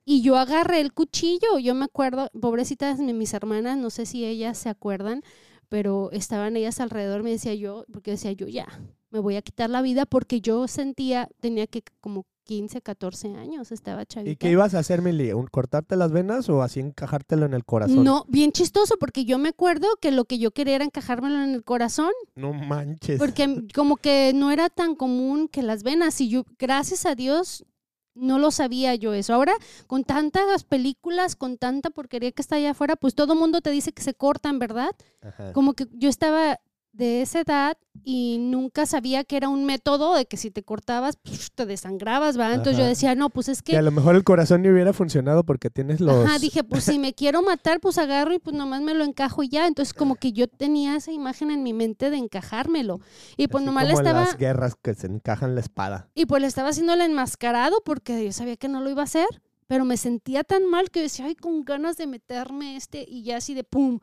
Y 0.07 0.21
yo 0.21 0.37
agarré 0.37 0.81
el 0.81 0.93
cuchillo, 0.93 1.57
yo 1.57 1.73
me 1.73 1.85
acuerdo, 1.85 2.29
pobrecitas 2.39 2.99
mi- 2.99 3.13
mis 3.13 3.33
hermanas, 3.33 3.75
no 3.79 3.89
sé 3.89 4.05
si 4.05 4.23
ellas 4.23 4.55
se 4.59 4.69
acuerdan, 4.69 5.23
pero 5.69 6.11
estaban 6.11 6.55
ellas 6.55 6.79
alrededor, 6.79 7.23
me 7.23 7.31
decía 7.31 7.55
yo, 7.55 7.85
porque 7.91 8.11
decía 8.11 8.31
yo 8.33 8.47
ya, 8.47 8.67
me 9.15 9.21
voy 9.21 9.37
a 9.37 9.41
quitar 9.41 9.69
la 9.69 9.81
vida 9.81 10.05
porque 10.05 10.41
yo 10.41 10.67
sentía, 10.67 11.29
tenía 11.39 11.67
que 11.67 11.81
como 12.01 12.25
15, 12.43 12.81
14 12.81 13.33
años, 13.35 13.71
estaba 13.71 14.05
chavita. 14.05 14.29
¿Y 14.31 14.35
qué 14.35 14.51
ibas 14.51 14.75
a 14.75 14.79
hacer, 14.79 15.01
Mili? 15.01 15.31
¿Un- 15.31 15.47
¿Cortarte 15.47 15.95
las 15.95 16.11
venas 16.11 16.47
o 16.49 16.61
así 16.61 16.79
encajártelo 16.81 17.45
en 17.45 17.53
el 17.53 17.63
corazón? 17.65 18.03
No, 18.03 18.25
bien 18.27 18.51
chistoso, 18.51 18.97
porque 18.99 19.25
yo 19.25 19.39
me 19.39 19.49
acuerdo 19.49 19.87
que 19.99 20.11
lo 20.11 20.25
que 20.25 20.37
yo 20.37 20.51
quería 20.51 20.75
era 20.75 20.85
encajármelo 20.85 21.41
en 21.41 21.55
el 21.55 21.63
corazón, 21.63 22.11
No 22.35 22.53
manches. 22.53 23.17
porque 23.17 23.45
como 23.73 23.95
que 23.97 24.33
no 24.35 24.51
era 24.51 24.69
tan 24.69 24.95
común 24.95 25.47
que 25.47 25.63
las 25.63 25.81
venas, 25.81 26.19
y 26.21 26.29
yo, 26.29 26.43
gracias 26.59 27.05
a 27.07 27.15
Dios, 27.15 27.65
no 28.13 28.37
lo 28.37 28.51
sabía 28.51 28.93
yo 28.95 29.13
eso. 29.13 29.33
Ahora, 29.33 29.53
con 29.87 30.03
tantas 30.03 30.63
películas, 30.63 31.35
con 31.35 31.57
tanta 31.57 31.89
porquería 31.89 32.31
que 32.31 32.41
está 32.41 32.57
allá 32.57 32.71
afuera, 32.71 32.95
pues 32.95 33.15
todo 33.15 33.33
mundo 33.35 33.61
te 33.61 33.71
dice 33.71 33.91
que 33.91 34.03
se 34.03 34.13
cortan, 34.13 34.59
¿verdad? 34.59 34.91
Ajá. 35.21 35.51
Como 35.51 35.73
que 35.73 35.87
yo 35.93 36.09
estaba 36.09 36.59
de 36.95 37.21
esa 37.21 37.41
edad 37.41 37.77
y 38.03 38.37
nunca 38.39 38.85
sabía 38.85 39.23
que 39.23 39.35
era 39.37 39.49
un 39.49 39.65
método 39.65 40.15
de 40.15 40.25
que 40.25 40.37
si 40.37 40.51
te 40.51 40.63
cortabas, 40.63 41.17
pues, 41.17 41.51
te 41.51 41.65
desangrabas, 41.65 42.39
¿va? 42.39 42.53
Entonces 42.53 42.77
yo 42.77 42.85
decía, 42.85 43.15
no, 43.15 43.29
pues 43.29 43.49
es 43.49 43.61
Que 43.61 43.75
a 43.75 43.79
que... 43.79 43.83
lo 43.83 43.91
mejor 43.91 44.15
el 44.15 44.23
corazón 44.23 44.61
ni 44.61 44.69
hubiera 44.69 44.93
funcionado 44.93 45.43
porque 45.43 45.69
tienes 45.69 45.99
los... 45.99 46.25
Ajá, 46.25 46.39
dije, 46.39 46.63
pues 46.63 46.85
si 46.85 46.99
me 46.99 47.13
quiero 47.13 47.41
matar, 47.41 47.79
pues 47.79 47.97
agarro 47.97 48.33
y 48.33 48.39
pues 48.39 48.55
nomás 48.55 48.81
me 48.81 48.93
lo 48.93 49.03
encajo 49.03 49.43
y 49.43 49.49
ya. 49.49 49.67
Entonces 49.67 49.93
como 49.93 50.15
que 50.15 50.31
yo 50.31 50.47
tenía 50.47 50.95
esa 50.95 51.11
imagen 51.11 51.51
en 51.51 51.63
mi 51.63 51.73
mente 51.73 52.09
de 52.09 52.17
encajármelo. 52.17 52.99
Y 53.37 53.47
pues 53.47 53.61
así 53.61 53.65
nomás 53.65 53.85
le 53.85 53.93
como 53.93 54.01
en 54.01 54.07
estaba... 54.07 54.25
las 54.25 54.37
guerras 54.37 54.75
que 54.81 54.93
se 54.93 55.07
encajan 55.07 55.55
la 55.55 55.61
espada. 55.61 56.09
Y 56.15 56.25
pues 56.25 56.41
le 56.41 56.47
estaba 56.47 56.69
haciendo 56.69 56.93
el 56.93 57.01
enmascarado 57.01 57.81
porque 57.83 58.23
yo 58.23 58.31
sabía 58.31 58.55
que 58.55 58.69
no 58.69 58.81
lo 58.81 58.89
iba 58.89 59.01
a 59.01 59.05
hacer, 59.05 59.27
pero 59.67 59.83
me 59.83 59.97
sentía 59.97 60.43
tan 60.43 60.69
mal 60.69 60.91
que 60.91 61.01
decía, 61.01 61.25
ay, 61.25 61.35
con 61.35 61.63
ganas 61.65 61.97
de 61.97 62.07
meterme 62.07 62.77
este 62.77 63.05
y 63.07 63.23
ya 63.23 63.37
así 63.37 63.53
de 63.53 63.63
pum, 63.63 63.99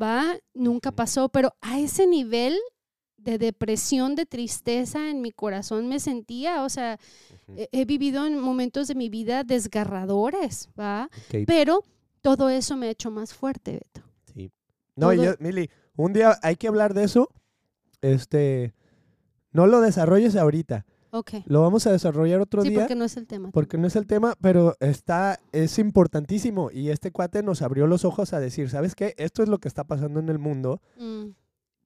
va, 0.00 0.36
nunca 0.54 0.92
pasó, 0.92 1.28
pero 1.28 1.54
a 1.60 1.78
ese 1.78 2.06
nivel 2.06 2.56
de 3.16 3.38
depresión, 3.38 4.14
de 4.16 4.26
tristeza 4.26 5.08
en 5.10 5.20
mi 5.22 5.30
corazón 5.30 5.88
me 5.88 6.00
sentía, 6.00 6.64
o 6.64 6.68
sea, 6.68 6.98
he, 7.56 7.68
he 7.70 7.84
vivido 7.84 8.26
en 8.26 8.38
momentos 8.38 8.88
de 8.88 8.94
mi 8.96 9.08
vida 9.08 9.44
desgarradores, 9.44 10.68
va, 10.78 11.08
pero 11.46 11.84
todo 12.20 12.48
eso 12.50 12.76
me 12.76 12.86
ha 12.86 12.90
hecho 12.90 13.10
más 13.10 13.32
fuerte, 13.32 13.72
Beto. 13.74 14.02
sí. 14.34 14.50
No, 14.96 15.12
todo- 15.12 15.22
yo- 15.24 15.34
Mili, 15.38 15.70
un 15.96 16.12
día 16.12 16.38
hay 16.42 16.56
que 16.56 16.66
hablar 16.68 16.94
de 16.94 17.04
eso. 17.04 17.28
Este, 18.00 18.74
no 19.52 19.66
lo 19.66 19.80
desarrolles 19.80 20.34
ahorita. 20.36 20.84
Ok. 21.14 21.30
Lo 21.44 21.60
vamos 21.60 21.86
a 21.86 21.92
desarrollar 21.92 22.40
otro 22.40 22.62
Sí, 22.62 22.70
día. 22.70 22.80
porque 22.80 22.94
no 22.94 23.04
es 23.04 23.16
el 23.18 23.26
tema. 23.26 23.50
Porque 23.50 23.76
no 23.76 23.86
es 23.86 23.96
el 23.96 24.06
tema, 24.06 24.34
pero 24.40 24.76
está, 24.80 25.38
es 25.52 25.78
importantísimo. 25.78 26.70
Y 26.72 26.88
este 26.88 27.12
cuate 27.12 27.42
nos 27.42 27.60
abrió 27.60 27.86
los 27.86 28.06
ojos 28.06 28.32
a 28.32 28.40
decir, 28.40 28.70
¿sabes 28.70 28.94
qué? 28.94 29.14
Esto 29.18 29.42
es 29.42 29.50
lo 29.50 29.58
que 29.58 29.68
está 29.68 29.84
pasando 29.84 30.20
en 30.20 30.30
el 30.30 30.38
mundo 30.38 30.80
Mm, 30.98 31.26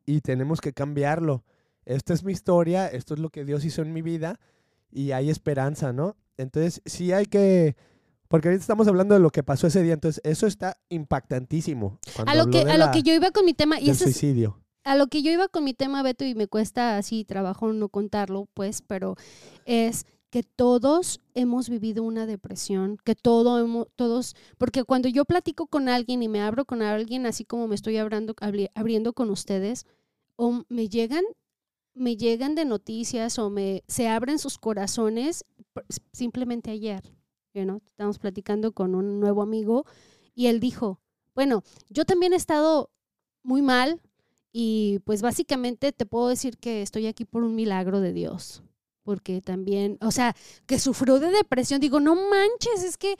y 0.07 0.20
tenemos 0.20 0.61
que 0.61 0.72
cambiarlo. 0.72 1.43
Esta 1.85 2.14
es 2.14 2.22
mi 2.22 2.33
historia, 2.33 2.87
esto 2.87 3.14
es 3.14 3.20
lo 3.20 3.31
que 3.31 3.45
Dios 3.45 3.64
hizo 3.64 3.83
en 3.83 3.93
mi 3.93 4.01
vida 4.03 4.39
y 4.93 5.11
hay 5.11 5.29
esperanza, 5.29 5.93
¿no? 5.93 6.16
Entonces, 6.37 6.81
sí 6.85 7.12
hay 7.12 7.27
que... 7.27 7.74
Porque 8.29 8.49
ahorita 8.49 8.61
estamos 8.61 8.87
hablando 8.89 9.14
de 9.14 9.20
lo 9.20 9.31
que 9.31 9.43
pasó 9.43 9.66
ese 9.66 9.83
día, 9.83 9.95
entonces 9.95 10.20
eso 10.24 10.47
está 10.47 10.77
impactantísimo. 10.89 11.99
A 12.27 12.35
lo 12.35 12.47
que, 12.47 12.61
a 12.61 12.77
lo 12.79 12.91
que 12.93 13.03
yo 13.03 13.12
iba 13.14 13.31
con 13.31 13.45
mi 13.45 13.55
tema, 13.55 13.79
y 13.81 13.87
del 13.87 13.91
ese 13.93 14.05
es, 14.05 14.16
suicidio. 14.16 14.61
A 14.87 14.95
lo 14.95 15.09
que 15.09 15.20
yo 15.22 15.32
iba 15.32 15.49
con 15.49 15.64
mi 15.64 15.74
tema, 15.74 16.05
Beto, 16.05 16.24
y 16.24 16.37
me 16.37 16.47
cuesta 16.47 16.97
así 16.97 17.24
trabajo 17.24 17.72
no 17.72 17.89
contarlo, 17.89 18.47
pues, 18.55 18.82
pero 18.82 19.16
es 19.64 20.07
que 20.30 20.45
todos 20.45 21.20
hemos 21.34 21.68
vivido 21.68 22.05
una 22.05 22.24
depresión, 22.24 22.97
que 23.05 23.16
todo 23.16 23.59
hemos, 23.59 23.89
todos, 23.97 24.37
porque 24.59 24.84
cuando 24.84 25.09
yo 25.09 25.24
platico 25.24 25.66
con 25.66 25.89
alguien 25.89 26.22
y 26.22 26.28
me 26.28 26.41
abro 26.41 26.64
con 26.66 26.82
alguien, 26.82 27.26
así 27.26 27.45
como 27.45 27.66
me 27.66 27.74
estoy 27.74 27.97
abriendo, 27.97 28.34
abri- 28.37 28.70
abriendo 28.76 29.12
con 29.12 29.30
ustedes, 29.30 29.87
o 30.37 30.62
me 30.68 30.89
llegan, 30.89 31.24
me 31.95 32.16
llegan 32.16 32.55
de 32.55 32.64
noticias 32.64 33.41
o 33.41 33.51
me 33.51 33.82
se 33.89 34.07
abren 34.07 34.39
sus 34.39 34.57
corazones 34.57 35.45
simplemente 36.12 36.70
ayer, 36.70 37.03
you 37.55 37.64
know, 37.64 37.82
estamos 37.89 38.20
platicando 38.20 38.70
con 38.70 38.95
un 38.95 39.18
nuevo 39.18 39.43
amigo 39.43 39.84
y 40.32 40.47
él 40.47 40.61
dijo, 40.61 41.01
bueno, 41.34 41.64
yo 41.89 42.05
también 42.05 42.32
he 42.34 42.37
estado 42.37 42.91
muy 43.43 43.62
mal, 43.62 44.01
y 44.59 45.01
pues 45.05 45.21
básicamente 45.21 45.93
te 45.93 46.07
puedo 46.07 46.29
decir 46.29 46.57
que 46.57 46.81
estoy 46.81 47.07
aquí 47.09 47.27
por 47.27 47.45
un 47.45 47.55
milagro 47.55 48.01
de 48.01 48.15
Dios. 48.15 48.63
Porque 49.03 49.43
también, 49.43 49.99
o 50.01 50.11
sea, 50.11 50.35
que 50.65 50.79
sufrió 50.79 51.21
de 51.21 51.31
depresión. 51.31 51.79
Digo, 51.79 52.01
no 52.01 52.15
manches, 52.15 52.83
es 52.83 52.97
que 52.97 53.17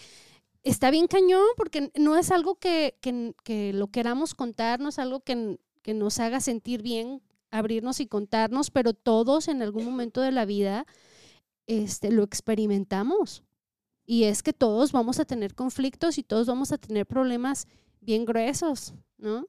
está 0.62 0.91
bien 0.91 1.09
cañón, 1.09 1.45
porque 1.59 1.93
no 1.95 2.16
es 2.16 2.30
algo 2.30 2.55
que, 2.55 2.97
que- 3.03 3.34
que 3.45 3.74
lo 3.74 3.89
queramos 3.89 4.32
contar, 4.34 4.80
no 4.80 4.89
es 4.89 4.99
algo 4.99 5.20
que, 5.20 5.59
que 5.82 5.93
nos 5.93 6.18
haga 6.20 6.41
sentir 6.41 6.80
bien 6.80 7.20
abrirnos 7.51 8.01
y 8.01 8.07
contarnos, 8.07 8.70
pero 8.70 8.95
todos 8.95 9.49
en 9.49 9.61
algún 9.61 9.84
momento 9.84 10.22
de 10.22 10.32
la 10.32 10.47
vida 10.47 10.87
este, 11.66 12.11
lo 12.11 12.22
experimentamos. 12.22 13.43
Y 14.07 14.24
es 14.24 14.43
que 14.43 14.55
todos 14.55 14.91
vamos 14.91 15.20
a 15.20 15.26
tener 15.26 15.55
conflictos 15.55 16.16
y 16.16 16.22
todos 16.22 16.47
vamos 16.47 16.72
a 16.72 16.78
tener 16.78 17.05
problemas 17.05 17.66
bien 18.01 18.24
gruesos, 18.24 18.95
¿no? 19.18 19.47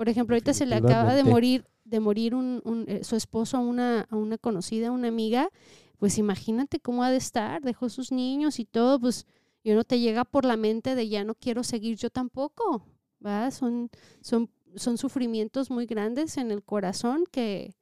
Por 0.00 0.08
ejemplo, 0.08 0.34
ahorita 0.34 0.54
se 0.54 0.64
le 0.64 0.76
acaba 0.76 1.14
de 1.14 1.24
morir, 1.24 1.66
de 1.84 2.00
morir 2.00 2.34
un, 2.34 2.62
un, 2.64 2.86
eh, 2.88 3.04
su 3.04 3.16
esposo 3.16 3.58
a 3.58 3.60
una, 3.60 4.06
a 4.08 4.16
una 4.16 4.38
conocida, 4.38 4.92
una 4.92 5.08
amiga, 5.08 5.50
pues 5.98 6.16
imagínate 6.16 6.80
cómo 6.80 7.04
ha 7.04 7.10
de 7.10 7.18
estar, 7.18 7.60
dejó 7.60 7.90
sus 7.90 8.10
niños 8.10 8.60
y 8.60 8.64
todo, 8.64 8.98
pues 8.98 9.26
yo 9.62 9.74
no 9.74 9.84
te 9.84 10.00
llega 10.00 10.24
por 10.24 10.46
la 10.46 10.56
mente 10.56 10.94
de 10.94 11.06
ya 11.10 11.22
no 11.22 11.34
quiero 11.34 11.62
seguir 11.64 11.98
yo 11.98 12.08
tampoco, 12.08 12.82
¿va? 13.22 13.50
Son, 13.50 13.90
son, 14.22 14.48
son 14.74 14.96
sufrimientos 14.96 15.70
muy 15.70 15.84
grandes 15.84 16.38
en 16.38 16.50
el 16.50 16.62
corazón 16.62 17.24
que, 17.30 17.76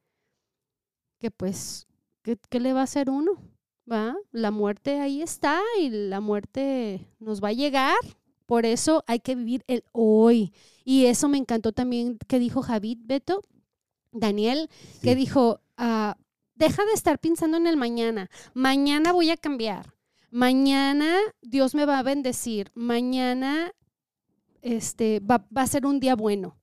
que 1.20 1.30
pues, 1.30 1.86
¿qué, 2.22 2.36
qué 2.50 2.58
le 2.58 2.72
va 2.72 2.80
a 2.80 2.90
hacer 2.90 3.10
uno? 3.10 3.40
¿Va? 3.88 4.16
La 4.32 4.50
muerte 4.50 4.98
ahí 4.98 5.22
está 5.22 5.60
y 5.80 5.88
la 5.90 6.18
muerte 6.18 7.06
nos 7.20 7.40
va 7.40 7.50
a 7.50 7.52
llegar 7.52 7.94
Por 8.48 8.64
eso 8.64 9.04
hay 9.06 9.20
que 9.20 9.34
vivir 9.34 9.62
el 9.66 9.84
hoy. 9.92 10.54
Y 10.82 11.04
eso 11.04 11.28
me 11.28 11.36
encantó 11.36 11.72
también 11.72 12.16
que 12.28 12.38
dijo 12.38 12.62
Javid 12.62 12.96
Beto, 13.02 13.42
Daniel, 14.10 14.70
que 15.02 15.14
dijo, 15.14 15.60
ah, 15.76 16.16
deja 16.54 16.82
de 16.86 16.92
estar 16.94 17.18
pensando 17.18 17.58
en 17.58 17.66
el 17.66 17.76
mañana. 17.76 18.30
Mañana 18.54 19.12
voy 19.12 19.28
a 19.28 19.36
cambiar. 19.36 19.92
Mañana 20.30 21.18
Dios 21.42 21.74
me 21.74 21.84
va 21.84 21.98
a 21.98 22.02
bendecir. 22.02 22.70
Mañana 22.72 23.74
este, 24.62 25.20
va, 25.20 25.46
va 25.54 25.60
a 25.60 25.66
ser 25.66 25.84
un 25.84 26.00
día 26.00 26.16
bueno. 26.16 26.56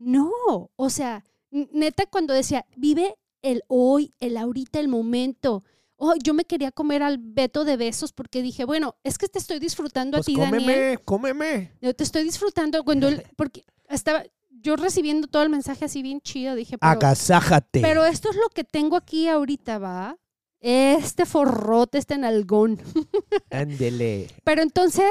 No, 0.00 0.32
o 0.74 0.90
sea, 0.90 1.24
neta 1.52 2.06
cuando 2.06 2.34
decía, 2.34 2.66
vive 2.76 3.14
el 3.42 3.62
hoy, 3.68 4.14
el 4.18 4.36
ahorita, 4.36 4.80
el 4.80 4.88
momento. 4.88 5.62
Oh, 6.02 6.14
yo 6.22 6.32
me 6.32 6.46
quería 6.46 6.72
comer 6.72 7.02
al 7.02 7.18
Beto 7.18 7.64
de 7.66 7.76
besos 7.76 8.12
porque 8.12 8.40
dije, 8.40 8.64
bueno, 8.64 8.96
es 9.04 9.18
que 9.18 9.28
te 9.28 9.38
estoy 9.38 9.58
disfrutando 9.58 10.16
Pues 10.16 10.24
a 10.24 10.28
ti, 10.28 10.34
Daniel. 10.36 10.62
cómeme, 10.64 10.98
cómeme. 11.04 11.72
Yo 11.82 11.94
te 11.94 12.04
estoy 12.04 12.24
disfrutando 12.24 12.82
cuando 12.84 13.08
él, 13.08 13.22
porque 13.36 13.64
estaba 13.88 14.24
yo 14.62 14.76
recibiendo 14.76 15.26
todo 15.26 15.42
el 15.42 15.50
mensaje 15.50 15.84
así 15.84 16.02
bien 16.02 16.20
chido, 16.22 16.54
dije, 16.54 16.78
pero, 16.78 16.90
Agasájate. 16.92 17.80
pero 17.82 18.04
esto 18.06 18.30
es 18.30 18.36
lo 18.36 18.48
que 18.48 18.64
tengo 18.64 18.96
aquí 18.96 19.28
ahorita, 19.28 19.78
¿va? 19.78 20.16
Este 20.62 21.24
forrote, 21.26 21.98
este 21.98 22.16
nalgón. 22.18 22.78
Ándele. 23.50 24.28
Pero 24.44 24.62
entonces 24.62 25.04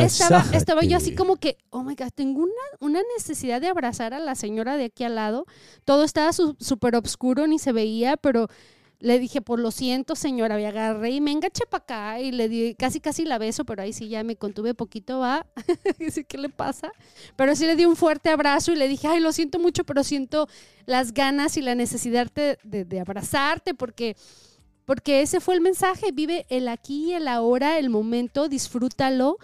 estaba, 0.00 0.44
estaba 0.52 0.84
yo 0.84 0.96
así 0.96 1.14
como 1.14 1.36
que, 1.36 1.58
oh 1.70 1.82
my 1.82 1.94
God, 1.94 2.10
tengo 2.14 2.42
una, 2.42 2.52
una 2.80 3.00
necesidad 3.16 3.60
de 3.60 3.68
abrazar 3.68 4.14
a 4.14 4.18
la 4.20 4.34
señora 4.34 4.76
de 4.76 4.84
aquí 4.84 5.04
al 5.04 5.14
lado. 5.16 5.46
Todo 5.84 6.04
estaba 6.04 6.32
su- 6.32 6.56
súper 6.60 6.96
oscuro, 6.96 7.46
ni 7.46 7.58
se 7.58 7.72
veía, 7.72 8.16
pero 8.16 8.48
le 9.00 9.18
dije, 9.18 9.40
por 9.40 9.58
lo 9.58 9.70
siento, 9.70 10.14
señora, 10.14 10.60
y 10.60 10.64
agarré 10.66 11.10
y 11.10 11.20
me 11.22 11.32
engaché 11.32 11.64
para 11.66 11.82
acá 11.82 12.20
y 12.20 12.32
le 12.32 12.48
di, 12.48 12.74
casi, 12.74 13.00
casi 13.00 13.24
la 13.24 13.38
beso, 13.38 13.64
pero 13.64 13.82
ahí 13.82 13.92
sí 13.94 14.08
ya 14.08 14.22
me 14.24 14.36
contuve 14.36 14.74
poquito, 14.74 15.20
va. 15.20 15.46
¿qué 16.28 16.38
le 16.38 16.50
pasa? 16.50 16.92
Pero 17.36 17.56
sí 17.56 17.66
le 17.66 17.76
di 17.76 17.86
un 17.86 17.96
fuerte 17.96 18.28
abrazo 18.30 18.72
y 18.72 18.76
le 18.76 18.88
dije, 18.88 19.08
ay, 19.08 19.20
lo 19.20 19.32
siento 19.32 19.58
mucho, 19.58 19.84
pero 19.84 20.04
siento 20.04 20.48
las 20.86 21.12
ganas 21.14 21.56
y 21.56 21.62
la 21.62 21.74
necesidad 21.74 22.30
de, 22.32 22.58
de- 22.62 22.84
de 22.84 23.00
abrazarte 23.00 23.74
porque 23.74 24.16
porque 24.84 25.22
ese 25.22 25.40
fue 25.40 25.54
el 25.54 25.60
mensaje, 25.60 26.10
vive 26.12 26.46
el 26.48 26.66
aquí, 26.68 27.12
el 27.12 27.28
ahora, 27.28 27.78
el 27.78 27.90
momento, 27.90 28.48
disfrútalo, 28.48 29.38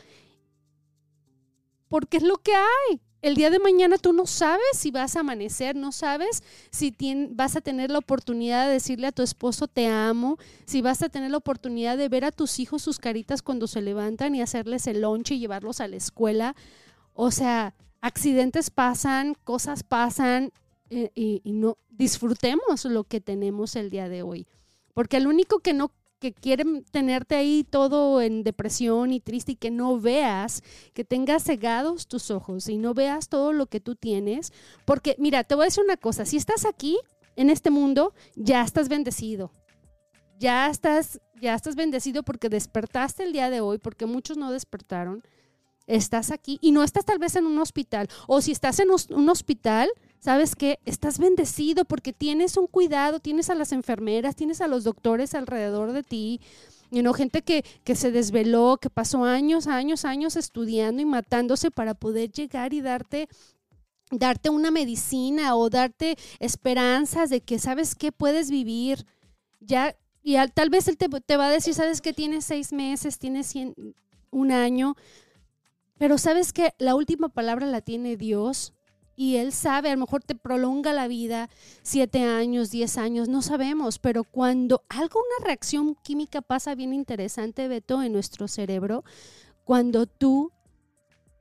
porque 1.88 2.16
es 2.18 2.22
lo 2.22 2.36
que 2.38 2.52
hay. 2.54 3.00
El 3.22 3.34
día 3.34 3.50
de 3.50 3.58
mañana 3.58 3.98
tú 3.98 4.12
no 4.12 4.26
sabes 4.26 4.64
si 4.74 4.90
vas 4.90 5.16
a 5.16 5.20
amanecer, 5.20 5.74
no 5.74 5.90
sabes 5.90 6.42
si 6.70 6.94
vas 7.30 7.56
a 7.56 7.60
tener 7.60 7.90
la 7.90 7.98
oportunidad 7.98 8.66
de 8.66 8.74
decirle 8.74 9.06
a 9.06 9.12
tu 9.12 9.22
esposo 9.22 9.66
te 9.66 9.88
amo, 9.88 10.38
si 10.66 10.82
vas 10.82 11.02
a 11.02 11.08
tener 11.08 11.30
la 11.30 11.38
oportunidad 11.38 11.96
de 11.96 12.08
ver 12.08 12.24
a 12.24 12.30
tus 12.30 12.58
hijos 12.60 12.82
sus 12.82 12.98
caritas 12.98 13.42
cuando 13.42 13.66
se 13.66 13.80
levantan 13.80 14.34
y 14.34 14.42
hacerles 14.42 14.86
el 14.86 15.00
lonche 15.00 15.34
y 15.34 15.38
llevarlos 15.38 15.80
a 15.80 15.88
la 15.88 15.96
escuela. 15.96 16.54
O 17.14 17.30
sea, 17.30 17.74
accidentes 18.00 18.70
pasan, 18.70 19.34
cosas 19.44 19.82
pasan 19.82 20.52
eh, 20.90 21.10
y, 21.14 21.40
y 21.42 21.52
no 21.52 21.78
disfrutemos 21.88 22.84
lo 22.84 23.04
que 23.04 23.20
tenemos 23.20 23.76
el 23.76 23.90
día 23.90 24.08
de 24.08 24.22
hoy. 24.22 24.46
Porque 24.94 25.16
el 25.16 25.26
único 25.26 25.58
que 25.60 25.72
no 25.72 25.90
que 26.32 26.40
quiere 26.40 26.64
tenerte 26.90 27.36
ahí 27.36 27.64
todo 27.68 28.20
en 28.20 28.42
depresión 28.42 29.12
y 29.12 29.20
triste 29.20 29.52
y 29.52 29.56
que 29.56 29.70
no 29.70 30.00
veas, 30.00 30.62
que 30.92 31.04
tengas 31.04 31.44
cegados 31.44 32.08
tus 32.08 32.30
ojos 32.30 32.68
y 32.68 32.78
no 32.78 32.94
veas 32.94 33.28
todo 33.28 33.52
lo 33.52 33.66
que 33.66 33.80
tú 33.80 33.94
tienes. 33.94 34.52
Porque 34.84 35.14
mira, 35.18 35.44
te 35.44 35.54
voy 35.54 35.62
a 35.62 35.66
decir 35.66 35.84
una 35.84 35.96
cosa, 35.96 36.24
si 36.24 36.36
estás 36.36 36.64
aquí 36.64 36.98
en 37.36 37.50
este 37.50 37.70
mundo, 37.70 38.12
ya 38.34 38.62
estás 38.62 38.88
bendecido. 38.88 39.52
Ya 40.38 40.68
estás, 40.68 41.20
ya 41.40 41.54
estás 41.54 41.76
bendecido 41.76 42.22
porque 42.22 42.48
despertaste 42.48 43.22
el 43.22 43.32
día 43.32 43.48
de 43.48 43.60
hoy, 43.60 43.78
porque 43.78 44.06
muchos 44.06 44.36
no 44.36 44.50
despertaron. 44.50 45.22
Estás 45.86 46.32
aquí 46.32 46.58
y 46.60 46.72
no 46.72 46.82
estás 46.82 47.04
tal 47.04 47.20
vez 47.20 47.36
en 47.36 47.46
un 47.46 47.58
hospital. 47.60 48.08
O 48.26 48.40
si 48.40 48.50
estás 48.50 48.80
en 48.80 48.88
un 48.90 49.28
hospital, 49.28 49.88
¿sabes 50.26 50.56
qué? 50.56 50.80
Estás 50.84 51.20
bendecido 51.20 51.84
porque 51.84 52.12
tienes 52.12 52.56
un 52.56 52.66
cuidado, 52.66 53.20
tienes 53.20 53.48
a 53.48 53.54
las 53.54 53.70
enfermeras, 53.70 54.34
tienes 54.34 54.60
a 54.60 54.66
los 54.66 54.82
doctores 54.82 55.36
alrededor 55.36 55.92
de 55.92 56.02
ti. 56.02 56.40
Y 56.90 57.02
no 57.02 57.12
gente 57.14 57.42
que, 57.42 57.64
que 57.84 57.94
se 57.94 58.10
desveló, 58.10 58.76
que 58.80 58.90
pasó 58.90 59.22
años, 59.22 59.68
años, 59.68 60.04
años 60.04 60.34
estudiando 60.34 61.00
y 61.00 61.04
matándose 61.04 61.70
para 61.70 61.94
poder 61.94 62.32
llegar 62.32 62.74
y 62.74 62.80
darte 62.80 63.28
darte 64.10 64.50
una 64.50 64.72
medicina 64.72 65.54
o 65.54 65.70
darte 65.70 66.16
esperanzas 66.40 67.30
de 67.30 67.40
que 67.40 67.60
sabes 67.60 67.94
que 67.94 68.10
puedes 68.10 68.50
vivir 68.50 69.06
ya 69.60 69.94
y 70.24 70.36
al- 70.36 70.52
tal 70.52 70.70
vez 70.70 70.88
él 70.88 70.96
te, 70.96 71.08
te 71.08 71.36
va 71.36 71.46
a 71.46 71.50
decir 71.50 71.72
sabes 71.74 72.00
que 72.00 72.12
tienes 72.12 72.44
seis 72.44 72.72
meses 72.72 73.18
tienes 73.18 73.52
cien- 73.54 73.74
un 74.30 74.50
año 74.52 74.94
pero 75.98 76.18
sabes 76.18 76.52
que 76.52 76.72
la 76.78 76.94
última 76.94 77.28
palabra 77.28 77.66
la 77.66 77.80
tiene 77.80 78.16
Dios 78.16 78.72
y 79.16 79.36
Él 79.36 79.52
sabe, 79.52 79.88
a 79.88 79.94
lo 79.94 80.00
mejor 80.00 80.22
te 80.22 80.34
prolonga 80.34 80.92
la 80.92 81.08
vida 81.08 81.48
siete 81.82 82.22
años, 82.22 82.70
diez 82.70 82.98
años, 82.98 83.28
no 83.28 83.42
sabemos, 83.42 83.98
pero 83.98 84.24
cuando 84.24 84.82
algo, 84.88 85.20
una 85.20 85.46
reacción 85.46 85.96
química 85.96 86.42
pasa 86.42 86.74
bien 86.74 86.92
interesante, 86.92 87.66
Beto, 87.66 88.02
en 88.02 88.12
nuestro 88.12 88.46
cerebro, 88.46 89.04
cuando 89.64 90.06
tú 90.06 90.52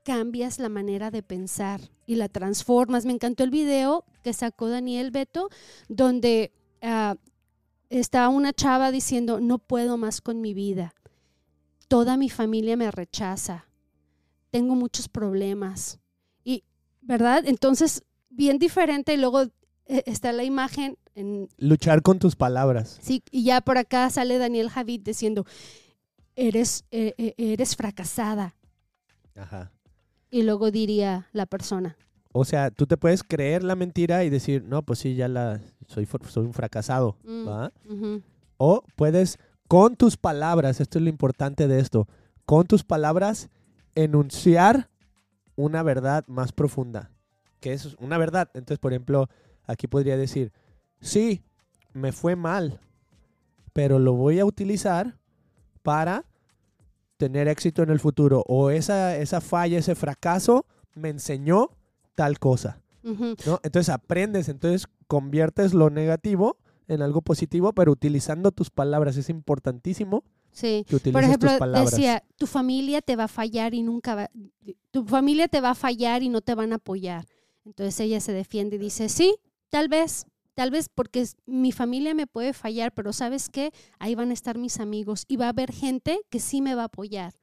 cambias 0.06 0.60
la 0.60 0.70
manera 0.70 1.10
de 1.12 1.24
pensar 1.24 1.82
y 2.06 2.16
la 2.16 2.30
transformas. 2.30 3.06
Me 3.06 3.12
encantó 3.12 3.44
el 3.44 3.50
video 3.50 4.06
que 4.24 4.34
sacó 4.34 4.70
Daniel 4.70 5.10
Beto, 5.10 5.50
donde 5.90 6.54
ah, 6.82 7.16
está 7.90 8.30
una 8.30 8.54
chava 8.54 8.92
diciendo, 8.92 9.42
no 9.42 9.58
puedo 9.58 9.98
más 9.98 10.22
con 10.22 10.40
mi 10.42 10.54
vida, 10.54 10.94
toda 11.88 12.18
mi 12.18 12.30
familia 12.30 12.78
me 12.78 12.92
rechaza, 12.92 13.68
tengo 14.52 14.76
muchos 14.76 15.10
problemas. 15.10 16.00
¿Verdad? 17.06 17.44
Entonces, 17.46 18.04
bien 18.30 18.60
diferente. 18.60 19.14
Y 19.14 19.18
luego 19.18 19.44
eh, 19.86 20.04
está 20.06 20.32
la 20.34 20.44
imagen 20.44 20.98
en, 21.16 21.48
Luchar 21.58 22.02
con 22.02 22.20
tus 22.20 22.36
palabras. 22.36 23.00
Sí, 23.02 23.24
y 23.32 23.44
ya 23.46 23.62
por 23.62 23.78
acá 23.78 24.10
sale 24.10 24.38
Daniel 24.38 24.70
Javid 24.70 25.02
diciendo, 25.02 25.46
eres, 26.36 26.84
eh, 26.92 27.14
eh, 27.18 27.34
eres 27.38 27.76
fracasada. 27.76 28.56
Ajá. 29.36 29.72
Y 30.30 30.44
luego 30.44 30.72
diría 30.72 31.30
la 31.32 31.46
persona, 31.46 31.96
O 32.34 32.44
sea, 32.44 32.70
tú 32.72 32.86
te 32.86 32.98
puedes 32.98 33.24
creer 33.24 33.64
la 33.64 33.76
mentira 33.78 34.26
y 34.26 34.30
decir, 34.30 34.64
no, 34.66 34.84
pues 34.84 35.00
sí, 35.00 35.16
ya 35.16 35.30
la 35.30 35.62
soy, 35.88 36.06
soy 36.28 36.46
un 36.46 36.54
fracasado. 36.54 37.16
Mm. 37.24 37.48
¿va? 37.48 37.72
"Ujú, 37.90 38.22
O 38.58 38.84
puedes, 38.98 39.40
con 39.70 39.96
tus 39.96 40.18
palabras, 40.18 40.82
esto 40.82 40.98
es 40.98 41.04
lo 41.04 41.10
importante 41.10 41.68
de 41.70 41.80
esto, 41.80 42.08
con 42.46 42.68
tus 42.68 42.84
palabras 42.84 43.50
enunciar 43.96 44.90
una 45.56 45.84
verdad 45.84 46.26
más 46.28 46.52
profunda, 46.52 47.12
que 47.60 47.74
es 47.74 47.96
una 48.00 48.18
verdad. 48.18 48.50
Entonces, 48.54 48.80
por 48.80 48.94
ejemplo, 48.94 49.30
aquí 49.66 49.88
podría 49.88 50.18
decir, 50.18 50.52
sí, 51.02 51.44
me 51.94 52.12
fue 52.12 52.36
mal, 52.36 52.80
pero 53.74 54.00
lo 54.00 54.14
voy 54.14 54.40
a 54.40 54.46
utilizar 54.46 55.18
para 55.84 56.26
tener 57.18 57.48
éxito 57.48 57.84
en 57.84 57.90
el 57.90 58.00
futuro. 58.00 58.44
O 58.48 58.70
esa, 58.70 59.18
esa 59.18 59.42
falla, 59.42 59.78
ese 59.78 59.96
fracaso, 59.96 60.66
me 60.94 61.10
enseñó 61.10 61.72
tal 62.16 62.40
cosa. 62.40 62.82
ujú". 63.04 63.36
¿no? 63.46 63.60
Entonces 63.64 63.90
aprendes, 63.90 64.50
entonces 64.50 64.88
conviertes 65.08 65.74
lo 65.74 65.90
negativo 65.90 66.58
en 66.88 67.02
algo 67.02 67.22
positivo, 67.22 67.74
pero 67.74 67.92
utilizando 67.92 68.52
tus 68.52 68.70
palabras. 68.70 69.18
Es 69.18 69.30
importantísimo 69.30 70.24
Sí. 70.56 70.86
que 70.88 71.12
Por 71.12 71.22
ejemplo, 71.24 71.50
tus 71.50 71.60
palabras. 71.60 71.92
decía, 71.92 72.24
tu 72.38 72.48
familia 72.48 73.02
te 73.02 73.18
va 73.18 73.26
a 73.26 73.28
fallar 73.28 73.74
y 73.74 73.84
nunca 73.84 74.16
va, 74.16 74.32
tu 74.92 75.04
familia 75.06 75.50
te 75.50 75.60
va 75.60 75.72
a 75.72 75.76
fallar 75.76 76.24
y 76.24 76.30
no 76.30 76.40
te 76.40 76.56
van 76.56 76.72
a 76.72 76.78
apoyar. 76.78 77.26
Entonces 77.66 78.00
ella 78.00 78.22
se 78.22 78.32
defiende 78.32 78.78
y 78.78 78.80
dice, 78.80 79.10
sí, 79.10 79.36
tal 79.70 79.90
vez, 79.90 80.28
tal 80.54 80.72
vez 80.72 80.88
porque 80.88 81.20
es- 81.20 81.36
mi 81.46 81.74
familia 81.74 82.14
me 82.14 82.26
puede 82.26 82.54
fallar, 82.54 82.94
pero 82.94 83.12
¿sabes 83.12 83.50
qué? 83.50 83.72
Ahí 84.00 84.16
van 84.16 84.30
a 84.30 84.34
estar 84.34 84.58
mis 84.58 84.80
amigos 84.80 85.26
y 85.28 85.36
va 85.36 85.48
a 85.48 85.50
haber 85.50 85.74
gente 85.74 86.22
que 86.30 86.40
sí 86.40 86.62
me 86.62 86.74
va 86.74 86.84
a 86.84 86.86
apoyar. 86.86 87.34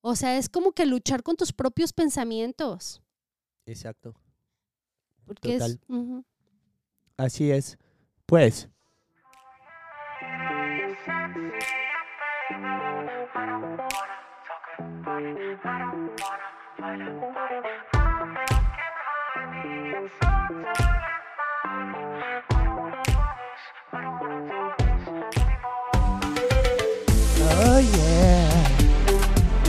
O 0.00 0.16
sea, 0.16 0.38
es 0.38 0.48
como 0.48 0.72
que 0.72 0.86
luchar 0.86 1.22
con 1.22 1.36
tus 1.36 1.52
propios 1.52 1.92
pensamientos. 1.92 3.02
Exacto. 3.66 4.14
Porque 5.26 5.56
es, 5.56 5.58
Total. 5.58 5.80
ujú. 5.88 6.24
Así 7.18 7.50
es. 7.50 7.76
Pues, 8.24 8.70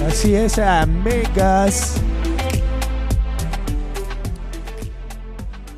Así 0.09 0.33
es, 0.33 0.57
amigas. 0.57 2.01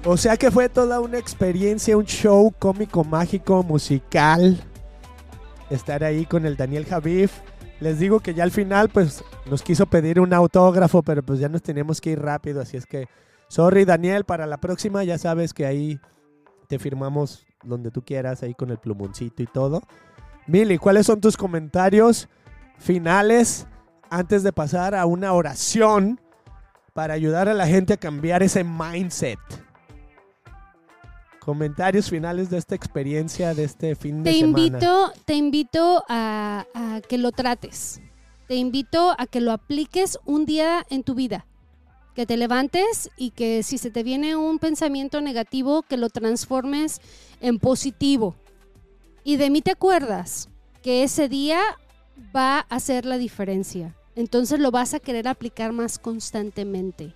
O 0.05 0.15
sea 0.15 0.37
que 0.37 0.49
fue 0.49 0.69
toda 0.69 1.01
una 1.01 1.17
experiencia, 1.17 1.97
un 1.97 2.05
show 2.05 2.49
cómico, 2.57 3.03
mágico, 3.03 3.61
musical. 3.61 4.57
Estar 5.69 6.05
ahí 6.05 6.25
con 6.25 6.45
el 6.45 6.55
Daniel 6.55 6.85
Javif, 6.85 7.41
Les 7.81 7.99
digo 7.99 8.21
que 8.21 8.33
ya 8.33 8.43
al 8.43 8.51
final, 8.51 8.87
pues, 8.87 9.21
nos 9.47 9.63
quiso 9.63 9.85
pedir 9.85 10.17
un 10.17 10.33
autógrafo, 10.33 11.03
pero 11.03 11.23
pues 11.23 11.39
ya 11.39 11.49
nos 11.49 11.61
teníamos 11.61 11.99
que 11.99 12.11
ir 12.11 12.21
rápido, 12.21 12.61
así 12.61 12.77
es 12.77 12.85
que, 12.85 13.07
sorry 13.49 13.83
Daniel, 13.83 14.23
para 14.23 14.47
la 14.47 14.61
próxima 14.61 15.03
ya 15.03 15.17
sabes 15.17 15.53
que 15.53 15.65
ahí 15.65 15.99
te 16.69 16.79
firmamos 16.79 17.45
donde 17.63 17.91
tú 17.91 18.01
quieras, 18.01 18.43
ahí 18.43 18.53
con 18.53 18.69
el 18.69 18.77
plumoncito 18.77 19.43
y 19.43 19.47
todo. 19.47 19.81
Mili, 20.47 20.77
¿cuáles 20.77 21.05
son 21.05 21.19
tus 21.19 21.35
comentarios 21.35 22.29
finales 22.77 23.67
antes 24.11 24.43
de 24.43 24.53
pasar 24.53 24.93
a 24.93 25.05
una 25.07 25.33
oración 25.33 26.19
para 26.93 27.13
ayudar 27.15 27.49
a 27.49 27.53
la 27.55 27.65
gente 27.65 27.93
a 27.93 27.97
cambiar 27.97 28.43
ese 28.43 28.63
mindset? 28.63 29.39
Comentarios 31.39 32.09
finales 32.09 32.51
de 32.51 32.57
esta 32.59 32.75
experiencia, 32.75 33.55
de 33.55 33.63
este 33.63 33.95
fin 33.95 34.21
de 34.21 34.31
Te 34.31 34.37
semana. 34.37 34.63
invito, 34.63 35.11
te 35.25 35.33
invito 35.33 36.03
a, 36.07 36.67
a 36.75 37.01
que 37.01 37.17
lo 37.17 37.31
trates. 37.31 37.99
Te 38.47 38.55
invito 38.55 39.15
a 39.17 39.25
que 39.25 39.41
lo 39.41 39.51
apliques 39.51 40.19
un 40.25 40.45
día 40.45 40.85
en 40.89 41.03
tu 41.03 41.15
vida. 41.15 41.47
Que 42.13 42.25
te 42.25 42.37
levantes 42.37 43.09
y 43.17 43.31
que 43.31 43.63
si 43.63 43.77
se 43.77 43.89
te 43.89 44.03
viene 44.03 44.35
un 44.35 44.59
pensamiento 44.59 45.21
negativo, 45.21 45.81
que 45.81 45.97
lo 45.97 46.09
transformes 46.09 46.99
en 47.39 47.57
positivo. 47.57 48.35
Y 49.23 49.37
de 49.37 49.49
mí 49.49 49.61
te 49.61 49.71
acuerdas 49.71 50.49
que 50.83 51.03
ese 51.03 51.29
día 51.29 51.61
va 52.35 52.59
a 52.59 52.75
hacer 52.75 53.05
la 53.05 53.17
diferencia. 53.17 53.95
Entonces 54.15 54.59
lo 54.59 54.71
vas 54.71 54.93
a 54.93 54.99
querer 54.99 55.27
aplicar 55.27 55.71
más 55.71 55.99
constantemente. 55.99 57.13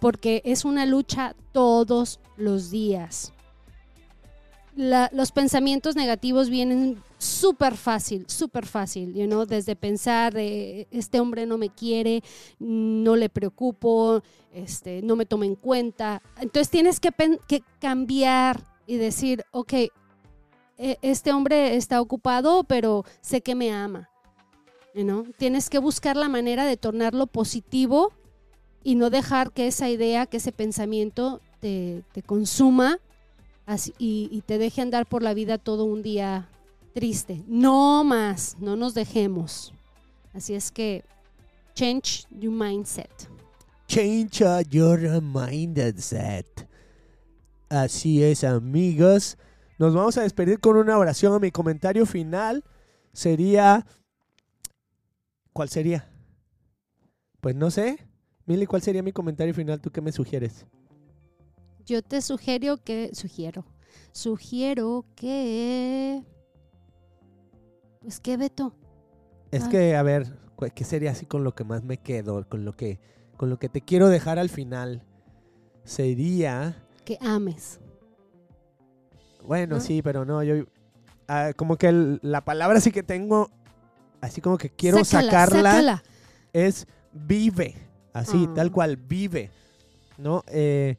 Porque 0.00 0.42
es 0.44 0.64
una 0.64 0.86
lucha 0.86 1.34
todos 1.52 2.20
los 2.36 2.70
días. 2.70 3.32
Los 4.76 5.32
pensamientos 5.32 5.96
negativos 5.96 6.50
vienen 6.50 7.02
súper 7.16 7.76
fácil, 7.78 8.26
súper 8.28 8.66
fácil, 8.66 9.14
you 9.14 9.24
know, 9.24 9.46
desde 9.46 9.74
pensar 9.74 10.34
de 10.34 10.86
este 10.90 11.18
hombre 11.18 11.46
no 11.46 11.56
me 11.56 11.70
quiere, 11.70 12.22
no 12.58 13.16
le 13.16 13.30
preocupo, 13.30 14.22
este, 14.52 15.00
no 15.00 15.16
me 15.16 15.24
toma 15.24 15.46
en 15.46 15.54
cuenta. 15.54 16.20
Entonces 16.38 16.68
tienes 16.68 17.00
que, 17.00 17.10
que 17.48 17.62
cambiar 17.80 18.62
y 18.86 18.96
decir, 18.98 19.44
ok, 19.50 19.72
e- 19.72 20.98
este 21.00 21.32
hombre 21.32 21.76
está 21.76 22.02
ocupado, 22.02 22.64
pero 22.64 23.06
sé 23.22 23.40
que 23.40 23.54
me 23.54 23.72
ama. 23.72 24.10
Tienes 25.36 25.68
que 25.68 25.78
buscar 25.78 26.16
la 26.16 26.30
manera 26.30 26.64
de 26.64 26.78
tornarlo 26.78 27.26
positivo 27.26 28.12
y 28.82 28.94
no 28.94 29.10
dejar 29.10 29.52
que 29.52 29.66
esa 29.66 29.90
idea, 29.90 30.24
que 30.24 30.38
ese 30.38 30.52
pensamiento 30.52 31.42
te, 31.60 32.02
consuma 32.24 32.98
y, 33.98 34.28
y 34.30 34.40
te 34.40 34.56
deje 34.56 34.80
andar 34.80 35.04
por 35.04 35.22
la 35.22 35.34
vida 35.34 35.58
todo 35.58 35.84
un 35.84 36.02
día 36.02 36.48
triste. 36.94 37.44
No 37.46 38.04
más, 38.04 38.56
no 38.58 38.74
nos 38.76 38.94
dejemos. 38.94 39.74
Así 40.32 40.54
es 40.54 40.72
que 40.72 41.04
change 41.74 42.26
your 42.30 42.52
mindset. 42.52 43.28
Change 43.88 44.42
your 44.70 45.20
mindset. 45.20 46.66
Así 47.68 48.24
es, 48.24 48.44
amigos. 48.44 49.36
Nos 49.78 49.94
vamos 49.94 50.16
a 50.16 50.22
despedir 50.22 50.58
con 50.58 50.78
una 50.78 50.96
oración. 50.96 51.38
Mi 51.38 51.50
comentario 51.50 52.06
final 52.06 52.64
sería. 53.12 53.84
¿Cuál 55.56 55.70
sería? 55.70 56.06
Pues 57.40 57.56
no 57.56 57.70
sé. 57.70 57.96
Mili, 58.44 58.66
¿cuál 58.66 58.82
sería 58.82 59.02
mi 59.02 59.12
comentario 59.12 59.54
final? 59.54 59.80
¿Tú 59.80 59.90
qué 59.90 60.02
me 60.02 60.12
sugieres? 60.12 60.66
Yo 61.86 62.02
te 62.02 62.20
sugiero 62.20 62.76
que, 62.84 63.08
sugiero, 63.14 63.64
sugiero 64.12 65.06
que, 65.16 66.22
pues 68.02 68.20
qué 68.20 68.36
Beto, 68.36 68.74
Es 69.50 69.62
Ay. 69.64 69.70
que, 69.70 69.96
a 69.96 70.02
ver, 70.02 70.26
¿qué 70.74 70.84
sería 70.84 71.12
así 71.12 71.24
con 71.24 71.42
lo 71.42 71.54
que 71.54 71.64
más 71.64 71.82
me 71.84 71.96
quedo? 71.96 72.46
Con 72.46 72.66
lo 72.66 72.76
que, 72.76 73.00
con 73.38 73.48
lo 73.48 73.58
que 73.58 73.70
te 73.70 73.80
quiero 73.80 74.08
dejar 74.10 74.38
al 74.38 74.50
final. 74.50 75.04
Sería. 75.84 76.84
que 77.06 77.16
ames. 77.22 77.80
Bueno, 79.42 79.76
¿No? 79.76 79.80
sí, 79.80 80.02
pero 80.02 80.26
no, 80.26 80.42
yo 80.42 80.66
ah, 81.28 81.52
como 81.56 81.76
que 81.78 81.88
el- 81.88 82.20
la 82.22 82.44
palabra 82.44 82.78
sí 82.78 82.90
que 82.92 83.02
tengo, 83.02 83.50
así 84.20 84.40
como 84.40 84.58
que 84.58 84.70
quiero 84.70 85.04
Sácala, 85.04 85.30
sacarla, 85.46 85.70
sácala. 85.70 86.02
es 86.52 86.86
vive, 87.12 87.74
así, 88.12 88.46
Ah. 88.48 88.54
tal 88.54 88.70
cual, 88.72 88.96
vive, 88.96 89.50
¿no? 90.18 90.42
Eh, 90.48 90.96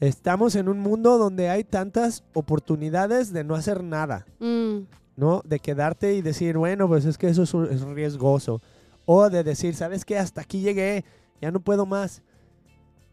estamos 0.00 0.54
en 0.56 0.68
un 0.68 0.78
mundo 0.80 1.18
donde 1.18 1.48
hay 1.48 1.64
tantas 1.64 2.24
oportunidades 2.34 3.32
de 3.32 3.44
no 3.44 3.54
hacer 3.54 3.82
nada, 3.82 4.26
Mm, 4.40 4.80
¿no? 5.16 5.42
De 5.44 5.58
quedarte 5.60 6.14
y 6.14 6.22
decir, 6.22 6.56
bueno, 6.58 6.88
pues 6.88 7.04
es 7.04 7.18
que 7.18 7.28
eso 7.28 7.42
es, 7.44 7.54
un- 7.54 7.70
es 7.70 7.82
riesgoso. 7.82 8.60
O 9.04 9.28
de 9.30 9.42
decir, 9.44 9.74
¿sabes 9.74 10.04
qué? 10.04 10.18
Hasta 10.18 10.40
aquí 10.40 10.60
llegué, 10.60 11.04
ya 11.40 11.50
no 11.50 11.60
puedo 11.60 11.86
más. 11.86 12.22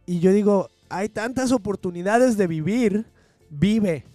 Y 0.06 0.20
yo 0.20 0.32
digo, 0.32 0.70
hay 0.90 1.10
tantas 1.10 1.52
oportunidades 1.52 2.38
de 2.38 2.48
vivir, 2.48 3.06
vive, 3.50 4.06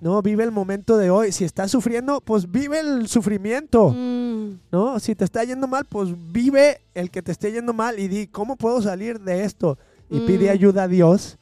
¿no? 0.00 0.22
Vive 0.22 0.44
el 0.44 0.52
momento 0.52 0.96
de 0.96 1.10
hoy. 1.10 1.32
Si 1.32 1.44
estás 1.44 1.70
sufriendo, 1.70 2.20
pues 2.20 2.50
vive 2.50 2.80
el 2.80 3.08
sufrimiento, 3.08 3.90
mm, 3.90 4.60
¿no? 4.70 4.98
Si 5.00 5.14
te 5.14 5.24
está 5.24 5.42
yendo 5.44 5.66
mal, 5.66 5.84
pues 5.88 6.14
vive 6.32 6.80
el 6.94 7.10
que 7.10 7.22
te 7.22 7.32
esté 7.32 7.52
yendo 7.52 7.72
mal 7.72 7.98
y 7.98 8.08
di, 8.08 8.26
¿cómo 8.26 8.56
puedo 8.56 8.80
salir 8.80 9.20
de 9.20 9.44
esto? 9.44 9.78
Y 10.10 10.20
pide 10.20 10.48
Mm. 10.48 10.52
ayuda 10.52 10.82
a 10.84 10.88
Dios. 10.88 11.38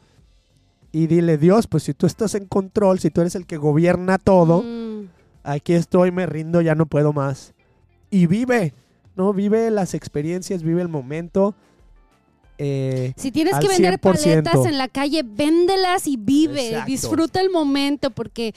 Y 0.93 1.07
dile, 1.09 1.37
Dios, 1.37 1.67
pues 1.67 1.83
si 1.83 1.93
tú 1.93 2.07
estás 2.07 2.35
en 2.35 2.47
control, 2.47 2.99
si 2.99 3.11
tú 3.11 3.21
eres 3.21 3.35
el 3.35 3.47
que 3.47 3.59
gobierna 3.59 4.17
todo, 4.19 4.63
mm. 4.63 5.09
aquí 5.45 5.75
estoy, 5.75 6.11
me 6.11 6.25
rindo, 6.27 6.61
ya 6.63 6.75
no 6.75 6.87
puedo 6.87 7.13
más. 7.13 7.53
Y 8.11 8.27
vive, 8.27 8.73
¿no? 9.15 9.33
Vive 9.35 9.71
las 9.71 9.93
experiencias, 9.95 10.63
vive 10.63 10.81
el 10.81 10.89
momento. 10.89 11.55
Eh, 12.59 13.13
Si 13.17 13.31
tienes 13.33 13.59
que 13.59 13.69
vender 13.69 13.99
100%. 14.01 14.01
paletas 14.01 14.67
en 14.67 14.79
la 14.79 14.89
calle, 14.89 15.23
véndelas 15.25 16.07
y 16.07 16.17
vive, 16.17 16.69
Exacto. 16.69 16.87
disfruta 16.91 17.41
el 17.41 17.51
momento 17.51 18.11
porque 18.11 18.55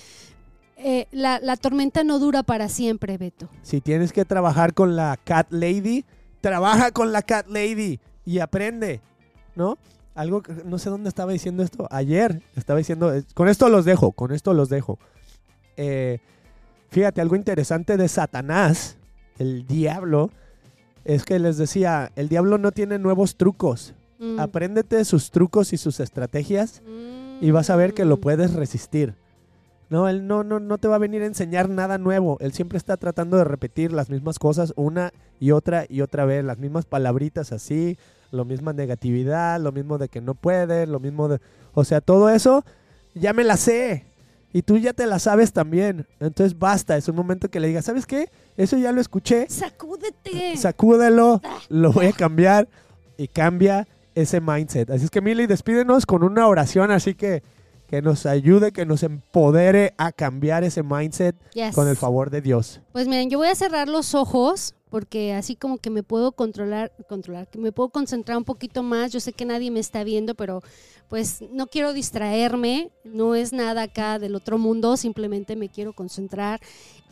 eh, 0.77 1.07
la, 1.11 1.39
la 1.41 1.57
tormenta 1.57 2.03
no 2.05 2.19
dura 2.19 2.43
para 2.43 2.69
siempre, 2.69 3.17
Beto. 3.17 3.49
si 3.61 3.81
tienes 3.81 4.13
que 4.13 4.23
trabajar 4.23 4.73
con 4.73 4.95
la 4.95 5.17
Cat 5.21 5.47
Lady, 5.51 6.05
trabaja 6.39 6.91
con 6.91 7.11
la 7.11 7.21
Cat 7.21 7.47
Lady 7.49 7.99
y 8.25 8.39
aprende, 8.39 9.01
¿no? 9.55 9.77
Algo 10.15 10.41
no 10.65 10.77
sé 10.79 10.89
dónde 10.89 11.09
estaba 11.09 11.31
diciendo 11.33 11.63
esto. 11.63 11.87
Ayer 11.91 12.41
estaba 12.55 12.77
diciendo, 12.79 13.13
eh, 13.13 13.23
con 13.33 13.47
esto 13.49 13.67
los 13.69 13.83
dejo, 13.85 14.11
con 14.13 14.31
esto 14.31 14.53
los 14.53 14.69
dejo. 14.69 14.99
Eh, 15.77 16.19
fíjate, 16.89 17.19
algo 17.21 17.35
interesante 17.35 17.95
de 17.97 18.07
Satanás, 18.07 18.97
el 19.37 19.65
diablo, 19.67 20.31
es 21.05 21.23
que 21.23 21.39
les 21.39 21.57
decía, 21.57 22.11
el 22.15 22.29
diablo 22.29 22.57
no 22.57 22.71
tiene 22.71 22.99
nuevos 22.99 23.35
trucos. 23.35 23.93
Mm. 24.19 24.39
Apréndete 24.39 25.03
sus 25.05 25.31
trucos 25.31 25.73
y 25.73 25.77
sus 25.77 25.99
estrategias 25.99 26.81
y 27.41 27.51
vas 27.51 27.69
a 27.69 27.75
ver 27.75 27.93
que 27.93 28.05
lo 28.05 28.17
Mm. 28.17 28.21
puedes 28.21 28.53
resistir. 28.53 29.15
No, 29.89 30.07
él 30.07 30.27
no, 30.27 30.43
no, 30.43 30.59
no 30.59 30.77
te 30.77 30.87
va 30.87 30.95
a 30.95 30.99
venir 30.99 31.23
a 31.23 31.25
enseñar 31.25 31.67
nada 31.67 31.97
nuevo. 31.97 32.37
Él 32.41 32.53
siempre 32.53 32.77
está 32.77 32.95
tratando 32.97 33.37
de 33.37 33.43
repetir 33.43 33.91
las 33.91 34.09
mismas 34.09 34.37
cosas 34.37 34.71
una 34.75 35.11
y 35.39 35.49
otra 35.51 35.85
y 35.89 36.01
otra 36.01 36.25
vez, 36.25 36.43
las 36.43 36.59
mismas 36.59 36.85
palabritas 36.85 37.51
así, 37.51 37.97
lo 38.31 38.45
misma 38.45 38.71
negatividad, 38.73 39.59
lo 39.59 39.71
mismo 39.71 39.97
de 39.97 40.07
que 40.09 40.21
no 40.21 40.35
puedes, 40.35 40.87
lo 40.87 40.99
mismo 40.99 41.27
de... 41.27 41.39
O 41.73 41.85
sea, 41.85 42.01
todo 42.01 42.29
eso 42.29 42.63
ya 43.15 43.33
me 43.33 43.43
la 43.43 43.57
sé. 43.57 44.05
Y 44.51 44.63
tú 44.63 44.77
ya 44.77 44.93
te 44.93 45.05
la 45.05 45.19
sabes 45.19 45.53
también. 45.53 46.07
Entonces 46.19 46.57
basta, 46.57 46.97
es 46.97 47.07
un 47.07 47.15
momento 47.15 47.49
que 47.49 47.59
le 47.59 47.67
digas, 47.67 47.85
¿sabes 47.85 48.05
qué? 48.05 48.29
Eso 48.57 48.77
ya 48.77 48.91
lo 48.91 48.99
escuché, 49.01 49.45
Sacúdete. 49.49 50.57
sacúdelo, 50.57 51.41
lo 51.69 51.91
voy 51.91 52.07
a 52.07 52.13
cambiar 52.13 52.67
y 53.17 53.27
cambia 53.27 53.87
ese 54.15 54.41
mindset. 54.41 54.89
Así 54.89 55.05
es 55.05 55.11
que 55.11 55.21
Mili, 55.21 55.45
despídenos 55.45 56.05
con 56.05 56.23
una 56.23 56.47
oración 56.47 56.91
así 56.91 57.13
que 57.13 57.43
que 57.89 58.01
nos 58.01 58.25
ayude, 58.25 58.71
que 58.71 58.85
nos 58.85 59.01
empodere 59.03 59.93
a 59.97 60.11
cambiar 60.11 60.63
ese 60.63 60.83
mindset 60.83 61.35
Yes. 61.53 61.73
con 61.73 61.87
el 61.87 61.95
favor 61.97 62.29
de 62.29 62.41
Dios. 62.41 62.81
Pues 62.91 63.07
miren, 63.07 63.29
yo 63.29 63.39
voy 63.39 63.47
a 63.47 63.55
cerrar 63.55 63.87
los 63.89 64.13
ojos 64.13 64.75
porque 64.89 65.33
así 65.33 65.55
como 65.55 65.77
que 65.77 65.89
me 65.89 66.03
puedo 66.03 66.31
controlar, 66.31 66.91
controlar, 67.07 67.47
que 67.47 67.57
me 67.59 67.71
puedo 67.71 67.89
concentrar 67.89 68.37
un 68.37 68.43
poquito 68.43 68.83
más. 68.83 69.11
Yo 69.11 69.19
sé 69.19 69.33
que 69.33 69.45
nadie 69.45 69.71
me 69.71 69.79
está 69.79 70.03
viendo, 70.03 70.35
pero 70.35 70.61
pues 71.09 71.41
no 71.51 71.67
quiero 71.67 71.93
distraerme, 71.93 72.91
no 73.03 73.33
es 73.33 73.53
nada 73.53 73.83
acá 73.83 74.19
del 74.19 74.35
otro 74.35 74.57
mundo, 74.59 74.95
simplemente 74.95 75.55
me 75.55 75.69
quiero 75.69 75.93
concentrar 75.93 76.59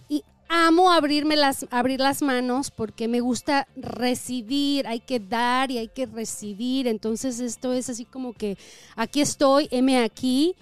y 0.08 0.24
amo 0.50 0.92
abrirme 0.92 1.36
las, 1.36 1.66
abrir 1.72 2.00
las 2.00 2.22
manos 2.22 2.70
porque 2.72 3.08
me 3.08 3.20
gusta 3.20 3.68
recibir, 3.76 4.88
hay 4.88 5.00
que 5.00 5.20
dar 5.20 5.72
y 5.72 5.80
hay 5.80 5.88
que 5.88 6.06
recibir. 6.06 6.88
Entonces 6.88 7.40
esto 7.40 7.74
es 7.74 7.90
así 7.90 8.06
como 8.06 8.34
que 8.34 8.58
aquí 8.96 9.22
estoy, 9.22 9.68
heme 9.72 10.04
aquí 10.04 10.56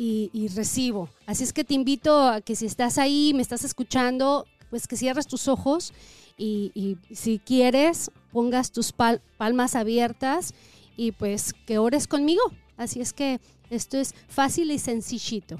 y, 0.00 0.48
recibo. 0.54 1.08
Así 1.26 1.42
es 1.42 1.52
que 1.52 1.64
te 1.64 1.74
invito 1.74 2.22
a 2.22 2.40
que 2.40 2.54
si 2.54 2.66
estás 2.66 2.98
ahí, 2.98 3.32
me 3.34 3.42
estás 3.42 3.64
escuchando, 3.64 4.46
pues 4.70 4.86
que 4.86 4.96
cierres 4.96 5.26
tus 5.26 5.48
ojos 5.48 5.92
y, 6.36 6.70
y 6.74 6.96
si 7.14 7.40
quieres, 7.40 8.10
pongas 8.32 8.70
tus 8.70 8.94
pal- 8.96 9.20
palmas 9.36 9.74
abiertas 9.74 10.54
y 10.96 11.12
pues 11.12 11.52
que 11.66 11.78
ores 11.78 12.06
conmigo. 12.06 12.42
Así 12.76 13.00
es 13.00 13.12
que 13.12 13.40
esto 13.70 13.98
es 13.98 14.14
fácil 14.28 14.70
y 14.70 14.78
sencillito. 14.78 15.58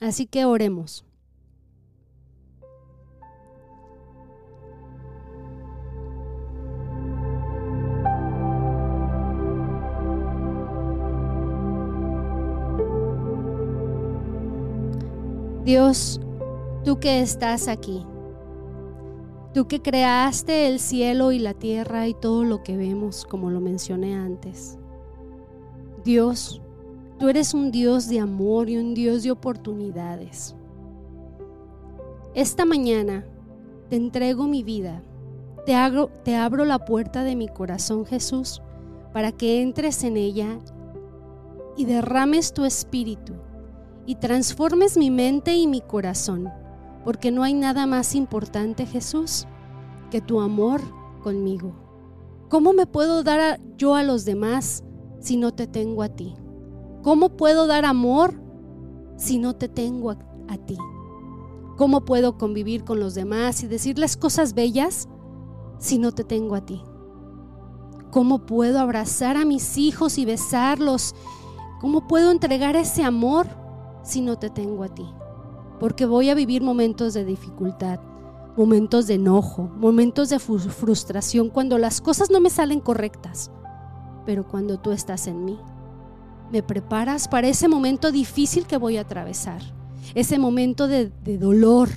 Así 0.00 0.26
que 0.26 0.44
oremos. 0.44 1.04
Dios, 15.66 16.20
tú 16.84 17.00
que 17.00 17.20
estás 17.20 17.66
aquí, 17.66 18.06
tú 19.52 19.66
que 19.66 19.82
creaste 19.82 20.68
el 20.68 20.78
cielo 20.78 21.32
y 21.32 21.40
la 21.40 21.54
tierra 21.54 22.06
y 22.06 22.14
todo 22.14 22.44
lo 22.44 22.62
que 22.62 22.76
vemos, 22.76 23.26
como 23.28 23.50
lo 23.50 23.60
mencioné 23.60 24.14
antes. 24.14 24.78
Dios, 26.04 26.62
tú 27.18 27.28
eres 27.28 27.52
un 27.52 27.72
Dios 27.72 28.08
de 28.08 28.20
amor 28.20 28.70
y 28.70 28.76
un 28.76 28.94
Dios 28.94 29.24
de 29.24 29.32
oportunidades. 29.32 30.54
Esta 32.32 32.64
mañana 32.64 33.26
te 33.90 33.96
entrego 33.96 34.46
mi 34.46 34.62
vida, 34.62 35.02
te, 35.64 35.74
abro 36.36 36.64
la 36.64 36.84
puerta 36.84 37.24
de 37.24 37.34
mi 37.34 37.48
corazón 37.48 38.06
Jesús 38.06 38.62
para 39.12 39.32
que 39.32 39.62
entres 39.62 40.04
en 40.04 40.16
ella 40.16 40.60
y 41.76 41.86
derrames 41.86 42.52
tu 42.52 42.64
espíritu 42.64 43.34
y 44.06 44.14
transformes 44.16 44.96
mi 44.96 45.10
mente 45.10 45.54
y 45.54 45.66
mi 45.66 45.80
corazón, 45.80 46.48
porque 47.04 47.30
no 47.30 47.42
hay 47.42 47.54
nada 47.54 47.86
más 47.86 48.14
importante 48.14 48.86
Jesús 48.86 49.46
que 50.10 50.20
tu 50.20 50.40
amor 50.40 50.80
conmigo. 51.22 51.74
¿Cómo 52.48 52.72
me 52.72 52.86
puedo 52.86 53.24
dar 53.24 53.60
yo 53.76 53.96
a 53.96 54.04
los 54.04 54.24
demás 54.24 54.84
si 55.20 55.36
no 55.36 55.52
te 55.52 55.66
tengo 55.66 56.02
a 56.02 56.08
ti? 56.08 56.36
¿Cómo 57.02 57.36
puedo 57.36 57.66
dar 57.66 57.84
amor 57.84 58.40
si 59.16 59.38
no 59.38 59.54
te 59.54 59.68
tengo 59.68 60.10
a 60.12 60.56
ti? 60.64 60.78
¿Cómo 61.76 62.04
puedo 62.04 62.38
convivir 62.38 62.84
con 62.84 63.00
los 63.00 63.14
demás 63.14 63.62
y 63.62 63.66
decirles 63.66 64.16
cosas 64.16 64.54
bellas 64.54 65.08
si 65.78 65.98
no 65.98 66.12
te 66.12 66.24
tengo 66.24 66.54
a 66.54 66.64
ti? 66.64 66.80
¿Cómo 68.12 68.46
puedo 68.46 68.78
abrazar 68.78 69.36
a 69.36 69.44
mis 69.44 69.76
hijos 69.76 70.16
y 70.16 70.24
besarlos? 70.24 71.14
¿Cómo 71.80 72.06
puedo 72.06 72.30
entregar 72.30 72.76
ese 72.76 73.02
amor 73.02 73.65
si 74.06 74.20
no 74.20 74.38
te 74.38 74.50
tengo 74.50 74.84
a 74.84 74.88
ti? 74.88 75.06
Porque 75.80 76.06
voy 76.06 76.30
a 76.30 76.34
vivir 76.34 76.62
momentos 76.62 77.12
de 77.14 77.24
dificultad, 77.24 78.00
momentos 78.56 79.06
de 79.06 79.14
enojo, 79.14 79.70
momentos 79.76 80.30
de 80.30 80.38
frustración 80.38 81.50
cuando 81.50 81.76
las 81.78 82.00
cosas 82.00 82.30
no 82.30 82.40
me 82.40 82.50
salen 82.50 82.80
correctas. 82.80 83.50
Pero 84.24 84.46
cuando 84.48 84.78
tú 84.78 84.92
estás 84.92 85.26
en 85.26 85.44
mí, 85.44 85.58
me 86.50 86.62
preparas 86.62 87.28
para 87.28 87.48
ese 87.48 87.68
momento 87.68 88.12
difícil 88.12 88.66
que 88.66 88.78
voy 88.78 88.96
a 88.96 89.02
atravesar 89.02 89.60
ese 90.14 90.38
momento 90.38 90.88
de, 90.88 91.10
dolor, 91.38 91.88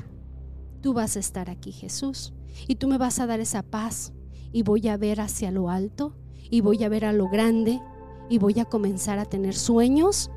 tú 0.82 0.94
vas 0.94 1.16
a 1.16 1.20
estar 1.20 1.50
aquí, 1.50 1.72
Jesús. 1.72 2.34
Y 2.68 2.76
tú 2.76 2.88
me 2.88 2.98
vas 2.98 3.20
a 3.20 3.28
dar 3.28 3.40
esa 3.40 3.64
paz. 3.64 4.14
Y 4.52 4.64
voy 4.64 4.88
a 4.88 4.98
ver 4.98 5.22
hacia 5.22 5.52
lo 5.52 5.70
alto. 5.70 6.16
Y 6.50 6.62
voy 6.62 6.84
a 6.84 6.90
ver 6.90 7.06
a 7.06 7.14
lo 7.14 7.30
grande. 7.30 7.80
Y 8.30 8.38
voy 8.38 8.60
a 8.60 8.66
comenzar 8.66 9.20
a 9.20 9.26
tener 9.26 9.56
sueños. 9.56 10.32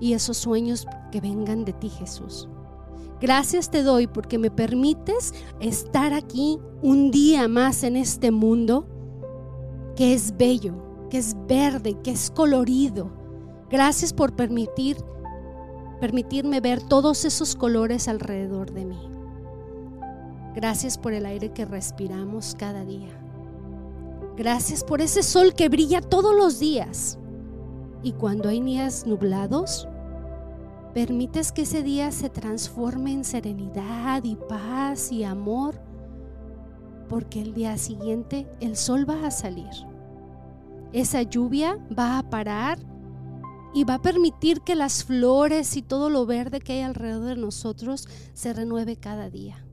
Y 0.00 0.12
esos 0.12 0.36
sueños 0.36 0.86
que 1.10 1.20
vengan 1.20 1.64
de 1.64 1.72
ti, 1.72 1.88
Jesús. 1.88 2.48
Gracias 3.20 3.70
te 3.70 3.82
doy 3.82 4.06
porque 4.06 4.38
me 4.38 4.50
permites 4.50 5.34
estar 5.60 6.12
aquí 6.14 6.58
un 6.82 7.10
día 7.10 7.48
más 7.48 7.82
en 7.82 7.96
este 7.96 8.30
mundo 8.30 8.86
que 9.96 10.14
es 10.14 10.36
bello, 10.36 11.08
que 11.10 11.18
es 11.18 11.36
verde, 11.48 11.96
que 12.04 12.12
es 12.12 12.30
colorido. 12.30 13.10
Gracias 13.68 14.12
por 14.12 14.36
permitir 14.36 14.96
permitirme 16.00 16.60
ver 16.60 16.80
todos 16.80 17.24
esos 17.24 17.56
colores 17.56 18.06
alrededor 18.08 18.72
de 18.72 18.84
mí. 18.84 19.00
Gracias 20.54 20.96
por 20.96 21.12
el 21.12 21.26
aire 21.26 21.52
que 21.52 21.64
respiramos 21.64 22.54
cada 22.58 22.84
día. 22.84 23.08
Gracias 24.36 24.84
por 24.84 25.00
ese 25.00 25.22
sol 25.22 25.54
que 25.54 25.68
brilla 25.68 26.00
todos 26.00 26.34
los 26.34 26.58
días. 26.58 27.18
Y 28.02 28.12
cuando 28.12 28.48
hay 28.48 28.60
días 28.60 29.06
nublados, 29.06 29.88
permites 30.94 31.52
que 31.52 31.62
ese 31.62 31.82
día 31.82 32.10
se 32.12 32.30
transforme 32.30 33.12
en 33.12 33.24
serenidad 33.24 34.24
y 34.24 34.36
paz 34.36 35.12
y 35.12 35.24
amor, 35.24 35.80
porque 37.08 37.40
el 37.40 37.54
día 37.54 37.76
siguiente 37.78 38.46
el 38.60 38.76
sol 38.76 39.08
va 39.08 39.26
a 39.26 39.30
salir. 39.30 39.70
Esa 40.92 41.22
lluvia 41.22 41.78
va 41.96 42.18
a 42.18 42.30
parar 42.30 42.78
y 43.74 43.84
va 43.84 43.94
a 43.94 44.02
permitir 44.02 44.62
que 44.62 44.74
las 44.74 45.04
flores 45.04 45.76
y 45.76 45.82
todo 45.82 46.08
lo 46.08 46.24
verde 46.24 46.60
que 46.60 46.74
hay 46.74 46.80
alrededor 46.80 47.36
de 47.36 47.36
nosotros 47.36 48.08
se 48.32 48.52
renueve 48.52 48.96
cada 48.96 49.28
día. 49.28 49.64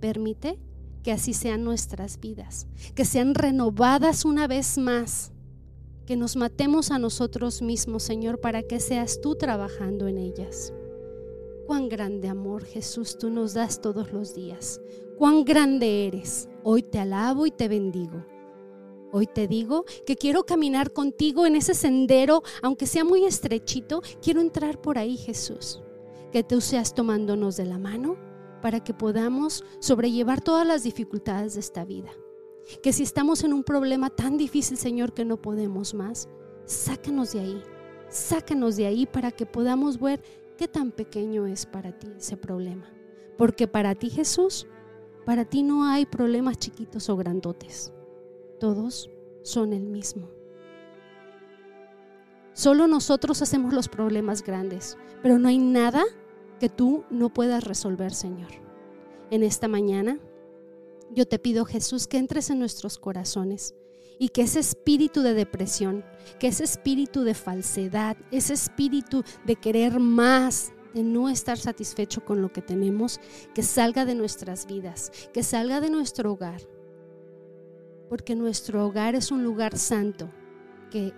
Permite 0.00 0.58
que 1.02 1.12
así 1.12 1.32
sean 1.32 1.64
nuestras 1.64 2.20
vidas, 2.20 2.66
que 2.94 3.04
sean 3.04 3.34
renovadas 3.34 4.24
una 4.24 4.46
vez 4.46 4.76
más, 4.76 5.32
que 6.06 6.16
nos 6.16 6.36
matemos 6.36 6.90
a 6.90 6.98
nosotros 6.98 7.60
mismos, 7.60 8.04
Señor, 8.04 8.40
para 8.40 8.62
que 8.62 8.80
seas 8.80 9.20
tú 9.20 9.34
trabajando 9.34 10.06
en 10.06 10.18
ellas. 10.18 10.72
Cuán 11.66 11.88
grande 11.88 12.28
amor, 12.28 12.64
Jesús, 12.64 13.18
tú 13.18 13.28
nos 13.28 13.52
das 13.52 13.80
todos 13.80 14.12
los 14.12 14.34
días. 14.34 14.80
Cuán 15.18 15.44
grande 15.44 16.06
eres. 16.06 16.48
Hoy 16.62 16.82
te 16.82 17.00
alabo 17.00 17.44
y 17.44 17.50
te 17.50 17.66
bendigo. 17.66 18.24
Hoy 19.10 19.26
te 19.26 19.48
digo 19.48 19.84
que 20.06 20.16
quiero 20.16 20.44
caminar 20.44 20.92
contigo 20.92 21.46
en 21.46 21.56
ese 21.56 21.74
sendero, 21.74 22.42
aunque 22.62 22.86
sea 22.86 23.04
muy 23.04 23.24
estrechito, 23.24 24.02
quiero 24.22 24.40
entrar 24.40 24.80
por 24.80 24.98
ahí, 24.98 25.16
Jesús. 25.16 25.82
Que 26.30 26.44
tú 26.44 26.60
seas 26.60 26.94
tomándonos 26.94 27.56
de 27.56 27.64
la 27.64 27.78
mano 27.78 28.16
para 28.62 28.82
que 28.84 28.94
podamos 28.94 29.64
sobrellevar 29.80 30.40
todas 30.40 30.66
las 30.66 30.82
dificultades 30.82 31.54
de 31.54 31.60
esta 31.60 31.84
vida. 31.84 32.10
Que 32.82 32.92
si 32.92 33.02
estamos 33.02 33.44
en 33.44 33.52
un 33.52 33.64
problema 33.64 34.10
tan 34.10 34.36
difícil, 34.36 34.76
Señor, 34.76 35.12
que 35.12 35.24
no 35.24 35.40
podemos 35.40 35.94
más, 35.94 36.28
sácanos 36.64 37.32
de 37.32 37.40
ahí. 37.40 37.62
Sácanos 38.08 38.76
de 38.76 38.86
ahí 38.86 39.06
para 39.06 39.30
que 39.30 39.46
podamos 39.46 40.00
ver 40.00 40.22
qué 40.56 40.68
tan 40.68 40.90
pequeño 40.90 41.46
es 41.46 41.66
para 41.66 41.92
ti 41.92 42.08
ese 42.16 42.36
problema. 42.36 42.90
Porque 43.36 43.68
para 43.68 43.94
ti, 43.94 44.10
Jesús, 44.10 44.66
para 45.24 45.44
ti 45.44 45.62
no 45.62 45.84
hay 45.84 46.06
problemas 46.06 46.58
chiquitos 46.58 47.08
o 47.08 47.16
grandotes 47.16 47.92
todos 48.58 49.10
son 49.42 49.72
el 49.72 49.82
mismo. 49.82 50.28
Solo 52.52 52.86
nosotros 52.86 53.42
hacemos 53.42 53.74
los 53.74 53.88
problemas 53.88 54.42
grandes, 54.42 54.96
pero 55.22 55.38
no 55.38 55.48
hay 55.48 55.58
nada 55.58 56.04
que 56.58 56.68
tú 56.68 57.04
no 57.10 57.28
puedas 57.32 57.64
resolver, 57.64 58.14
Señor. 58.14 58.50
En 59.30 59.42
esta 59.42 59.68
mañana, 59.68 60.18
yo 61.12 61.26
te 61.26 61.38
pido, 61.38 61.64
Jesús, 61.64 62.06
que 62.06 62.18
entres 62.18 62.50
en 62.50 62.58
nuestros 62.58 62.98
corazones 62.98 63.74
y 64.18 64.30
que 64.30 64.42
ese 64.42 64.60
espíritu 64.60 65.22
de 65.22 65.34
depresión, 65.34 66.04
que 66.38 66.48
ese 66.48 66.64
espíritu 66.64 67.22
de 67.22 67.34
falsedad, 67.34 68.16
ese 68.30 68.54
espíritu 68.54 69.22
de 69.44 69.56
querer 69.56 70.00
más, 70.00 70.72
de 70.94 71.02
no 71.02 71.28
estar 71.28 71.58
satisfecho 71.58 72.24
con 72.24 72.40
lo 72.40 72.52
que 72.52 72.62
tenemos, 72.62 73.20
que 73.54 73.62
salga 73.62 74.04
de 74.04 74.14
nuestras 74.14 74.66
vidas, 74.66 75.12
que 75.34 75.42
salga 75.42 75.80
de 75.80 75.90
nuestro 75.90 76.32
hogar 76.32 76.62
porque 78.08 78.34
nuestro 78.34 78.86
hogar 78.86 79.14
es 79.14 79.30
un 79.30 79.42
lugar 79.44 79.76
santo 79.78 80.30
que 80.90 81.12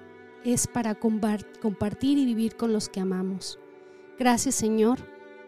es 0.44 0.66
para 0.66 0.94
compartir 0.94 2.18
y 2.18 2.24
vivir 2.24 2.56
con 2.56 2.72
los 2.72 2.88
que 2.88 3.00
amamos. 3.00 3.58
Gracias 4.18 4.54
Señor, 4.54 4.98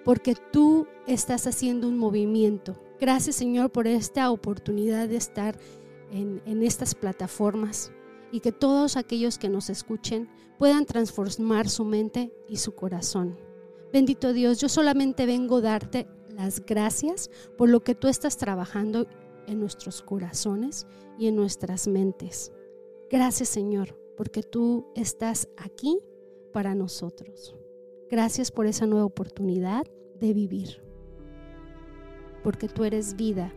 porque 0.05 0.34
tú 0.53 0.86
estás 1.07 1.47
haciendo 1.47 1.88
un 1.88 1.99
movimiento. 1.99 2.80
Gracias 3.01 3.36
Señor 3.36 3.72
por 3.72 3.86
esta 3.86 4.30
oportunidad 4.30 5.09
de 5.09 5.16
estar 5.16 5.59
en, 6.12 6.62
estas 6.62 6.94
plataformas 6.94 7.92
y 8.30 8.40
que 8.40 8.53
todos 8.53 8.96
aquellos 8.96 9.38
que 9.38 9.48
nos 9.48 9.70
escuchen 9.70 10.28
puedan 10.59 10.84
transformar 10.84 11.70
su 11.70 11.84
mente 11.86 12.30
y 12.46 12.59
su 12.59 12.74
corazón. 12.74 13.38
Bendito 13.90 14.34
Dios, 14.34 14.61
yo 14.61 14.68
solamente 14.68 15.24
vengo 15.24 15.57
a 15.57 15.62
darte 15.62 16.09
las 16.28 16.61
gracias 16.61 17.30
por 17.57 17.70
lo 17.70 17.80
que 17.80 17.94
tú 17.94 18.07
estás 18.07 18.36
trabajando 18.36 19.07
en 19.46 19.61
nuestros 19.61 20.03
corazones 20.03 20.86
y 21.18 21.26
en 21.26 21.36
nuestras 21.36 21.88
mentes. 21.88 22.53
Gracias 23.11 23.48
Señor, 23.48 23.98
porque 24.14 24.42
tú 24.42 24.86
estás 24.94 25.48
aquí 25.57 25.98
para 26.53 26.74
nosotros. 26.74 27.57
Gracias 28.11 28.51
por 28.51 28.66
esa 28.66 28.86
nueva 28.86 29.07
oportunidad 29.07 29.86
de 30.20 30.34
vivir. 30.34 30.89
Porque 32.43 32.68
tú 32.68 32.84
eres 32.84 33.16
vida. 33.16 33.53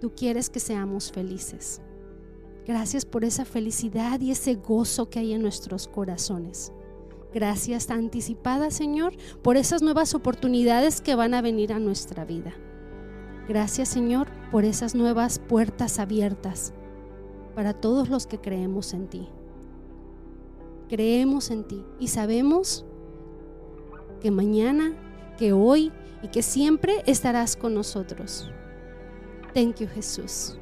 Tú 0.00 0.12
quieres 0.14 0.50
que 0.50 0.60
seamos 0.60 1.10
felices. 1.10 1.80
Gracias 2.66 3.04
por 3.04 3.24
esa 3.24 3.44
felicidad 3.44 4.20
y 4.20 4.30
ese 4.30 4.54
gozo 4.54 5.10
que 5.10 5.18
hay 5.18 5.34
en 5.34 5.42
nuestros 5.42 5.86
corazones. 5.86 6.72
Gracias 7.34 7.90
anticipada, 7.90 8.70
Señor, 8.70 9.14
por 9.42 9.56
esas 9.56 9.82
nuevas 9.82 10.14
oportunidades 10.14 11.00
que 11.00 11.14
van 11.14 11.34
a 11.34 11.42
venir 11.42 11.72
a 11.72 11.78
nuestra 11.78 12.24
vida. 12.24 12.54
Gracias 13.48 13.88
Señor 13.88 14.28
por 14.50 14.64
esas 14.64 14.94
nuevas 14.94 15.38
puertas 15.38 15.98
abiertas 15.98 16.72
para 17.54 17.74
todos 17.74 18.08
los 18.08 18.26
que 18.26 18.38
creemos 18.38 18.94
en 18.94 19.08
ti. 19.08 19.28
Creemos 20.88 21.50
en 21.50 21.64
ti 21.64 21.84
y 21.98 22.08
sabemos 22.08 22.86
que 24.20 24.30
mañana, 24.30 24.96
que 25.36 25.52
hoy 25.52 25.92
y 26.24 26.28
que 26.28 26.40
siempre 26.42 27.02
estarás 27.04 27.54
con 27.54 27.74
nosotros. 27.74 28.50
Thank 29.52 29.76
you 29.76 29.88
Jesús. 29.94 30.58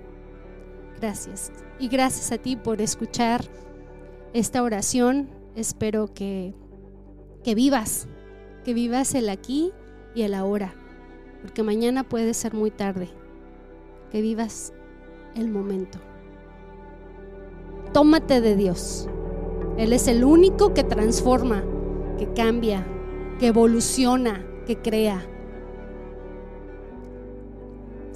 Gracias. 1.01 1.53
Y 1.79 1.87
gracias 1.87 2.33
a 2.33 2.39
ti 2.39 2.57
por 2.57 2.81
escuchar 2.81 3.45
esta 4.33 4.61
oración. 4.65 5.31
Espero 5.55 6.13
que, 6.13 6.53
que 7.45 7.55
vivas, 7.55 8.09
que 8.65 8.75
vivas 8.75 9.15
el 9.15 9.29
aquí 9.29 9.71
y 10.17 10.23
el 10.23 10.35
ahora, 10.35 10.75
porque 11.43 11.63
mañana 11.63 12.03
puede 12.03 12.35
ser 12.35 12.55
muy 12.55 12.73
tarde. 12.73 13.09
Que 14.11 14.21
vivas 14.21 14.73
el 15.37 15.49
momento. 15.49 16.01
Tómate 17.93 18.41
de 18.41 18.57
Dios. 18.57 19.09
Él 19.79 19.93
es 19.93 20.09
el 20.09 20.25
único 20.25 20.75
que 20.75 20.83
transforma, 20.83 21.63
que 22.19 22.33
cambia, 22.33 22.85
que 23.39 23.47
evoluciona, 23.47 24.45
que 24.67 24.77
crea. 24.79 25.25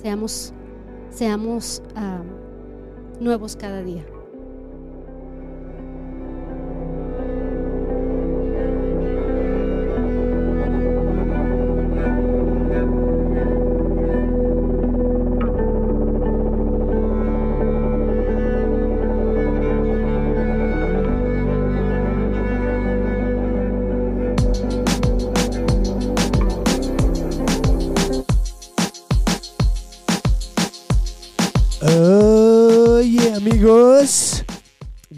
Seamos, 0.06 0.52
seamos 1.10 1.82
ah, 1.96 2.22
nuevos 3.18 3.56
cada 3.56 3.82
día. 3.82 4.06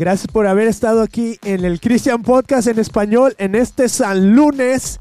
Gracias 0.09 0.33
por 0.33 0.47
haber 0.47 0.69
estado 0.69 1.03
aquí 1.03 1.37
en 1.45 1.67
el 1.67 1.81
Christian 1.81 2.23
Podcast 2.23 2.67
en 2.67 2.79
español 2.79 3.35
en 3.37 3.55
este 3.55 3.91
San 3.91 4.35
Lunes. 4.35 5.01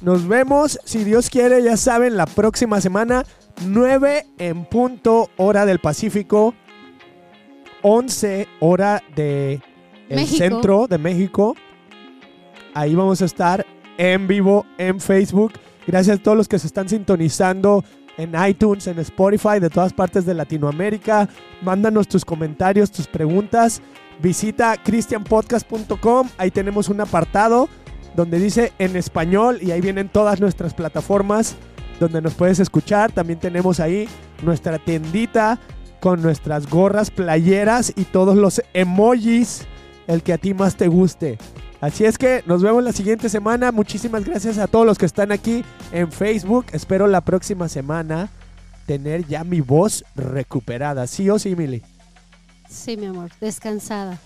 Nos 0.00 0.26
vemos, 0.26 0.80
si 0.82 1.04
Dios 1.04 1.28
quiere, 1.28 1.62
ya 1.62 1.76
saben, 1.76 2.16
la 2.16 2.24
próxima 2.24 2.80
semana, 2.80 3.26
9 3.66 4.24
en 4.38 4.64
punto, 4.64 5.28
hora 5.36 5.66
del 5.66 5.78
Pacífico, 5.78 6.54
11 7.82 8.48
hora 8.60 9.02
de 9.14 9.60
el 10.08 10.20
México. 10.20 10.38
centro 10.38 10.86
de 10.86 10.96
México. 10.96 11.54
Ahí 12.72 12.94
vamos 12.94 13.20
a 13.20 13.26
estar 13.26 13.66
en 13.98 14.26
vivo 14.26 14.64
en 14.78 15.00
Facebook. 15.00 15.52
Gracias 15.86 16.18
a 16.18 16.22
todos 16.22 16.38
los 16.38 16.48
que 16.48 16.58
se 16.58 16.66
están 16.66 16.88
sintonizando 16.88 17.84
en 18.16 18.32
iTunes, 18.48 18.86
en 18.86 18.98
Spotify, 19.00 19.60
de 19.60 19.68
todas 19.68 19.92
partes 19.92 20.24
de 20.24 20.32
Latinoamérica. 20.32 21.28
Mándanos 21.60 22.08
tus 22.08 22.24
comentarios, 22.24 22.90
tus 22.90 23.06
preguntas. 23.06 23.82
Visita 24.22 24.76
christianpodcast.com. 24.82 26.28
Ahí 26.36 26.50
tenemos 26.50 26.88
un 26.88 27.00
apartado 27.00 27.68
donde 28.14 28.38
dice 28.38 28.72
en 28.78 28.96
español 28.96 29.58
y 29.62 29.70
ahí 29.70 29.80
vienen 29.80 30.08
todas 30.08 30.40
nuestras 30.40 30.74
plataformas 30.74 31.56
donde 31.98 32.20
nos 32.20 32.34
puedes 32.34 32.58
escuchar. 32.58 33.12
También 33.12 33.38
tenemos 33.38 33.80
ahí 33.80 34.08
nuestra 34.42 34.78
tiendita 34.78 35.58
con 36.00 36.22
nuestras 36.22 36.68
gorras, 36.68 37.10
playeras 37.10 37.92
y 37.94 38.04
todos 38.04 38.36
los 38.36 38.62
emojis, 38.72 39.66
el 40.06 40.22
que 40.22 40.32
a 40.32 40.38
ti 40.38 40.54
más 40.54 40.76
te 40.76 40.88
guste. 40.88 41.38
Así 41.80 42.04
es 42.04 42.18
que 42.18 42.42
nos 42.46 42.62
vemos 42.62 42.82
la 42.82 42.92
siguiente 42.92 43.28
semana. 43.28 43.72
Muchísimas 43.72 44.24
gracias 44.24 44.58
a 44.58 44.66
todos 44.66 44.84
los 44.84 44.98
que 44.98 45.06
están 45.06 45.32
aquí 45.32 45.64
en 45.92 46.10
Facebook. 46.10 46.66
Espero 46.72 47.06
la 47.06 47.22
próxima 47.22 47.68
semana 47.68 48.28
tener 48.86 49.26
ya 49.26 49.44
mi 49.44 49.60
voz 49.60 50.04
recuperada. 50.14 51.06
¿Sí 51.06 51.30
o 51.30 51.38
sí, 51.38 51.54
Mili? 51.56 51.82
Sí, 52.70 52.96
mi 52.96 53.06
amor, 53.06 53.30
descansada. 53.40 54.18